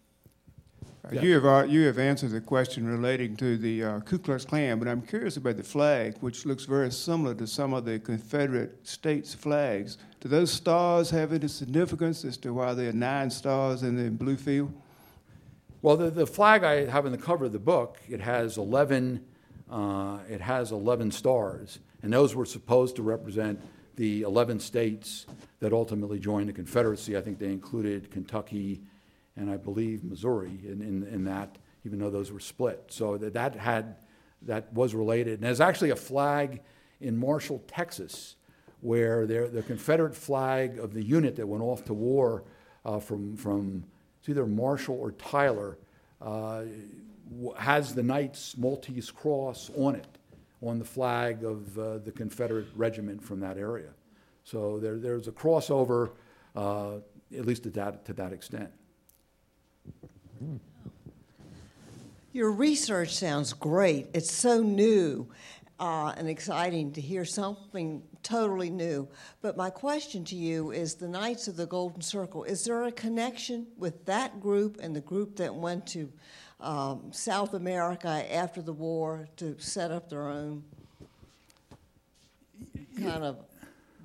Uh, 1.05 1.21
you, 1.21 1.35
have, 1.35 1.45
uh, 1.45 1.65
you 1.69 1.87
have 1.87 1.99
answered 1.99 2.31
the 2.31 2.41
question 2.41 2.87
relating 2.87 3.37
to 3.37 3.57
the 3.57 3.85
uh, 3.85 4.01
Ku 4.01 4.19
Klux 4.19 4.45
Klan, 4.45 4.79
but 4.79 4.89
I'm 4.89 5.01
curious 5.03 5.37
about 5.37 5.57
the 5.57 5.63
flag, 5.63 6.17
which 6.21 6.47
looks 6.47 6.65
very 6.65 6.91
similar 6.91 7.35
to 7.35 7.47
some 7.47 7.75
of 7.75 7.85
the 7.85 7.99
Confederate 7.99 8.87
states' 8.87 9.35
flags. 9.35 9.99
Do 10.21 10.29
those 10.29 10.51
stars 10.51 11.11
have 11.11 11.33
any 11.33 11.49
significance 11.49 12.25
as 12.25 12.37
to 12.39 12.53
why 12.53 12.75
there 12.75 12.89
are 12.89 12.93
nine 12.93 13.31
stars 13.31 13.83
in 13.83 13.97
the 13.97 14.11
blue 14.11 14.37
field? 14.37 14.73
Well, 15.81 15.97
the, 15.97 16.11
the 16.11 16.27
flag 16.27 16.65
I 16.65 16.87
have 16.87 17.07
in 17.07 17.13
the 17.13 17.19
cover 17.19 17.45
of 17.45 17.53
the 17.53 17.59
book, 17.59 17.99
it 18.09 18.21
has 18.21 18.59
11, 18.59 19.25
it 20.29 20.41
has 20.41 20.73
11 20.73 21.11
stars, 21.13 21.79
and 22.03 22.13
those 22.13 22.35
were 22.35 22.47
supposed 22.47 22.97
to 22.97 23.03
represent 23.03 23.61
the 23.97 24.23
11 24.23 24.61
states 24.61 25.27
that 25.61 25.73
ultimately 25.73 26.19
joined 26.19 26.49
the 26.49 26.53
Confederacy. 26.53 27.17
I 27.17 27.21
think 27.21 27.39
they 27.39 27.47
included 27.47 28.11
Kentucky 28.11 28.81
and 29.37 29.51
I 29.51 29.57
believe 29.57 30.05
Missouri 30.05 30.59
in, 30.65 30.81
in, 30.83 31.07
in 31.07 31.25
that, 31.25 31.57
even 31.85 31.99
though 31.99 32.11
those 32.11 32.33
were 32.33 32.41
split. 32.41 32.85
So 32.89 33.17
that, 33.19 33.35
that 33.35 33.55
had 33.57 33.97
that 34.43 34.73
was 34.73 34.95
related. 34.95 35.35
And 35.35 35.43
there's 35.43 35.61
actually 35.61 35.91
a 35.91 35.97
flag 35.97 36.61
in 37.01 37.17
Marshall, 37.17 37.63
Texas, 37.67 38.37
where 38.81 39.27
there, 39.27 39.49
the 39.49 39.63
Confederate 39.63 40.15
flag 40.15 40.79
of 40.79 40.95
the 40.95 41.03
unit 41.03 41.37
that 41.37 41.47
went 41.47 41.63
off 41.63 41.85
to 41.85 41.95
war 41.95 42.45
uh, 42.85 42.99
from, 42.99 43.37
from 43.37 43.85
it's 44.19 44.29
either 44.29 44.47
Marshall 44.47 44.99
or 44.99 45.13
Tyler 45.13 45.79
uh, 46.21 46.63
has 47.57 47.95
the 47.95 48.03
Knights 48.03 48.57
Maltese 48.57 49.11
Cross 49.11 49.71
on 49.77 49.95
it 49.95 50.19
on 50.63 50.79
the 50.79 50.85
flag 50.85 51.45
of 51.45 51.79
uh, 51.79 51.99
the 51.99 52.13
Confederate 52.13 52.67
regiment 52.75 53.23
from 53.23 53.41
that 53.41 53.57
area. 53.57 53.91
So 54.45 54.79
there, 54.79 54.99
there's 54.99 55.29
a 55.29 55.33
crossover, 55.33 56.11
uh, 56.55 56.97
at 57.37 57.47
least 57.47 57.63
to 57.63 57.71
that, 57.71 58.05
to 58.07 58.13
that 58.15 58.33
extent. 58.33 58.71
Your 62.33 62.51
research 62.51 63.15
sounds 63.15 63.53
great. 63.53 64.09
It's 64.13 64.33
so 64.33 64.63
new 64.63 65.29
uh, 65.81 66.13
and 66.19 66.29
exciting 66.29 66.93
to 66.93 67.01
hear 67.01 67.25
something 67.25 68.03
totally 68.23 68.69
new. 68.69 69.09
But 69.41 69.57
my 69.57 69.71
question 69.71 70.25
to 70.27 70.37
you 70.37 70.73
is 70.73 70.95
the 70.95 71.09
Knights 71.09 71.49
of 71.49 71.57
the 71.57 71.67
Golden 71.67 72.03
Circle, 72.03 72.45
is 72.45 72.65
there 72.65 72.85
a 72.85 72.93
connection 72.93 73.67
with 73.79 74.05
that 74.05 74.41
group 74.41 74.79
and 74.83 74.95
the 74.95 75.01
group 75.01 75.37
that 75.37 75.55
went 75.55 75.87
to 75.89 76.13
um, 76.61 77.11
South 77.13 77.55
America 77.55 78.27
after 78.31 78.61
the 78.61 78.75
war 78.75 79.27
to 79.39 79.59
set 79.59 79.91
up 79.91 80.11
their 80.11 80.29
own 80.29 80.63
kind 83.01 83.25
of 83.25 83.39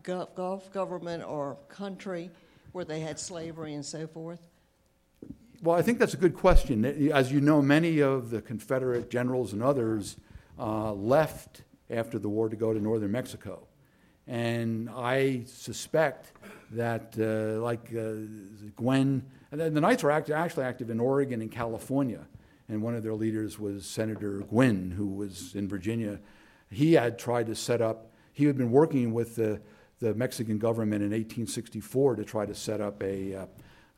Gulf 0.04 0.72
government 0.72 1.24
or 1.28 1.58
country 1.68 2.30
where 2.72 2.86
they 2.86 3.02
had 3.02 3.20
slavery 3.20 3.74
and 3.74 3.86
so 3.86 4.08
forth? 4.08 4.40
Well, 5.62 5.76
I 5.76 5.82
think 5.82 6.00
that's 6.00 6.14
a 6.14 6.18
good 6.18 6.36
question. 6.36 6.86
As 7.12 7.32
you 7.32 7.42
know, 7.42 7.62
many 7.62 8.00
of 8.00 8.30
the 8.30 8.42
Confederate 8.42 9.10
generals 9.10 9.52
and 9.52 9.64
others 9.64 10.16
uh, 10.60 10.94
left 10.94 11.64
after 11.90 12.20
the 12.20 12.30
war 12.30 12.50
to 12.50 12.56
go 12.56 12.74
to 12.74 12.80
northern 12.80 13.12
Mexico. 13.12 13.68
And 14.28 14.90
I 14.90 15.44
suspect 15.46 16.32
that, 16.72 17.16
uh, 17.20 17.62
like 17.62 17.92
uh, 17.96 18.90
and 19.52 19.76
the 19.76 19.82
Knights 19.82 20.04
were 20.04 20.12
act- 20.12 20.32
actually 20.32 20.66
active 20.66 20.90
in 20.90 21.00
Oregon 21.00 21.42
and 21.42 21.52
California. 21.52 22.26
And 22.68 22.82
one 22.82 22.96
of 22.96 23.04
their 23.04 23.14
leaders 23.14 23.60
was 23.60 23.86
Senator 23.86 24.40
Gwin, 24.40 24.92
who 24.92 25.06
was 25.06 25.54
in 25.54 25.68
Virginia. 25.68 26.20
He 26.72 26.94
had 26.94 27.20
tried 27.20 27.46
to 27.48 27.56
set 27.56 27.82
up, 27.82 28.12
he 28.34 28.46
had 28.46 28.58
been 28.58 28.72
working 28.72 29.14
with 29.14 29.36
the, 29.36 29.62
the 30.00 30.16
Mexican 30.16 30.58
government 30.58 31.04
in 31.04 31.12
1864 31.12 32.16
to 32.16 32.24
try 32.24 32.46
to 32.46 32.56
set 32.56 32.82
up 32.82 33.02
a, 33.04 33.36
uh, 33.36 33.46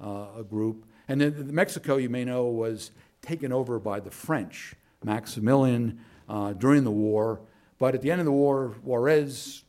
uh 0.01 0.39
a 0.39 0.43
group. 0.43 0.86
And 1.08 1.22
then 1.22 1.55
Mexico, 1.55 1.95
you 1.95 2.10
may 2.10 2.26
know, 2.26 2.45
was 2.47 2.91
taken 3.22 3.53
over 3.53 3.80
by 3.80 4.01
the 4.01 4.12
French. 4.12 4.76
Maximilian 5.03 5.99
uh, 6.28 6.53
during 6.53 6.84
the 6.84 6.91
war 6.91 7.41
but 7.80 7.93
at 7.93 8.01
the 8.01 8.11
end 8.11 8.19
of 8.19 8.25
the 8.25 8.32
war, 8.32 8.75
Juarez 8.84 9.63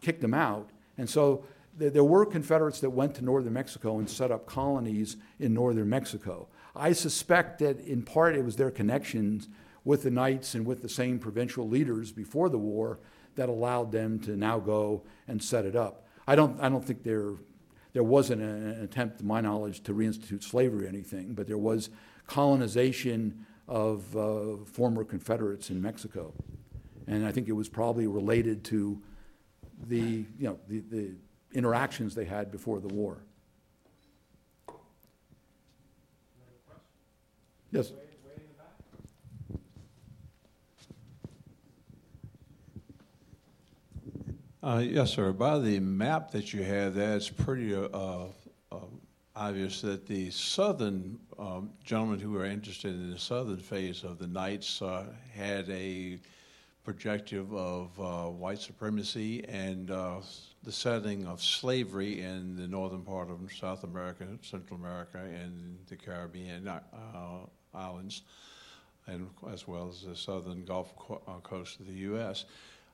kicked 0.00 0.20
them 0.20 0.34
out. 0.34 0.70
And 0.98 1.08
so 1.08 1.44
there 1.76 2.04
were 2.04 2.26
Confederates 2.26 2.80
that 2.80 2.90
went 2.90 3.14
to 3.16 3.24
northern 3.24 3.52
Mexico 3.52 3.98
and 3.98 4.08
set 4.08 4.30
up 4.30 4.46
colonies 4.46 5.16
in 5.38 5.54
northern 5.54 5.88
Mexico. 5.88 6.48
I 6.74 6.92
suspect 6.92 7.58
that 7.60 7.80
in 7.80 8.02
part 8.02 8.34
it 8.34 8.44
was 8.44 8.56
their 8.56 8.70
connections 8.70 9.48
with 9.84 10.02
the 10.02 10.10
Knights 10.10 10.54
and 10.54 10.66
with 10.66 10.82
the 10.82 10.88
same 10.88 11.18
provincial 11.18 11.68
leaders 11.68 12.12
before 12.12 12.48
the 12.48 12.58
war 12.58 12.98
that 13.34 13.48
allowed 13.48 13.92
them 13.92 14.18
to 14.20 14.36
now 14.36 14.58
go 14.58 15.02
and 15.26 15.42
set 15.42 15.64
it 15.64 15.74
up. 15.74 16.06
I 16.26 16.36
don't, 16.36 16.60
I 16.60 16.68
don't 16.68 16.84
think 16.84 17.02
there, 17.02 17.32
there 17.92 18.04
wasn't 18.04 18.42
an 18.42 18.82
attempt, 18.82 19.18
to 19.18 19.24
my 19.24 19.40
knowledge, 19.40 19.82
to 19.84 19.94
reinstitute 19.94 20.42
slavery 20.42 20.84
or 20.84 20.88
anything, 20.88 21.34
but 21.34 21.46
there 21.46 21.58
was 21.58 21.90
colonization 22.26 23.46
of 23.72 24.16
uh, 24.16 24.64
former 24.64 25.02
Confederates 25.02 25.70
in 25.70 25.80
Mexico 25.80 26.32
and 27.06 27.26
I 27.26 27.32
think 27.32 27.48
it 27.48 27.52
was 27.52 27.68
probably 27.68 28.06
related 28.06 28.64
to 28.64 29.00
the, 29.88 30.24
you 30.38 30.48
know, 30.48 30.58
the, 30.68 30.80
the 30.80 31.14
interactions 31.52 32.14
they 32.14 32.24
had 32.24 32.50
before 32.50 32.80
the 32.80 32.88
war. 32.88 33.18
Yes. 37.70 37.92
Uh, 44.62 44.82
yes, 44.84 45.10
sir. 45.10 45.32
By 45.32 45.58
the 45.58 45.80
map 45.80 46.30
that 46.32 46.52
you 46.52 46.62
have 46.62 46.94
that's 46.94 47.28
pretty 47.28 47.74
uh, 47.74 47.88
uh, 47.90 48.76
obvious 49.34 49.80
that 49.80 50.06
the 50.06 50.30
southern 50.30 51.18
um, 51.38 51.70
gentlemen 51.84 52.20
who 52.20 52.32
were 52.32 52.44
interested 52.44 52.94
in 52.94 53.10
the 53.10 53.18
southern 53.18 53.56
phase 53.56 54.04
of 54.04 54.18
the 54.18 54.26
Knights 54.26 54.82
uh, 54.82 55.06
had 55.32 55.68
a 55.70 56.18
projective 56.84 57.52
of 57.54 57.98
uh, 58.00 58.28
white 58.28 58.58
supremacy 58.58 59.44
and 59.48 59.90
uh, 59.90 60.20
the 60.64 60.72
setting 60.72 61.26
of 61.26 61.42
slavery 61.42 62.20
in 62.20 62.56
the 62.56 62.66
northern 62.66 63.02
part 63.02 63.30
of 63.30 63.38
South 63.52 63.84
America, 63.84 64.26
Central 64.42 64.78
America, 64.78 65.18
and 65.18 65.78
the 65.88 65.96
Caribbean 65.96 66.68
uh, 66.68 66.80
islands, 67.72 68.22
and 69.06 69.28
as 69.50 69.66
well 69.66 69.88
as 69.88 70.02
the 70.02 70.14
southern 70.14 70.64
Gulf 70.64 70.94
co- 70.96 71.22
uh, 71.26 71.38
coast 71.40 71.80
of 71.80 71.86
the 71.86 71.94
U.S. 71.94 72.44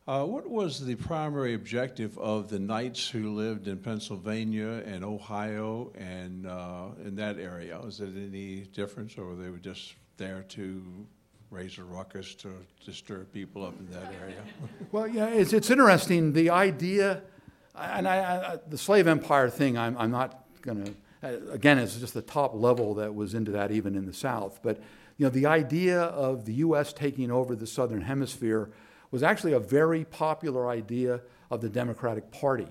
Uh, 0.09 0.25
what 0.25 0.49
was 0.49 0.87
the 0.87 0.95
primary 0.95 1.53
objective 1.53 2.17
of 2.17 2.49
the 2.49 2.59
Knights 2.59 3.11
who 3.11 3.35
lived 3.35 3.69
in 3.69 3.77
Pennsylvania 3.77 4.83
and 4.87 5.05
Ohio 5.05 5.93
and 5.99 6.47
uh, 6.47 6.87
in 7.05 7.15
that 7.17 7.39
area? 7.39 7.79
Was 7.85 8.01
it 8.01 8.15
any 8.17 8.61
difference, 8.73 9.19
or 9.19 9.27
were 9.27 9.35
they 9.35 9.51
were 9.51 9.59
just 9.59 9.97
there 10.17 10.47
to 10.49 10.83
raise 11.51 11.77
a 11.77 11.85
ruckus 11.85 12.35
to 12.37 12.55
disturb 12.87 13.31
people 13.35 13.63
up 13.63 13.79
in 13.79 13.91
that 13.91 14.11
area. 14.23 14.43
well, 14.93 15.07
yeah, 15.07 15.27
it's, 15.27 15.53
it's 15.53 15.69
interesting. 15.69 16.33
The 16.33 16.49
idea, 16.49 17.21
and 17.75 18.09
I, 18.09 18.55
I, 18.55 18.59
the 18.67 18.79
slave 18.79 19.07
empire 19.07 19.51
thing, 19.51 19.77
I'm, 19.77 19.95
I'm 19.99 20.11
not 20.11 20.43
going 20.63 20.85
to, 20.85 20.95
uh, 21.23 21.53
again, 21.53 21.79
it's 21.79 21.97
just 21.97 22.15
the 22.15 22.23
top 22.23 22.55
level 22.55 22.95
that 22.95 23.15
was 23.15 23.35
into 23.35 23.51
that 23.53 23.73
even 23.73 23.95
in 23.95 24.07
the 24.07 24.15
South. 24.15 24.61
But, 24.63 24.79
you 25.19 25.27
know, 25.27 25.31
the 25.31 25.47
idea 25.47 26.01
of 26.01 26.47
the 26.47 26.55
U.S. 26.55 26.95
taking 26.95 27.31
over 27.31 27.55
the 27.55 27.67
Southern 27.67 28.01
Hemisphere 28.03 28.71
was 29.11 29.23
actually 29.23 29.53
a 29.53 29.61
very 29.61 30.05
popular 30.05 30.69
idea 30.69 31.21
of 31.51 31.61
the 31.61 31.69
Democratic 31.69 32.31
Party. 32.31 32.69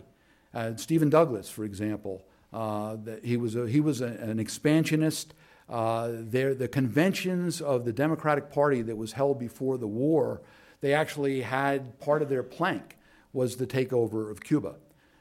Uh, 0.54 0.76
Stephen 0.76 1.10
Douglas, 1.10 1.50
for 1.50 1.64
example, 1.64 2.24
uh, 2.54 2.98
he 3.24 3.38
was, 3.38 3.56
a, 3.56 3.68
he 3.68 3.80
was 3.80 4.02
a, 4.02 4.06
an 4.06 4.40
expansionist 4.40 5.34
uh, 5.70 6.08
the 6.30 6.70
conventions 6.72 7.62
of 7.62 7.84
the 7.84 7.92
Democratic 7.92 8.52
Party 8.52 8.82
that 8.84 8.96
was 8.96 9.12
held 9.12 9.38
before 9.38 9.78
the 9.78 9.88
war, 9.88 10.42
they 10.80 10.94
actually 10.94 11.42
had 11.42 12.00
part 12.00 12.22
of 12.22 12.30
their 12.30 12.44
plank 12.44 12.98
was 13.34 13.58
the 13.58 13.68
takeover 13.68 14.32
of 14.32 14.42
Cuba. 14.42 14.76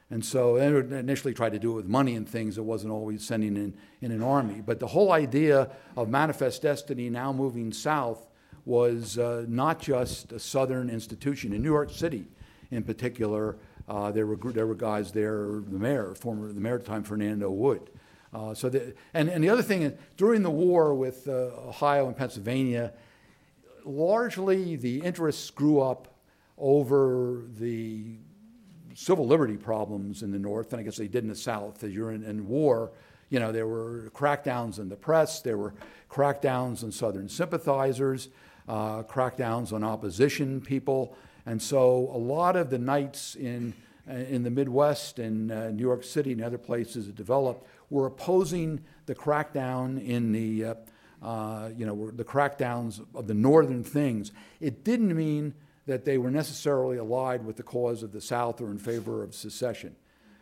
And 0.09 0.23
so 0.23 0.55
they 0.55 0.97
initially 0.97 1.33
tried 1.33 1.51
to 1.51 1.59
do 1.59 1.73
it 1.73 1.75
with 1.75 1.87
money 1.87 2.15
and 2.15 2.27
things. 2.27 2.57
It 2.57 2.63
wasn't 2.63 2.93
always 2.93 3.27
sending 3.27 3.57
in, 3.57 3.73
in 4.01 4.11
an 4.13 4.23
army. 4.23 4.61
But 4.65 4.79
the 4.79 4.87
whole 4.87 5.11
idea 5.11 5.69
of 5.97 6.07
Manifest 6.07 6.61
Destiny 6.61 7.09
now 7.09 7.33
moving 7.33 7.73
south 7.73 8.25
was 8.67 9.17
uh, 9.17 9.45
not 9.47 9.79
just 9.79 10.33
a 10.33 10.39
southern 10.39 10.89
institution. 10.89 11.53
In 11.53 11.61
New 11.61 11.71
York 11.71 11.89
City, 11.89 12.25
in 12.69 12.83
particular, 12.83 13.55
uh, 13.87 14.11
there, 14.11 14.27
were, 14.27 14.35
there 14.51 14.67
were 14.67 14.75
guys 14.75 15.13
there, 15.13 15.61
the 15.67 15.79
mayor, 15.79 16.13
former 16.13 16.51
the 16.51 16.59
mayor 16.59 16.75
at 16.75 16.81
the 16.81 16.87
time, 16.87 17.03
Fernando 17.03 17.49
Wood, 17.49 17.89
uh, 18.33 18.53
so 18.53 18.67
the, 18.67 18.93
and, 19.13 19.29
and 19.29 19.41
the 19.41 19.49
other 19.49 19.61
thing 19.61 19.83
is, 19.83 19.93
during 20.17 20.43
the 20.43 20.49
war 20.49 20.93
with 20.93 21.27
uh, 21.27 21.49
Ohio 21.67 22.07
and 22.07 22.17
Pennsylvania, 22.17 22.91
largely 23.85 24.75
the 24.75 24.99
interests 24.99 25.49
grew 25.49 25.79
up 25.79 26.09
over 26.57 27.43
the 27.57 28.17
civil 28.93 29.25
liberty 29.25 29.55
problems 29.55 30.23
in 30.23 30.31
the 30.31 30.39
North, 30.39 30.73
and 30.73 30.81
I 30.81 30.83
guess 30.83 30.97
they 30.97 31.07
did 31.07 31.23
in 31.23 31.29
the 31.29 31.35
South. 31.35 31.83
As 31.83 31.93
you're 31.93 32.11
in, 32.11 32.23
in 32.23 32.47
war, 32.47 32.91
you 33.29 33.39
know, 33.39 33.53
there 33.53 33.67
were 33.67 34.11
crackdowns 34.13 34.77
in 34.77 34.89
the 34.89 34.95
press, 34.97 35.41
there 35.41 35.57
were 35.57 35.73
crackdowns 36.09 36.83
on 36.83 36.91
Southern 36.91 37.29
sympathizers, 37.29 38.29
uh, 38.67 39.03
crackdowns 39.03 39.73
on 39.73 39.83
opposition 39.83 40.61
people, 40.61 41.15
and 41.45 41.61
so 41.61 42.11
a 42.13 42.17
lot 42.17 42.55
of 42.55 42.69
the 42.69 42.77
Knights 42.77 43.35
in 43.35 43.73
in 44.07 44.43
the 44.43 44.49
Midwest 44.49 45.19
and 45.19 45.51
uh, 45.51 45.69
New 45.71 45.83
York 45.83 46.03
City 46.03 46.31
and 46.31 46.41
other 46.41 46.57
places 46.57 47.07
that 47.07 47.15
developed 47.15 47.67
were 47.89 48.05
opposing 48.05 48.81
the 49.05 49.15
crackdown 49.15 50.03
in 50.05 50.31
the, 50.31 50.65
uh, 50.65 50.75
uh, 51.21 51.69
you 51.75 51.85
know, 51.85 52.11
the 52.11 52.23
crackdowns 52.23 53.05
of 53.13 53.27
the 53.27 53.33
northern 53.33 53.83
things. 53.83 54.31
It 54.59 54.83
didn't 54.83 55.15
mean 55.15 55.53
that 55.87 56.05
they 56.05 56.17
were 56.17 56.31
necessarily 56.31 56.97
allied 56.97 57.45
with 57.45 57.55
the 57.55 57.63
cause 57.63 58.03
of 58.03 58.11
the 58.11 58.21
South 58.21 58.61
or 58.61 58.69
in 58.71 58.77
favor 58.77 59.23
of 59.23 59.33
secession. 59.33 59.95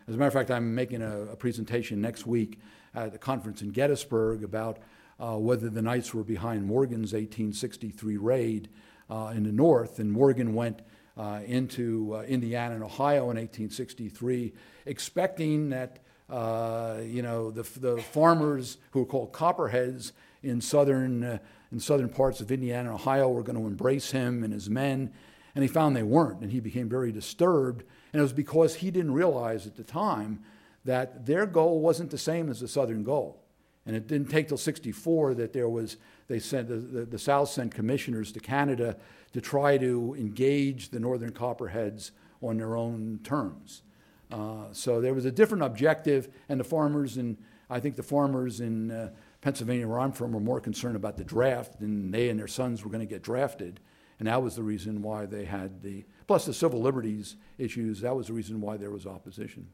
As 0.08 0.14
a 0.14 0.18
matter 0.18 0.28
of 0.28 0.34
fact, 0.34 0.50
I'm 0.50 0.74
making 0.74 1.02
a, 1.02 1.22
a 1.32 1.36
presentation 1.36 2.00
next 2.00 2.26
week 2.26 2.60
at 2.94 3.14
a 3.14 3.18
conference 3.18 3.62
in 3.62 3.70
Gettysburg 3.70 4.44
about 4.44 4.78
uh, 5.18 5.36
whether 5.36 5.68
the 5.68 5.82
Knights 5.82 6.12
were 6.12 6.24
behind 6.24 6.66
Morgan's 6.66 7.12
1863 7.12 8.16
raid 8.16 8.68
uh, 9.08 9.32
in 9.34 9.44
the 9.44 9.52
North, 9.52 9.98
and 9.98 10.12
Morgan 10.12 10.54
went 10.54 10.80
uh, 11.16 11.40
into 11.46 12.14
uh, 12.14 12.22
Indiana 12.22 12.74
and 12.74 12.84
Ohio 12.84 13.30
in 13.30 13.36
1863, 13.36 14.52
expecting 14.84 15.70
that 15.70 16.00
uh, 16.28 16.98
you 17.04 17.22
know, 17.22 17.50
the, 17.50 17.62
the 17.78 18.02
farmers 18.02 18.78
who 18.90 19.00
were 19.00 19.06
called 19.06 19.32
copperheads 19.32 20.12
in 20.42 20.60
southern, 20.60 21.40
in 21.70 21.80
southern 21.80 22.08
parts 22.08 22.40
of 22.40 22.50
Indiana 22.50 22.90
and 22.90 23.00
Ohio 23.00 23.28
were 23.28 23.42
going 23.42 23.58
to 23.58 23.66
embrace 23.66 24.10
him 24.10 24.42
and 24.42 24.52
his 24.52 24.68
men. 24.68 25.12
And 25.54 25.62
he 25.62 25.68
found 25.68 25.96
they 25.96 26.02
weren't, 26.02 26.42
and 26.42 26.50
he 26.50 26.60
became 26.60 26.88
very 26.88 27.12
disturbed. 27.12 27.84
And 28.12 28.20
it 28.20 28.22
was 28.22 28.32
because 28.32 28.76
he 28.76 28.90
didn't 28.90 29.12
realize 29.12 29.66
at 29.66 29.76
the 29.76 29.84
time 29.84 30.40
that 30.84 31.26
their 31.26 31.46
goal 31.46 31.80
wasn't 31.80 32.10
the 32.10 32.18
same 32.18 32.50
as 32.50 32.60
the 32.60 32.68
southern 32.68 33.04
goal. 33.04 33.45
And 33.86 33.94
it 33.94 34.08
didn't 34.08 34.28
take 34.28 34.48
till 34.48 34.58
64 34.58 35.34
that 35.34 35.52
there 35.52 35.68
was, 35.68 35.96
they 36.26 36.40
sent, 36.40 36.68
the, 36.68 36.76
the, 36.76 37.04
the 37.04 37.18
South 37.18 37.48
sent 37.48 37.72
commissioners 37.72 38.32
to 38.32 38.40
Canada 38.40 38.96
to 39.32 39.40
try 39.40 39.78
to 39.78 40.16
engage 40.18 40.90
the 40.90 40.98
Northern 40.98 41.30
Copperheads 41.30 42.10
on 42.42 42.56
their 42.56 42.76
own 42.76 43.20
terms. 43.22 43.82
Uh, 44.30 44.64
so 44.72 45.00
there 45.00 45.14
was 45.14 45.24
a 45.24 45.30
different 45.30 45.62
objective, 45.62 46.28
and 46.48 46.58
the 46.58 46.64
farmers 46.64 47.16
in, 47.16 47.38
I 47.70 47.78
think 47.78 47.94
the 47.94 48.02
farmers 48.02 48.60
in 48.60 48.90
uh, 48.90 49.10
Pennsylvania, 49.40 49.86
where 49.86 50.00
I'm 50.00 50.12
from, 50.12 50.32
were 50.32 50.40
more 50.40 50.60
concerned 50.60 50.96
about 50.96 51.16
the 51.16 51.24
draft 51.24 51.78
than 51.78 52.10
they 52.10 52.28
and 52.28 52.38
their 52.38 52.48
sons 52.48 52.84
were 52.84 52.90
going 52.90 53.06
to 53.06 53.12
get 53.12 53.22
drafted. 53.22 53.78
And 54.18 54.26
that 54.26 54.42
was 54.42 54.56
the 54.56 54.62
reason 54.62 55.02
why 55.02 55.26
they 55.26 55.44
had 55.44 55.82
the, 55.82 56.04
plus 56.26 56.46
the 56.46 56.54
civil 56.54 56.80
liberties 56.80 57.36
issues, 57.58 58.00
that 58.00 58.16
was 58.16 58.26
the 58.26 58.32
reason 58.32 58.60
why 58.60 58.76
there 58.76 58.90
was 58.90 59.06
opposition. 59.06 59.68